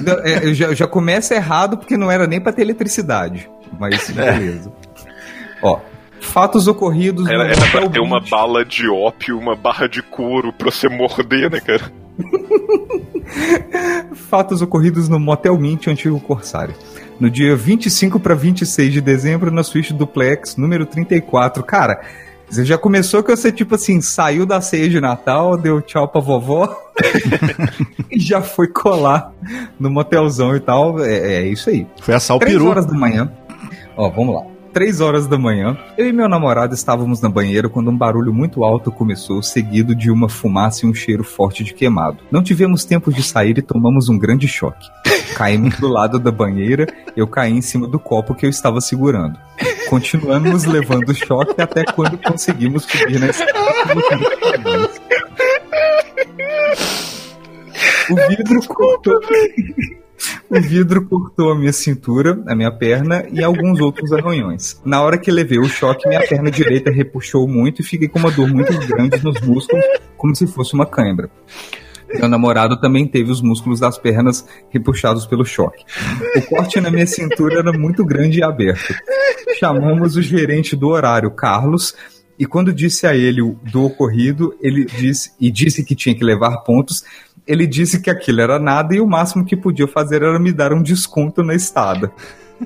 Não, 0.00 0.18
é, 0.24 0.46
eu 0.46 0.54
já, 0.54 0.74
já 0.74 0.86
começa 0.86 1.34
errado 1.34 1.78
porque 1.78 1.96
não 1.96 2.10
era 2.10 2.26
nem 2.26 2.40
pra 2.40 2.52
ter 2.52 2.62
eletricidade. 2.62 3.48
Mas 3.78 4.10
beleza. 4.10 4.72
Ó, 5.62 5.80
fatos 6.20 6.66
ocorridos 6.66 7.26
Era, 7.28 7.44
no 7.44 7.50
era 7.50 7.70
pra 7.70 7.88
ter 7.88 8.00
uma 8.00 8.20
bala 8.20 8.64
de 8.64 8.88
ópio, 8.88 9.38
uma 9.38 9.56
barra 9.56 9.86
de 9.88 10.02
couro 10.02 10.52
pra 10.52 10.70
você 10.70 10.88
morder, 10.88 11.50
né, 11.50 11.60
cara? 11.60 11.92
Fatos 14.14 14.62
ocorridos 14.62 15.08
no 15.08 15.18
Motel 15.18 15.56
Mint, 15.58 15.86
antigo 15.88 16.18
Corsário. 16.20 16.74
No 17.20 17.28
dia 17.28 17.56
25 17.56 18.20
para 18.20 18.34
26 18.34 18.92
de 18.92 19.00
dezembro, 19.00 19.50
na 19.50 19.62
suíte 19.62 19.92
duplex, 19.92 20.56
número 20.56 20.86
34. 20.86 21.62
Cara, 21.64 22.00
você 22.48 22.64
já 22.64 22.78
começou 22.78 23.22
que 23.22 23.34
você, 23.34 23.50
tipo 23.50 23.74
assim, 23.74 24.00
saiu 24.00 24.46
da 24.46 24.60
ceia 24.60 24.88
de 24.88 25.00
Natal, 25.00 25.56
deu 25.56 25.82
tchau 25.82 26.06
pra 26.08 26.20
vovó 26.20 26.74
e 28.10 28.18
já 28.20 28.40
foi 28.40 28.68
colar 28.68 29.32
no 29.78 29.90
motelzão 29.90 30.54
e 30.54 30.60
tal. 30.60 31.04
É, 31.04 31.34
é 31.34 31.46
isso 31.46 31.68
aí. 31.70 31.86
Foi 32.00 32.14
assar 32.14 32.36
o 32.36 32.40
Três 32.40 32.54
peru. 32.56 32.68
horas 32.68 32.86
da 32.86 32.94
manhã. 32.94 33.30
Ó, 33.96 34.08
vamos 34.08 34.34
lá. 34.34 34.42
Três 34.78 35.00
horas 35.00 35.26
da 35.26 35.36
manhã, 35.36 35.76
eu 35.98 36.06
e 36.06 36.12
meu 36.12 36.28
namorado 36.28 36.72
estávamos 36.72 37.20
na 37.20 37.28
banheira 37.28 37.68
quando 37.68 37.90
um 37.90 37.98
barulho 37.98 38.32
muito 38.32 38.62
alto 38.62 38.92
começou, 38.92 39.42
seguido 39.42 39.92
de 39.92 40.08
uma 40.08 40.28
fumaça 40.28 40.86
e 40.86 40.88
um 40.88 40.94
cheiro 40.94 41.24
forte 41.24 41.64
de 41.64 41.74
queimado. 41.74 42.18
Não 42.30 42.44
tivemos 42.44 42.84
tempo 42.84 43.12
de 43.12 43.20
sair 43.20 43.58
e 43.58 43.62
tomamos 43.62 44.08
um 44.08 44.16
grande 44.16 44.46
choque. 44.46 44.88
Caímos 45.34 45.76
do 45.80 45.88
lado 45.88 46.20
da 46.20 46.30
banheira, 46.30 46.86
eu 47.16 47.26
caí 47.26 47.52
em 47.52 47.60
cima 47.60 47.88
do 47.88 47.98
copo 47.98 48.36
que 48.36 48.46
eu 48.46 48.50
estava 48.50 48.80
segurando. 48.80 49.36
Continuamos 49.90 50.62
levando 50.62 51.12
choque 51.12 51.60
até 51.60 51.84
quando 51.84 52.16
conseguimos 52.16 52.84
subir 52.84 53.18
na 53.18 53.30
escada. 53.30 53.60
O 58.10 58.28
vidro 58.28 58.60
cortou. 58.68 59.20
O 60.50 60.60
vidro 60.60 61.06
cortou 61.06 61.52
a 61.52 61.58
minha 61.58 61.72
cintura, 61.72 62.42
a 62.46 62.54
minha 62.54 62.70
perna 62.70 63.26
e 63.30 63.42
alguns 63.42 63.80
outros 63.80 64.12
arranhões. 64.12 64.80
Na 64.84 65.02
hora 65.02 65.18
que 65.18 65.30
levei 65.30 65.58
o 65.58 65.68
choque, 65.68 66.08
minha 66.08 66.26
perna 66.26 66.50
direita 66.50 66.90
repuxou 66.90 67.46
muito 67.46 67.82
e 67.82 67.84
fiquei 67.84 68.08
com 68.08 68.18
uma 68.18 68.30
dor 68.30 68.48
muito 68.48 68.72
grande 68.86 69.22
nos 69.22 69.40
músculos, 69.40 69.84
como 70.16 70.34
se 70.34 70.46
fosse 70.46 70.74
uma 70.74 70.86
cãibra. 70.86 71.30
Meu 72.14 72.28
namorado 72.28 72.80
também 72.80 73.06
teve 73.06 73.30
os 73.30 73.42
músculos 73.42 73.80
das 73.80 73.98
pernas 73.98 74.46
repuxados 74.70 75.26
pelo 75.26 75.44
choque. 75.44 75.84
O 76.36 76.42
corte 76.42 76.80
na 76.80 76.90
minha 76.90 77.06
cintura 77.06 77.58
era 77.58 77.72
muito 77.72 78.04
grande 78.04 78.38
e 78.38 78.42
aberto. 78.42 78.94
Chamamos 79.58 80.16
o 80.16 80.22
gerente 80.22 80.74
do 80.74 80.88
horário, 80.88 81.30
Carlos, 81.30 81.94
e 82.38 82.46
quando 82.46 82.72
disse 82.72 83.06
a 83.06 83.16
ele 83.16 83.42
do 83.70 83.84
ocorrido, 83.84 84.56
ele 84.60 84.84
disse 84.84 85.32
e 85.40 85.50
disse 85.50 85.84
que 85.84 85.94
tinha 85.94 86.14
que 86.14 86.24
levar 86.24 86.58
pontos, 86.58 87.04
ele 87.48 87.66
disse 87.66 88.00
que 88.00 88.10
aquilo 88.10 88.42
era 88.42 88.58
nada 88.58 88.94
e 88.94 89.00
o 89.00 89.06
máximo 89.06 89.44
que 89.44 89.56
podia 89.56 89.88
fazer 89.88 90.22
era 90.22 90.38
me 90.38 90.52
dar 90.52 90.74
um 90.74 90.82
desconto 90.82 91.42
na 91.42 91.54
estada. 91.54 92.12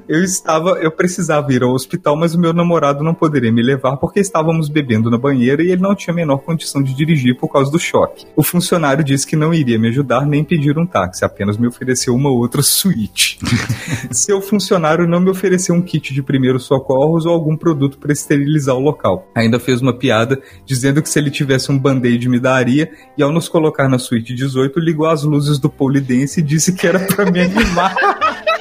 Eu 0.09 0.23
estava, 0.23 0.71
eu 0.81 0.91
precisava 0.91 1.53
ir 1.53 1.63
ao 1.63 1.73
hospital, 1.73 2.17
mas 2.17 2.35
o 2.35 2.41
meu 2.41 2.53
namorado 2.53 3.05
não 3.05 3.15
poderia 3.15 3.53
me 3.53 3.63
levar 3.63 3.97
porque 3.97 4.21
estávamos 4.21 4.69
bebendo 4.69 5.11
na 5.11 5.19
banheira 5.19 5.63
e 5.63 5.71
ele 5.71 5.83
não 5.83 5.95
tinha 5.95 6.13
a 6.13 6.17
menor 6.17 6.39
condição 6.39 6.83
de 6.83 6.95
dirigir 6.95 7.37
por 7.37 7.49
causa 7.49 7.71
do 7.71 7.79
choque. 7.79 8.27
O 8.37 8.43
funcionário 8.43 9.05
disse 9.05 9.27
que 9.27 9.37
não 9.37 9.53
iria 9.53 9.79
me 9.79 9.89
ajudar 9.89 10.27
nem 10.27 10.45
pedir 10.45 10.79
um 10.79 10.87
táxi, 10.87 11.25
apenas 11.25 11.57
me 11.57 11.67
ofereceu 11.67 12.15
uma 12.15 12.31
outra 12.31 12.63
suíte. 12.63 13.39
Seu 14.11 14.41
funcionário 14.41 15.07
não 15.07 15.21
me 15.21 15.31
ofereceu 15.31 15.75
um 15.75 15.83
kit 15.83 16.13
de 16.13 16.23
primeiros 16.23 16.65
socorros 16.65 17.27
ou 17.27 17.33
algum 17.33 17.57
produto 17.57 17.99
para 17.99 18.13
esterilizar 18.13 18.75
o 18.75 18.81
local. 18.81 19.29
Ainda 19.35 19.59
fez 19.59 19.81
uma 19.81 19.93
piada 19.93 20.41
dizendo 20.65 21.03
que 21.03 21.09
se 21.09 21.19
ele 21.19 21.31
tivesse 21.31 21.71
um 21.71 21.79
band-aid 21.79 22.29
me 22.29 22.41
daria 22.41 22.91
e 23.17 23.23
ao 23.23 23.33
nos 23.33 23.49
colocar 23.49 23.89
na 23.89 23.99
suíte 23.99 24.35
18 24.35 24.79
ligou 24.81 25.07
as 25.07 25.23
luzes 25.23 25.59
do 25.59 25.69
polidense 25.69 26.41
e 26.41 26.43
disse 26.43 26.73
que 26.73 26.87
era 26.87 26.99
para 27.01 27.31
me 27.31 27.41
animar. 27.41 27.95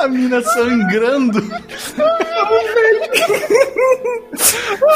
A 0.00 0.08
mina 0.08 0.40
sangrando. 0.42 1.42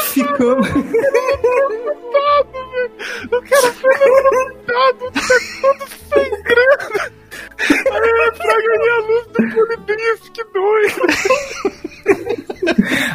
Ficamos. 0.01 0.67
O 3.31 3.41
cara 3.41 3.71
foi 3.73 3.93
levantado, 3.93 5.11
tá 5.11 5.37
todo 5.61 5.85
sangrando. 6.09 7.13
Aí 7.59 8.31
pra 8.37 8.55
ganhar 8.61 8.95
a 8.95 8.99
luz 9.01 9.25
do 9.27 9.41
polidense, 9.53 10.31
que 10.31 10.43
doido. 10.45 11.01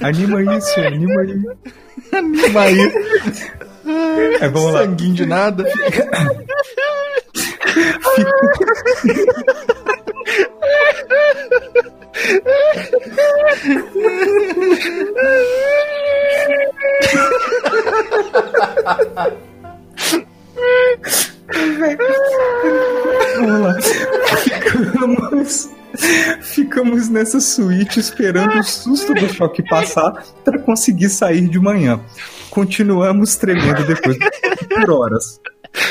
Anima 0.04 0.56
isso, 0.56 0.80
anima 0.80 1.20
aí. 1.22 1.34
Anima 2.12 2.60
aí. 2.60 2.92
É, 4.40 4.48
vamos 4.48 4.72
lá. 4.74 4.82
Sanguinho 4.84 5.14
de 5.14 5.26
nada. 5.26 5.64
Vamos. 23.40 23.86
Ficamos, 24.42 25.70
ficamos 26.40 27.08
nessa 27.08 27.40
suíte 27.40 28.00
esperando 28.00 28.58
o 28.58 28.62
susto 28.62 29.14
do 29.14 29.28
choque 29.28 29.62
passar 29.68 30.24
para 30.44 30.58
conseguir 30.58 31.08
sair 31.08 31.48
de 31.48 31.58
manhã. 31.58 32.00
Continuamos 32.50 33.36
tremendo 33.36 33.84
depois 33.84 34.18
por 34.68 34.90
horas. 34.90 35.40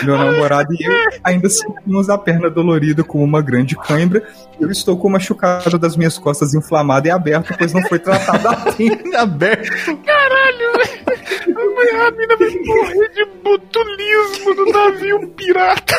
Meu 0.04 0.18
namorado 0.18 0.74
e 0.74 0.84
eu 0.84 0.94
ainda 1.24 1.50
sentimos 1.50 2.10
a 2.10 2.18
perna 2.18 2.50
dolorida 2.50 3.04
com 3.04 3.24
uma 3.24 3.42
grande 3.42 3.76
cãibra. 3.76 4.24
Eu 4.60 4.72
estou 4.72 4.98
com 4.98 5.08
o 5.08 5.12
machucado 5.12 5.78
das 5.78 5.96
minhas 5.96 6.18
costas 6.18 6.54
inflamado 6.54 7.08
e 7.08 7.12
aberto, 7.12 7.56
pois 7.58 7.74
não 7.74 7.82
foi 7.84 8.00
tratado 8.00 8.48
a 8.48 8.56
tempo. 8.74 9.16
Aberto. 9.16 9.70
A 11.50 12.12
mina 12.12 12.36
vai 12.38 12.50
morrer 12.66 13.10
de 13.14 13.26
botulismo 13.44 14.54
no 14.56 14.72
navio 14.72 15.28
pirata. 15.30 15.96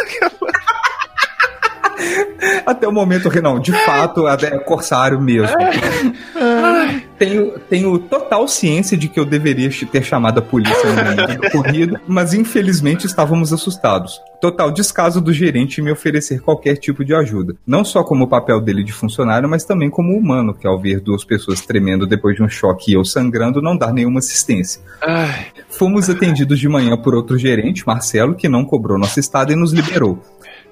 Até 2.64 2.86
o 2.86 2.92
momento, 2.92 3.28
Renan, 3.28 3.60
de 3.60 3.72
fato, 3.72 4.26
é 4.28 4.58
corsário 4.58 5.20
mesmo. 5.20 5.56
Tenho, 7.18 7.58
tenho 7.68 7.98
total 7.98 8.48
ciência 8.48 8.96
de 8.96 9.06
que 9.06 9.20
eu 9.20 9.26
deveria 9.26 9.68
ter 9.92 10.02
chamado 10.02 10.38
a 10.38 10.42
polícia 10.42 10.88
no 10.88 10.94
momento 10.94 11.38
do 11.38 11.46
ocorrido, 11.48 12.00
mas 12.08 12.32
infelizmente 12.32 13.06
estávamos 13.06 13.52
assustados. 13.52 14.18
Total 14.40 14.70
descaso 14.70 15.20
do 15.20 15.30
gerente 15.30 15.80
em 15.80 15.84
me 15.84 15.92
oferecer 15.92 16.40
qualquer 16.40 16.76
tipo 16.76 17.04
de 17.04 17.14
ajuda. 17.14 17.54
Não 17.66 17.84
só 17.84 18.02
como 18.02 18.24
o 18.24 18.28
papel 18.28 18.58
dele 18.58 18.82
de 18.82 18.92
funcionário, 18.92 19.46
mas 19.46 19.64
também 19.64 19.90
como 19.90 20.16
humano, 20.16 20.54
que 20.54 20.66
ao 20.66 20.80
ver 20.80 21.00
duas 21.00 21.22
pessoas 21.22 21.60
tremendo 21.60 22.06
depois 22.06 22.36
de 22.36 22.42
um 22.42 22.48
choque 22.48 22.92
e 22.92 22.94
eu 22.94 23.04
sangrando, 23.04 23.60
não 23.60 23.76
dar 23.76 23.92
nenhuma 23.92 24.20
assistência. 24.20 24.80
Ai, 25.02 25.48
Fomos 25.68 26.08
atendidos 26.08 26.58
de 26.58 26.68
manhã 26.68 26.96
por 26.96 27.14
outro 27.14 27.38
gerente, 27.38 27.86
Marcelo, 27.86 28.34
que 28.34 28.48
não 28.48 28.64
cobrou 28.64 28.98
nossa 28.98 29.20
estada 29.20 29.52
e 29.52 29.56
nos 29.56 29.72
liberou. 29.72 30.18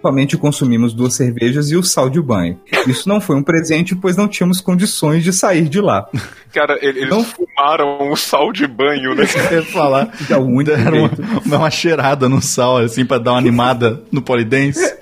Somente 0.01 0.37
consumimos 0.37 0.95
duas 0.95 1.15
cervejas 1.15 1.71
e 1.71 1.77
o 1.77 1.83
sal 1.83 2.09
de 2.09 2.21
banho. 2.21 2.59
Isso 2.87 3.09
não 3.09 3.21
foi 3.21 3.35
um 3.37 3.43
presente, 3.43 3.97
pois 3.97 4.17
não 4.17 4.29
tínhamos 4.29 4.61
condições 4.61 5.25
de 5.25 5.33
sair 5.33 5.69
de 5.69 5.81
lá. 5.81 6.07
cara, 6.53 6.79
ele- 6.81 7.01
eles 7.01 7.11
Não. 7.11 7.25
fumaram 7.25 8.11
o 8.11 8.17
sal 8.17 8.53
de 8.53 8.67
banho, 8.67 9.15
né? 9.15 9.25
Eu 9.51 9.57
ia 9.59 9.63
falar. 9.65 10.09
É 10.31 10.37
o 10.37 10.41
único 10.45 10.77
Deram 10.77 10.99
uma, 11.01 11.09
jeito. 11.09 11.43
uma 11.57 11.71
cheirada 11.71 12.29
no 12.29 12.41
sal, 12.41 12.79
assim, 12.79 13.05
pra 13.05 13.19
dar 13.19 13.33
uma 13.33 13.39
animada 13.39 14.01
no 14.13 14.23
polidense. 14.23 14.95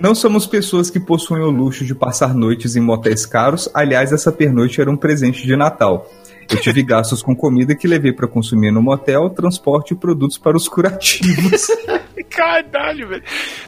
Não 0.00 0.14
somos 0.14 0.46
pessoas 0.46 0.90
que 0.90 1.00
possuem 1.00 1.42
o 1.42 1.50
luxo 1.50 1.84
de 1.84 1.94
passar 1.94 2.34
noites 2.34 2.76
em 2.76 2.80
motéis 2.80 3.24
caros. 3.26 3.68
Aliás, 3.74 4.12
essa 4.12 4.30
pernoite 4.32 4.80
era 4.80 4.90
um 4.90 4.96
presente 4.96 5.46
de 5.46 5.56
Natal. 5.56 6.10
Eu 6.50 6.60
tive 6.60 6.82
gastos 6.82 7.22
com 7.22 7.34
comida 7.34 7.74
que 7.74 7.86
levei 7.88 8.12
para 8.12 8.26
consumir 8.28 8.70
no 8.70 8.80
motel, 8.82 9.30
transporte 9.30 9.92
e 9.92 9.96
produtos 9.96 10.38
para 10.38 10.56
os 10.56 10.68
curativos. 10.68 11.66
Caralho, 12.30 13.08
velho. 13.08 13.22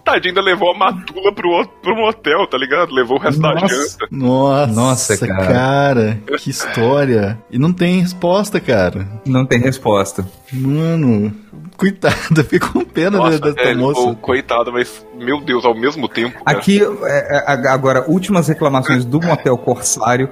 Tadinho, 0.04 0.32
ainda 0.32 0.40
levou 0.42 0.72
a 0.74 0.78
matula 0.78 1.32
pro, 1.32 1.48
outro- 1.50 1.74
pro 1.82 1.96
motel, 1.96 2.46
tá 2.46 2.58
ligado? 2.58 2.92
Levou 2.92 3.16
o 3.16 3.20
resto 3.20 3.40
da 3.40 3.54
Nossa. 3.54 3.68
janta. 3.68 4.06
Nossa, 4.10 4.72
Nossa, 4.72 5.26
cara. 5.26 5.46
cara. 5.46 6.18
que 6.38 6.50
história. 6.50 7.38
E 7.50 7.58
não 7.58 7.72
tem 7.72 8.00
resposta, 8.00 8.60
cara. 8.60 9.06
Não 9.26 9.46
tem 9.46 9.58
resposta. 9.58 10.26
Mano, 10.52 11.32
coitada, 11.76 12.42
fico 12.44 12.72
com 12.72 12.84
pena 12.84 13.18
Nossa, 13.18 13.38
dessa 13.38 13.54
velho, 13.54 13.78
moça. 13.78 14.00
pô, 14.00 14.14
coitado, 14.16 14.72
mas, 14.72 15.04
meu 15.16 15.40
Deus, 15.40 15.64
ao 15.64 15.74
mesmo 15.74 16.08
tempo. 16.08 16.42
cara. 16.44 16.58
Aqui, 16.58 16.80
é, 16.82 17.36
é, 17.38 17.68
agora, 17.68 18.04
últimas 18.10 18.48
reclamações 18.48 19.04
do 19.04 19.20
motel 19.20 19.56
Corsário. 19.56 20.28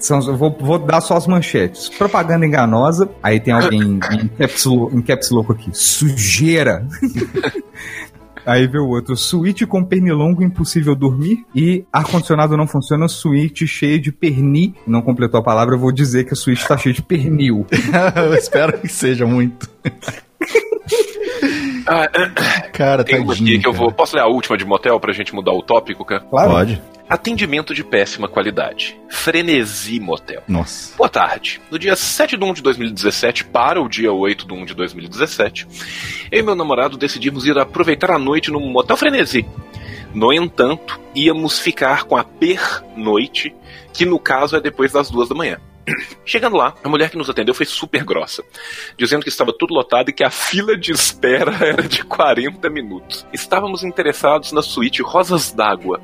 São, 0.00 0.18
eu 0.26 0.36
vou, 0.36 0.56
vou 0.58 0.78
dar 0.78 1.00
só 1.00 1.16
as 1.16 1.26
manchetes. 1.26 1.88
Propaganda 1.90 2.46
enganosa. 2.46 3.08
Aí 3.22 3.38
tem 3.38 3.52
alguém 3.52 3.82
em 3.82 3.98
caps, 4.38 4.66
em 4.66 5.02
caps 5.02 5.30
louco 5.30 5.52
aqui. 5.52 5.70
Sujeira. 5.72 6.86
Aí 8.46 8.66
vê 8.66 8.78
o 8.78 8.88
outro. 8.88 9.14
Suíte 9.16 9.66
com 9.66 9.84
pernilongo 9.84 10.42
impossível 10.42 10.94
dormir. 10.94 11.44
E 11.54 11.84
ar-condicionado 11.92 12.56
não 12.56 12.66
funciona. 12.66 13.06
Suíte 13.06 13.66
cheia 13.66 14.00
de 14.00 14.10
perni. 14.10 14.74
Não 14.86 15.02
completou 15.02 15.38
a 15.38 15.42
palavra. 15.42 15.74
Eu 15.74 15.78
vou 15.78 15.92
dizer 15.92 16.24
que 16.24 16.32
a 16.32 16.36
suíte 16.36 16.66
tá 16.66 16.76
cheia 16.76 16.94
de 16.94 17.02
pernil. 17.02 17.66
eu 18.16 18.34
espero 18.34 18.78
que 18.78 18.88
seja 18.88 19.26
muito. 19.26 19.68
Ah, 21.86 22.08
Cara, 22.72 23.04
tem 23.04 23.18
uma 23.20 23.34
tadinho. 23.34 23.50
aqui 23.50 23.58
que 23.58 23.68
eu 23.68 23.72
vou. 23.72 23.92
Posso 23.92 24.16
ler 24.16 24.22
a 24.22 24.26
última 24.26 24.56
de 24.56 24.64
motel 24.64 24.98
pra 24.98 25.12
gente 25.12 25.34
mudar 25.34 25.52
o 25.52 25.62
tópico, 25.62 26.04
cara? 26.04 26.20
Claro. 26.22 26.50
Pode? 26.50 26.82
Atendimento 27.10 27.74
de 27.74 27.82
péssima 27.82 28.28
qualidade. 28.28 28.96
Frenesi 29.08 29.98
Motel. 29.98 30.44
Nossa. 30.46 30.96
Boa 30.96 31.08
tarde. 31.08 31.60
No 31.68 31.76
dia 31.76 31.96
7 31.96 32.36
de 32.36 32.44
1 32.44 32.52
de 32.52 32.62
2017 32.62 33.46
para 33.46 33.82
o 33.82 33.88
dia 33.88 34.12
8 34.12 34.46
de 34.46 34.52
1 34.52 34.64
de 34.66 34.74
2017, 34.74 35.66
eu 36.30 36.38
e 36.38 36.42
meu 36.42 36.54
namorado 36.54 36.96
decidimos 36.96 37.44
ir 37.46 37.58
aproveitar 37.58 38.12
a 38.12 38.18
noite 38.18 38.52
no 38.52 38.60
Motel 38.60 38.96
Frenesi. 38.96 39.44
No 40.14 40.32
entanto, 40.32 41.00
íamos 41.12 41.58
ficar 41.58 42.04
com 42.04 42.16
a 42.16 42.22
pernoite, 42.22 43.52
que 43.92 44.06
no 44.06 44.20
caso 44.20 44.54
é 44.54 44.60
depois 44.60 44.92
das 44.92 45.10
duas 45.10 45.28
da 45.28 45.34
manhã. 45.34 45.60
Chegando 46.24 46.56
lá, 46.56 46.76
a 46.84 46.88
mulher 46.88 47.10
que 47.10 47.18
nos 47.18 47.28
atendeu 47.28 47.54
foi 47.54 47.66
super 47.66 48.04
grossa, 48.04 48.44
dizendo 48.96 49.24
que 49.24 49.30
estava 49.30 49.52
tudo 49.52 49.74
lotado 49.74 50.10
e 50.10 50.12
que 50.12 50.22
a 50.22 50.30
fila 50.30 50.76
de 50.76 50.92
espera 50.92 51.56
era 51.60 51.88
de 51.88 52.04
40 52.04 52.70
minutos. 52.70 53.26
Estávamos 53.32 53.82
interessados 53.82 54.52
na 54.52 54.62
suíte 54.62 55.02
Rosas 55.02 55.50
d'Água. 55.50 56.00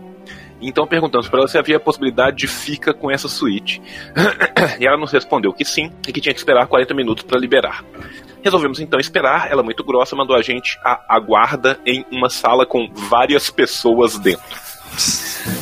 Então 0.60 0.86
perguntamos 0.86 1.28
para 1.28 1.40
ela 1.40 1.48
se 1.48 1.58
havia 1.58 1.78
possibilidade 1.78 2.36
de 2.36 2.46
fica 2.46 2.94
com 2.94 3.10
essa 3.10 3.28
suíte. 3.28 3.82
e 4.80 4.86
ela 4.86 4.96
nos 4.96 5.12
respondeu 5.12 5.52
que 5.52 5.64
sim, 5.64 5.90
e 6.06 6.12
que 6.12 6.20
tinha 6.20 6.32
que 6.32 6.40
esperar 6.40 6.66
40 6.66 6.94
minutos 6.94 7.24
para 7.24 7.38
liberar. 7.38 7.84
Resolvemos 8.42 8.78
então 8.78 9.00
esperar, 9.00 9.50
ela 9.50 9.62
muito 9.62 9.82
grossa 9.82 10.14
mandou 10.14 10.36
a 10.36 10.42
gente 10.42 10.78
a, 10.84 11.16
a 11.16 11.18
guarda 11.18 11.80
em 11.84 12.06
uma 12.12 12.30
sala 12.30 12.64
com 12.64 12.88
várias 12.94 13.50
pessoas 13.50 14.18
dentro. 14.18 14.66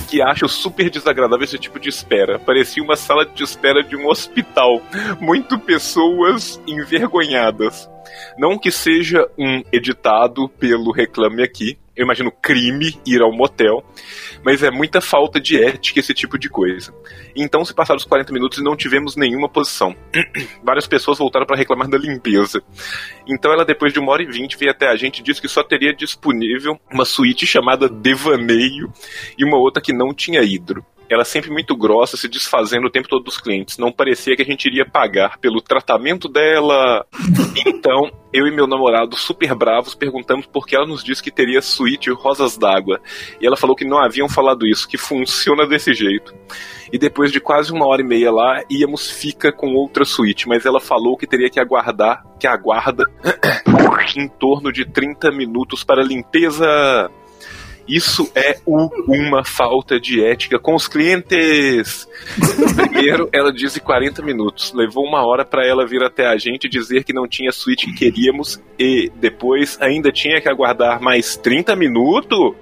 Que 0.09 0.23
acho 0.23 0.49
super 0.49 0.91
desagradável 0.91 1.45
esse 1.45 1.59
tipo 1.59 1.81
de 1.81 1.89
espera. 1.89 2.39
Parecia 2.39 2.83
uma 2.83 2.95
sala 2.95 3.25
de 3.27 3.43
espera 3.43 3.83
de 3.83 3.97
um 3.97 4.07
hospital. 4.07 4.81
Muito 5.19 5.59
pessoas 5.59 6.61
envergonhadas. 6.67 7.91
Não 8.39 8.59
que 8.59 8.71
seja 8.71 9.27
um 9.39 9.63
editado 9.73 10.49
pelo 10.49 10.93
Reclame 10.93 11.43
Aqui. 11.43 11.79
Eu 11.97 12.05
imagino 12.05 12.31
crime 12.31 12.99
ir 13.07 13.23
ao 13.23 13.33
motel. 13.33 13.85
Mas 14.45 14.63
é 14.63 14.71
muita 14.71 15.01
falta 15.01 15.41
de 15.41 15.63
ética 15.63 16.01
esse 16.01 16.13
tipo 16.13 16.39
de 16.39 16.49
coisa. 16.49 16.95
Então 17.35 17.65
se 17.65 17.75
passaram 17.75 17.99
os 17.99 18.05
40 18.05 18.33
minutos 18.33 18.59
e 18.59 18.63
não 18.63 18.77
tivemos 18.77 19.17
nenhuma 19.17 19.49
posição. 19.49 19.95
Várias 20.63 20.87
pessoas 20.87 21.19
voltaram 21.19 21.47
para 21.47 21.57
reclamar 21.57 21.89
da 21.89 21.97
limpeza. 21.97 22.63
Então 23.27 23.53
ela, 23.53 23.65
depois 23.65 23.93
de 23.93 23.99
uma 23.99 24.13
hora 24.13 24.23
e 24.23 24.27
vinte, 24.27 24.57
veio 24.57 24.71
até 24.71 24.89
a 24.89 24.97
gente 24.97 25.19
e 25.19 25.23
disse 25.23 25.41
que 25.41 25.49
só 25.49 25.63
teria 25.63 25.95
disponível 25.95 26.79
uma 26.93 27.05
suíte 27.05 27.47
chamada 27.47 27.89
Devaneio 27.89 28.93
e 29.39 29.45
uma 29.45 29.57
outra 29.57 29.83
que 29.83 29.93
não 29.93 30.13
tinha 30.13 30.43
hidro. 30.43 30.85
Ela 31.15 31.25
sempre 31.25 31.51
muito 31.51 31.77
grossa, 31.77 32.17
se 32.17 32.29
desfazendo 32.29 32.89
o 32.89 32.91
tempo 32.91 33.09
todo 33.09 33.23
dos 33.23 33.39
clientes. 33.39 33.79
Não 33.79 33.93
parecia 33.93 34.35
que 34.35 34.43
a 34.43 34.45
gente 34.45 34.67
iria 34.67 34.85
pagar 34.85 35.39
pelo 35.39 35.61
tratamento 35.61 36.29
dela. 36.29 37.07
Então, 37.67 38.11
eu 38.33 38.47
e 38.47 38.51
meu 38.51 38.67
namorado, 38.67 39.15
super 39.15 39.55
bravos, 39.55 39.95
perguntamos 39.95 40.45
por 40.45 40.67
que 40.67 40.75
ela 40.75 40.87
nos 40.87 41.05
disse 41.05 41.23
que 41.23 41.31
teria 41.31 41.63
suíte 41.63 42.11
rosas 42.11 42.59
d'água. 42.59 43.01
E 43.41 43.47
ela 43.47 43.57
falou 43.57 43.77
que 43.77 43.85
não 43.85 44.03
haviam 44.03 44.29
falado 44.29 44.67
isso, 44.67 44.89
que 44.89 44.99
funciona 44.99 45.67
desse 45.67 45.95
jeito. 45.95 46.35
E 46.93 46.99
depois 46.99 47.31
de 47.31 47.41
quase 47.41 47.73
uma 47.73 47.87
hora 47.87 48.03
e 48.03 48.05
meia 48.05 48.33
lá, 48.33 48.63
íamos 48.69 49.11
fica 49.11 49.53
com 49.53 49.75
outra 49.75 50.05
suíte, 50.05 50.49
mas 50.49 50.67
ela 50.67 50.81
falou 50.81 51.17
que 51.17 51.27
teria 51.27 51.49
que 51.49 51.61
aguardar, 51.61 52.25
que 52.41 52.47
aguarda 52.47 53.05
em 54.17 54.29
torno 54.29 54.73
de 54.73 54.85
30 54.85 55.31
minutos 55.31 55.85
para 55.85 56.03
limpeza. 56.03 56.67
Isso 57.89 58.31
é 58.35 58.59
o- 58.67 58.89
uma 59.09 59.45
falta 59.45 59.99
de 60.01 60.25
ética 60.25 60.59
com 60.59 60.75
os 60.75 60.89
clientes. 60.89 62.09
Primeiro, 62.77 63.29
ela 63.33 63.53
disse 63.53 63.81
40 63.81 64.23
minutos. 64.23 64.73
Levou 64.75 65.05
uma 65.05 65.27
hora 65.27 65.45
para 65.45 65.67
ela 65.67 65.87
vir 65.87 66.03
até 66.03 66.27
a 66.27 66.37
gente 66.37 66.69
dizer 66.69 67.05
que 67.05 67.13
não 67.13 67.27
tinha 67.29 67.53
suíte 67.53 67.87
que 67.87 67.93
queríamos 67.95 68.61
e 68.79 69.11
depois 69.17 69.77
ainda 69.81 70.11
tinha 70.11 70.41
que 70.41 70.49
aguardar 70.49 71.01
mais 71.01 71.37
30 71.37 71.77
minutos. 71.77 72.55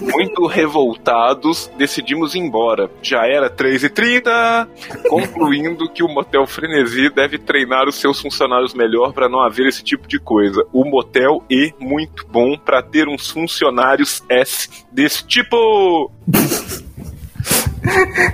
Muito 0.00 0.46
revoltados, 0.46 1.70
decidimos 1.78 2.34
ir 2.34 2.40
embora. 2.40 2.90
Já 3.02 3.26
era 3.26 3.48
3h30, 3.50 4.68
concluindo 5.08 5.88
que 5.90 6.02
o 6.02 6.08
Motel 6.08 6.46
Frenesi 6.46 7.08
deve 7.10 7.38
treinar 7.38 7.88
os 7.88 7.96
seus 7.96 8.20
funcionários 8.20 8.74
melhor 8.74 9.12
para 9.12 9.28
não 9.28 9.40
haver 9.40 9.66
esse 9.66 9.82
tipo 9.82 10.06
de 10.08 10.18
coisa. 10.18 10.64
O 10.72 10.84
motel 10.84 11.42
E 11.50 11.72
muito 11.78 12.26
bom 12.26 12.56
para 12.56 12.82
ter 12.82 13.08
uns 13.08 13.30
funcionários 13.30 14.22
S 14.28 14.63
desse 14.92 15.26
tipo. 15.26 16.10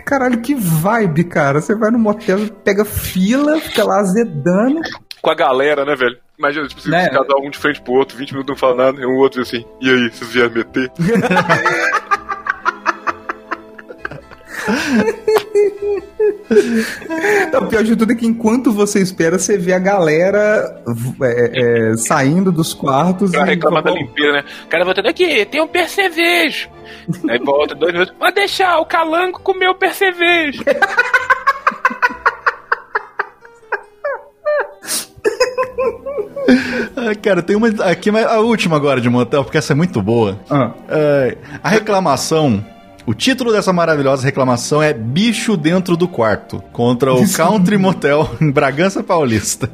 Caralho, 0.04 0.40
que 0.40 0.54
vibe, 0.54 1.24
cara. 1.24 1.60
Você 1.60 1.74
vai 1.74 1.90
no 1.90 1.98
motel, 1.98 2.48
pega 2.64 2.84
fila, 2.84 3.60
fica 3.60 3.84
lá 3.84 3.98
azedando. 4.00 4.80
Com 5.20 5.30
a 5.30 5.34
galera, 5.34 5.84
né, 5.84 5.94
velho? 5.96 6.16
Imagina, 6.38 6.66
tipo, 6.68 6.88
Né? 6.88 7.08
cada 7.10 7.36
um 7.36 7.50
de 7.50 7.58
frente 7.58 7.82
pro 7.82 7.92
outro, 7.94 8.16
20 8.16 8.30
minutos 8.32 8.48
não 8.48 8.56
fala 8.56 8.86
nada, 8.86 9.02
e 9.02 9.04
um 9.04 9.18
outro 9.18 9.42
assim, 9.42 9.62
e 9.80 9.90
aí, 9.90 10.08
vocês 10.10 10.30
vieram 10.30 10.54
meter? 10.54 10.90
Não, 17.52 17.60
o 17.62 17.66
pior 17.68 17.82
de 17.82 17.96
tudo 17.96 18.12
é 18.12 18.14
que 18.14 18.26
enquanto 18.26 18.72
você 18.72 19.00
espera, 19.00 19.38
você 19.38 19.56
vê 19.56 19.72
a 19.72 19.78
galera 19.78 20.82
é, 21.22 21.92
é, 21.92 21.96
saindo 21.96 22.52
dos 22.52 22.74
quartos 22.74 23.30
Pra 23.30 23.44
reclamar 23.44 23.82
da 23.82 23.90
limpeza, 23.90 24.32
né? 24.32 24.44
O 24.64 24.68
cara 24.68 24.84
voltando 24.84 25.08
aqui, 25.08 25.44
tem 25.46 25.60
um 25.60 25.68
percevejo. 25.68 26.68
Aí 27.28 27.38
volta 27.38 27.74
dois 27.74 27.92
minutos, 27.92 28.14
pode 28.18 28.34
deixar, 28.34 28.78
o 28.78 28.86
calango 28.86 29.40
comeu 29.40 29.70
o 29.70 29.74
percevejo. 29.74 30.62
Ah, 36.96 37.14
cara, 37.14 37.42
tem 37.42 37.56
uma 37.56 37.68
aqui, 37.68 38.10
mas 38.10 38.26
a 38.26 38.40
última 38.40 38.76
agora 38.76 39.00
de 39.00 39.08
motel, 39.08 39.44
porque 39.44 39.58
essa 39.58 39.72
é 39.72 39.76
muito 39.76 40.02
boa. 40.02 40.38
Ah. 40.50 40.72
É, 40.88 41.36
a 41.62 41.68
reclamação. 41.68 42.64
O 43.06 43.14
título 43.14 43.52
dessa 43.52 43.72
maravilhosa 43.72 44.24
reclamação 44.24 44.82
é 44.82 44.92
Bicho 44.92 45.56
Dentro 45.56 45.96
do 45.96 46.06
Quarto 46.06 46.62
contra 46.72 47.12
o 47.14 47.32
Country 47.32 47.78
Motel 47.78 48.28
em 48.40 48.50
Bragança 48.50 49.02
Paulista. 49.02 49.70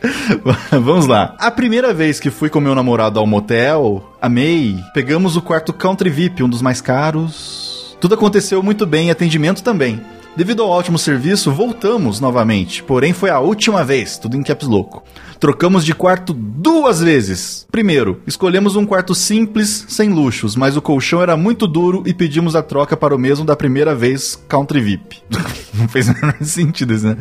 Vamos 0.70 1.06
lá. 1.06 1.34
A 1.38 1.50
primeira 1.50 1.94
vez 1.94 2.20
que 2.20 2.30
fui 2.30 2.50
com 2.50 2.60
meu 2.60 2.74
namorado 2.74 3.18
ao 3.18 3.26
motel, 3.26 4.14
amei. 4.20 4.78
Pegamos 4.92 5.36
o 5.36 5.42
quarto 5.42 5.72
Country 5.72 6.10
VIP, 6.10 6.42
um 6.42 6.48
dos 6.48 6.62
mais 6.62 6.80
caros. 6.80 7.96
Tudo 7.98 8.14
aconteceu 8.14 8.62
muito 8.62 8.86
bem, 8.86 9.10
atendimento 9.10 9.62
também. 9.62 10.00
Devido 10.36 10.62
ao 10.62 10.68
ótimo 10.68 10.98
serviço, 10.98 11.50
voltamos 11.50 12.20
novamente. 12.20 12.82
Porém, 12.82 13.14
foi 13.14 13.30
a 13.30 13.40
última 13.40 13.82
vez, 13.82 14.18
tudo 14.18 14.36
em 14.36 14.42
caps 14.42 14.68
louco. 14.68 15.02
Trocamos 15.40 15.82
de 15.82 15.94
quarto 15.94 16.34
duas 16.34 17.00
vezes. 17.00 17.66
Primeiro, 17.72 18.20
escolhemos 18.26 18.76
um 18.76 18.84
quarto 18.84 19.14
simples, 19.14 19.86
sem 19.88 20.10
luxos, 20.10 20.54
mas 20.54 20.76
o 20.76 20.82
colchão 20.82 21.22
era 21.22 21.38
muito 21.38 21.66
duro 21.66 22.02
e 22.04 22.12
pedimos 22.12 22.54
a 22.54 22.62
troca 22.62 22.94
para 22.98 23.16
o 23.16 23.18
mesmo 23.18 23.46
da 23.46 23.56
primeira 23.56 23.94
vez, 23.94 24.38
Country 24.46 24.80
VIP. 24.80 25.22
Não 25.72 25.88
fez 25.88 26.06
o 26.08 26.12
menor 26.12 26.36
sentido 26.42 26.92
isso, 26.92 27.06
né? 27.06 27.16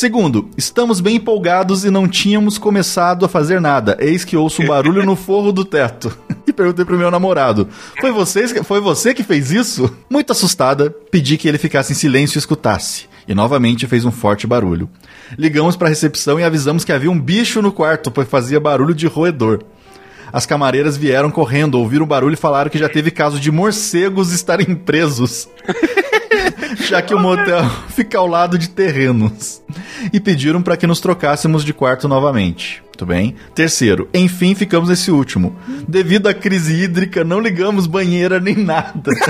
Segundo, 0.00 0.48
estamos 0.56 0.98
bem 0.98 1.16
empolgados 1.16 1.84
e 1.84 1.90
não 1.90 2.08
tínhamos 2.08 2.56
começado 2.56 3.22
a 3.26 3.28
fazer 3.28 3.60
nada. 3.60 3.98
Eis 4.00 4.24
que 4.24 4.34
ouço 4.34 4.62
um 4.62 4.66
barulho 4.66 5.04
no 5.04 5.14
forro 5.14 5.52
do 5.52 5.62
teto. 5.62 6.16
E 6.48 6.52
perguntei 6.54 6.86
pro 6.86 6.96
meu 6.96 7.10
namorado: 7.10 7.68
Foi, 8.00 8.10
vocês, 8.10 8.50
foi 8.64 8.80
você 8.80 9.12
que 9.12 9.22
fez 9.22 9.52
isso? 9.52 9.94
Muito 10.08 10.32
assustada, 10.32 10.88
pedi 10.88 11.36
que 11.36 11.46
ele 11.46 11.58
ficasse 11.58 11.92
em 11.92 11.94
silêncio 11.94 12.38
e 12.38 12.40
escutasse. 12.40 13.10
E 13.28 13.34
novamente 13.34 13.86
fez 13.86 14.06
um 14.06 14.10
forte 14.10 14.46
barulho. 14.46 14.88
Ligamos 15.38 15.76
para 15.76 15.88
a 15.88 15.90
recepção 15.90 16.40
e 16.40 16.44
avisamos 16.44 16.82
que 16.82 16.92
havia 16.92 17.10
um 17.10 17.20
bicho 17.20 17.60
no 17.60 17.70
quarto, 17.70 18.10
pois 18.10 18.26
fazia 18.26 18.58
barulho 18.58 18.94
de 18.94 19.06
roedor. 19.06 19.62
As 20.32 20.46
camareiras 20.46 20.96
vieram 20.96 21.30
correndo, 21.30 21.78
ouviram 21.78 22.04
o 22.04 22.08
barulho 22.08 22.32
e 22.32 22.38
falaram 22.38 22.70
que 22.70 22.78
já 22.78 22.88
teve 22.88 23.10
caso 23.10 23.38
de 23.38 23.50
morcegos 23.52 24.32
estarem 24.32 24.74
presos. 24.74 25.46
já 26.88 27.00
que 27.02 27.14
o 27.14 27.18
motel 27.18 27.64
fica 27.90 28.18
ao 28.18 28.26
lado 28.26 28.58
de 28.58 28.68
terrenos. 28.68 29.62
E 30.12 30.20
pediram 30.20 30.62
para 30.62 30.76
que 30.76 30.86
nos 30.86 31.00
trocássemos 31.00 31.64
de 31.64 31.72
quarto 31.72 32.08
novamente. 32.08 32.82
Muito 32.86 33.06
bem. 33.06 33.34
Terceiro, 33.54 34.08
enfim, 34.12 34.54
ficamos 34.54 34.88
nesse 34.88 35.10
último. 35.10 35.56
Devido 35.88 36.28
à 36.28 36.34
crise 36.34 36.82
hídrica, 36.82 37.24
não 37.24 37.40
ligamos 37.40 37.86
banheira 37.86 38.38
nem 38.38 38.56
nada. 38.56 39.10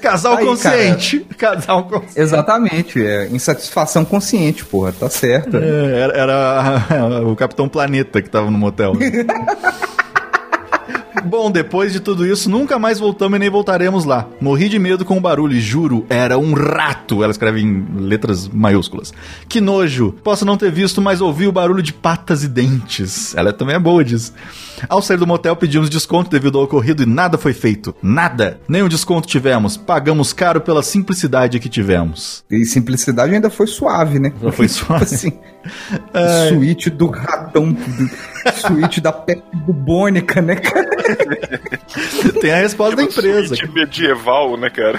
Casal 0.00 0.38
Aí, 0.38 0.46
consciente. 0.46 1.26
Casal 1.36 1.84
consciente. 1.84 2.20
Exatamente, 2.20 3.04
é 3.04 3.28
insatisfação 3.28 4.04
consciente, 4.04 4.64
porra, 4.64 4.92
tá 4.92 5.10
certo. 5.10 5.56
É, 5.56 6.00
era, 6.00 6.16
era 6.16 7.26
o 7.26 7.36
Capitão 7.36 7.68
Planeta 7.68 8.22
que 8.22 8.30
tava 8.30 8.50
no 8.50 8.58
motel. 8.58 8.94
Bom, 11.22 11.50
depois 11.50 11.92
de 11.92 12.00
tudo 12.00 12.26
isso, 12.26 12.50
nunca 12.50 12.78
mais 12.78 12.98
voltamos 12.98 13.36
e 13.36 13.38
nem 13.38 13.50
voltaremos 13.50 14.04
lá. 14.04 14.26
Morri 14.40 14.68
de 14.68 14.78
medo 14.78 15.04
com 15.04 15.16
o 15.16 15.20
barulho 15.20 15.56
e 15.56 15.60
juro, 15.60 16.04
era 16.08 16.38
um 16.38 16.54
rato. 16.54 17.22
Ela 17.22 17.30
escreve 17.30 17.60
em 17.60 17.86
letras 17.96 18.48
maiúsculas. 18.48 19.12
Que 19.48 19.60
nojo. 19.60 20.14
Posso 20.24 20.44
não 20.44 20.56
ter 20.56 20.72
visto, 20.72 21.00
mas 21.00 21.20
ouvi 21.20 21.46
o 21.46 21.52
barulho 21.52 21.82
de 21.82 21.92
patas 21.92 22.42
e 22.42 22.48
dentes. 22.48 23.34
Ela 23.36 23.52
também 23.52 23.76
é 23.76 23.78
boa 23.78 24.04
disso. 24.04 24.32
Ao 24.88 25.00
sair 25.00 25.16
do 25.16 25.26
motel, 25.26 25.54
pedimos 25.56 25.88
desconto 25.88 26.30
devido 26.30 26.58
ao 26.58 26.64
ocorrido 26.64 27.02
e 27.02 27.06
nada 27.06 27.38
foi 27.38 27.52
feito. 27.52 27.94
Nada. 28.02 28.60
Nenhum 28.68 28.88
desconto 28.88 29.28
tivemos. 29.28 29.76
Pagamos 29.76 30.32
caro 30.32 30.60
pela 30.60 30.82
simplicidade 30.82 31.60
que 31.60 31.68
tivemos. 31.68 32.44
E 32.50 32.64
simplicidade 32.64 33.34
ainda 33.34 33.50
foi 33.50 33.66
suave, 33.66 34.18
né? 34.18 34.32
Só 34.40 34.52
foi 34.52 34.68
suave. 34.68 35.04
assim, 35.14 35.32
suíte 36.48 36.90
do 36.90 37.08
ratão, 37.08 37.76
suíte 38.54 39.00
da 39.00 39.12
peste 39.12 39.44
bubônica, 39.54 40.42
né, 40.42 40.56
cara? 40.56 41.03
Tem 42.40 42.52
a 42.52 42.56
resposta 42.56 42.96
da 42.96 43.02
empresa. 43.02 43.56
Suíte 43.56 43.70
medieval, 43.70 44.56
né, 44.56 44.70
cara? 44.70 44.98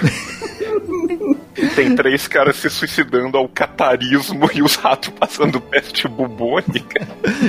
Tem 1.74 1.94
três 1.94 2.28
caras 2.28 2.56
se 2.56 2.68
suicidando 2.68 3.36
ao 3.38 3.48
catarismo 3.48 4.48
e 4.52 4.62
os 4.62 4.76
ratos 4.76 5.10
passando 5.18 5.60
peste 5.60 6.06
bubônica. 6.06 7.06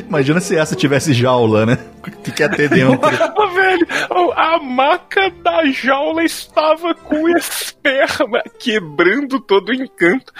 Imagina 0.07 0.39
se 0.39 0.55
essa 0.55 0.75
tivesse 0.75 1.13
jaula, 1.13 1.65
né? 1.65 1.77
O 2.05 2.11
que 2.11 2.31
quer 2.31 2.49
ter 2.55 2.69
dentro? 2.69 2.99
Ô, 3.35 3.47
velho, 3.53 3.87
a 4.35 4.59
maca 4.59 5.29
da 5.43 5.65
jaula 5.65 6.23
estava 6.23 6.93
com 6.95 7.27
esperma, 7.29 8.41
quebrando 8.59 9.39
todo 9.41 9.69
o 9.69 9.73
encanto. 9.73 10.31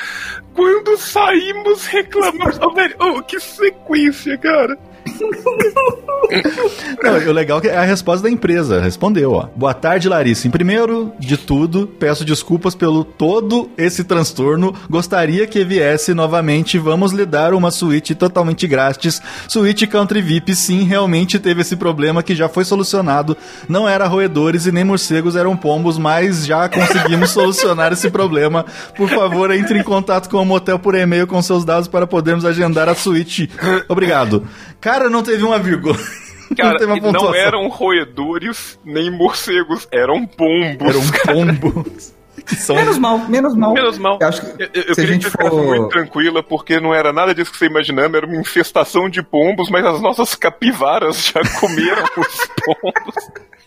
Quando 0.53 0.97
saímos, 0.97 1.85
reclamamos. 1.87 2.57
Ô, 2.59 2.73
velho, 2.73 2.95
ô, 2.99 3.21
que 3.21 3.39
sequência, 3.39 4.37
cara. 4.37 4.77
Não, 7.01 7.13
o 7.13 7.31
legal 7.31 7.61
é 7.63 7.67
é 7.67 7.77
a 7.77 7.83
resposta 7.83 8.23
da 8.23 8.29
empresa. 8.29 8.81
Respondeu, 8.81 9.33
ó. 9.33 9.47
Boa 9.55 9.73
tarde, 9.73 10.09
Larissa. 10.09 10.47
Em 10.47 10.51
primeiro 10.51 11.13
de 11.19 11.37
tudo, 11.37 11.87
peço 11.87 12.25
desculpas 12.25 12.73
pelo 12.73 13.03
todo 13.03 13.69
esse 13.77 14.03
transtorno. 14.03 14.73
Gostaria 14.89 15.45
que 15.45 15.63
viesse 15.63 16.13
novamente. 16.13 16.79
Vamos 16.79 17.11
lhe 17.11 17.25
dar 17.25 17.53
uma 17.53 17.69
suíte 17.69 18.15
totalmente 18.15 18.67
grátis. 18.67 19.21
Suíte 19.47 19.85
Country 19.85 20.21
VIP, 20.21 20.55
sim, 20.55 20.83
realmente 20.83 21.39
teve 21.39 21.61
esse 21.61 21.75
problema 21.75 22.23
que 22.23 22.35
já 22.35 22.49
foi 22.49 22.65
solucionado. 22.65 23.37
Não 23.69 23.87
era 23.87 24.07
roedores 24.07 24.65
e 24.65 24.71
nem 24.71 24.83
morcegos, 24.83 25.35
eram 25.35 25.55
pombos, 25.55 25.97
mas 25.97 26.45
já 26.45 26.67
conseguimos 26.67 27.29
solucionar 27.31 27.93
esse 27.93 28.09
problema. 28.09 28.65
Por 28.95 29.09
favor, 29.09 29.51
entre 29.51 29.79
em 29.79 29.83
contato 29.83 30.29
com 30.29 30.41
o 30.41 30.45
motel 30.45 30.79
por 30.79 30.95
e-mail 30.95 31.27
com 31.27 31.41
seus 31.41 31.63
dados 31.63 31.87
para 31.87 32.07
podermos 32.07 32.45
agendar 32.45 32.89
a 32.89 32.95
suíte. 32.95 33.49
Obrigado. 33.87 34.47
Cara, 34.79 35.06
não 35.09 35.23
teve 35.23 35.43
uma 35.43 35.59
vírgula. 35.59 35.97
Cara, 36.57 36.85
não 36.85 36.99
pontuação. 36.99 37.35
eram 37.35 37.67
roedores 37.67 38.79
nem 38.85 39.11
morcegos, 39.11 39.87
eram 39.91 40.25
pombos. 40.25 41.11
Eram 41.27 41.55
pombos. 41.55 42.13
São... 42.55 42.75
Menos 42.75 42.97
mal, 42.97 43.17
menos 43.19 43.55
mal. 43.55 43.73
Menos 43.73 43.97
mal. 43.97 44.17
Eu 44.21 44.27
acho 44.27 44.41
que 44.41 44.63
Eu, 44.63 44.69
eu 44.73 44.83
se 44.83 44.91
a 44.91 44.95
queria 44.95 45.13
gente 45.13 45.25
que 45.25 45.31
for- 45.31 45.51
muito 45.65 45.89
tranquila, 45.89 46.41
porque 46.43 46.79
não 46.79 46.93
era 46.93 47.11
nada 47.11 47.33
disso 47.35 47.51
que 47.51 47.57
você 47.57 47.65
imaginando, 47.65 48.15
era 48.17 48.25
uma 48.25 48.39
infestação 48.39 49.09
de 49.09 49.21
pombos, 49.21 49.69
mas 49.69 49.85
as 49.85 50.01
nossas 50.01 50.33
capivaras 50.35 51.25
já 51.33 51.41
comeram 51.59 52.03
os 52.17 52.47
pombos. 52.63 53.15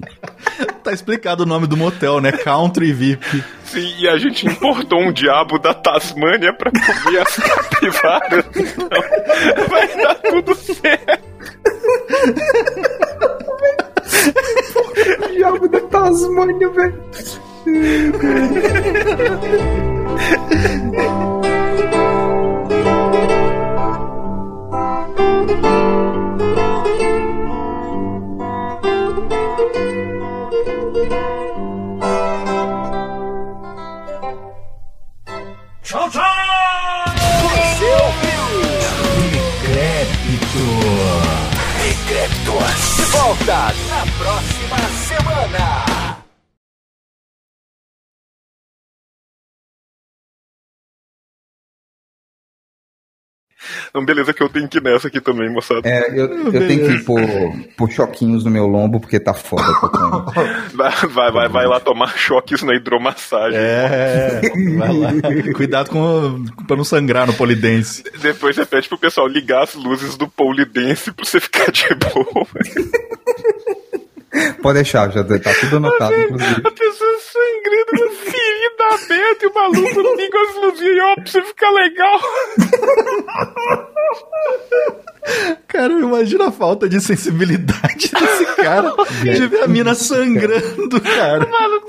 Tá 0.83 0.93
explicado 0.93 1.43
o 1.43 1.47
nome 1.47 1.67
do 1.67 1.77
motel, 1.77 2.21
né? 2.23 2.33
Country 2.33 2.91
VIP. 2.93 3.45
Sim, 3.65 3.95
e 3.99 4.09
a 4.09 4.17
gente 4.17 4.47
importou 4.47 4.99
um 4.99 5.13
diabo 5.13 5.59
da 5.59 5.75
Tasmânia 5.75 6.55
pra 6.55 6.71
comer 6.73 7.19
as 7.21 7.37
capivaras. 7.37 8.45
Então, 8.57 9.69
vai 9.69 9.89
dar 10.03 10.15
tudo 10.15 10.55
certo. 10.55 11.21
Diabo 15.37 15.69
da 15.69 15.81
Tasmânia, 15.81 16.69
velho. 16.71 17.03
De 42.97 43.05
volta 43.13 43.73
na 43.89 44.07
próxima 44.19 44.79
semana. 45.07 46.10
Então, 53.91 54.05
beleza, 54.05 54.33
que 54.33 54.41
eu 54.41 54.49
tenho 54.49 54.69
que 54.69 54.79
ir 54.79 54.83
nessa 54.83 55.09
aqui 55.09 55.21
também, 55.21 55.53
moçada. 55.53 55.89
É, 55.89 56.11
eu, 56.11 56.53
eu 56.53 56.67
tenho 56.69 56.87
que 56.87 57.05
pôr, 57.05 57.21
pôr 57.77 57.91
choquinhos 57.91 58.45
no 58.45 58.51
meu 58.51 58.67
lombo 58.67 59.01
porque 59.01 59.19
tá 59.19 59.35
foda. 59.35 59.63
Vai, 60.73 60.91
vai, 61.09 61.33
vai, 61.33 61.49
vai 61.49 61.67
lá 61.67 61.81
tomar 61.81 62.17
choques 62.17 62.63
na 62.63 62.75
hidromassagem. 62.75 63.59
É, 63.59 64.41
vai 64.79 64.93
lá. 64.93 65.11
Cuidado 65.55 65.91
com, 65.91 66.45
pra 66.67 66.77
não 66.77 66.85
sangrar 66.85 67.27
no 67.27 67.35
polidense. 67.35 68.05
Depois 68.21 68.57
você 68.57 68.65
pede 68.65 68.89
pro 68.89 68.97
pessoal 68.97 69.27
ligar 69.27 69.65
as 69.65 69.75
luzes 69.75 70.17
do 70.17 70.29
polidense 70.29 71.13
pra 71.13 71.25
você 71.25 71.41
ficar 71.41 71.71
de 71.71 71.87
boa. 71.95 72.47
Pode 74.63 74.75
deixar, 74.75 75.11
já 75.11 75.25
tá 75.25 75.53
tudo 75.61 75.77
anotado, 75.77 76.15
inclusive. 76.15 76.63
A 76.65 76.71
pessoa 76.71 77.20
sangrando 77.61 77.87
com 77.87 78.05
a 78.05 78.11
ferida 78.11 78.85
aberta 78.95 79.45
e 79.45 79.49
o 79.49 79.55
maluco 79.55 80.17
liga 80.17 80.39
as 80.41 80.55
luzinhas 80.57 81.05
ó, 81.05 81.15
pra 81.15 81.27
você 81.27 81.43
ficar 81.43 81.71
legal. 81.71 82.21
Cara, 85.69 85.93
imagina 85.93 86.49
a 86.49 86.53
falta 86.53 86.89
de 86.89 87.01
sensibilidade 87.01 88.11
desse 88.11 88.47
cara 88.57 88.95
de 89.23 89.47
ver 89.47 89.63
a 89.63 89.69
mina 89.69 89.95
sangrando, 89.95 91.01
cara. 91.01 91.47
Maluco. 91.47 91.89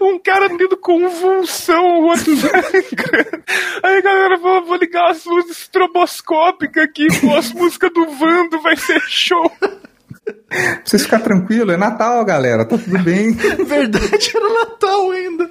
Um 0.00 0.18
cara 0.18 0.48
tendo 0.48 0.76
convulsão, 0.76 2.00
o 2.00 2.04
outro 2.06 2.24
sangrando. 2.36 3.44
Aí 3.82 3.98
a 3.98 4.00
galera 4.00 4.38
falou, 4.38 4.64
vou 4.64 4.76
ligar 4.76 5.10
as 5.10 5.24
luzes 5.24 5.58
estroboscópicas 5.58 6.84
aqui, 6.84 7.06
pô, 7.20 7.34
as 7.36 7.52
músicas 7.52 7.92
do 7.92 8.06
Vando 8.06 8.60
vai 8.60 8.76
ser 8.76 9.00
show. 9.02 9.50
Pra 10.24 10.80
vocês 10.84 11.02
ficar 11.02 11.18
tranquilo, 11.20 11.72
é 11.72 11.76
Natal, 11.76 12.24
galera, 12.24 12.64
tá 12.64 12.78
tudo 12.78 12.98
bem. 13.02 13.32
Verdade, 13.66 14.30
era 14.34 14.54
Natal 14.54 15.10
ainda. 15.10 15.50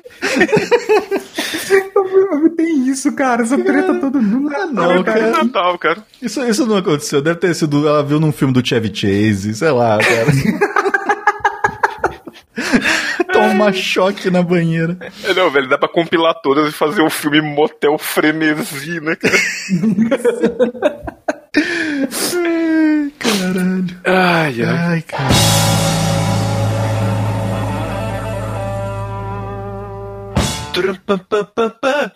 Tem 2.55 2.87
isso, 2.87 3.11
cara, 3.13 3.43
essa 3.43 3.57
treta 3.57 3.95
toda 3.95 4.21
no 4.21 4.49
Ah, 4.55 4.65
não, 4.67 5.03
cara. 5.03 5.19
cara. 5.19 5.43
Natal, 5.43 5.77
cara. 5.77 6.03
Isso, 6.21 6.41
isso 6.45 6.65
não 6.65 6.77
aconteceu. 6.77 7.21
Deve 7.21 7.39
ter 7.39 7.53
sido. 7.53 7.85
Ela 7.87 8.01
viu 8.03 8.17
num 8.19 8.31
filme 8.31 8.53
do 8.53 8.65
Chevy 8.65 8.91
Chase, 8.95 9.53
sei 9.55 9.71
lá, 9.71 9.97
cara. 9.97 10.31
Toma 13.33 13.73
choque 13.73 14.29
na 14.29 14.41
banheira. 14.43 14.97
É, 15.23 15.33
Não, 15.33 15.49
velho, 15.49 15.67
dá 15.69 15.77
pra 15.77 15.87
compilar 15.89 16.33
todas 16.41 16.69
e 16.69 16.71
fazer 16.71 17.01
um 17.01 17.09
filme 17.09 17.41
Motel 17.41 17.97
Frenesi, 17.97 18.99
né, 19.01 19.15
cara? 19.15 19.37
Ai, 22.33 23.11
caralho. 23.19 23.97
Ai, 24.05 24.63
ai. 24.63 24.93
Ai, 24.93 25.01
cara. 25.01 25.71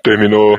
Terminou. 0.03 0.57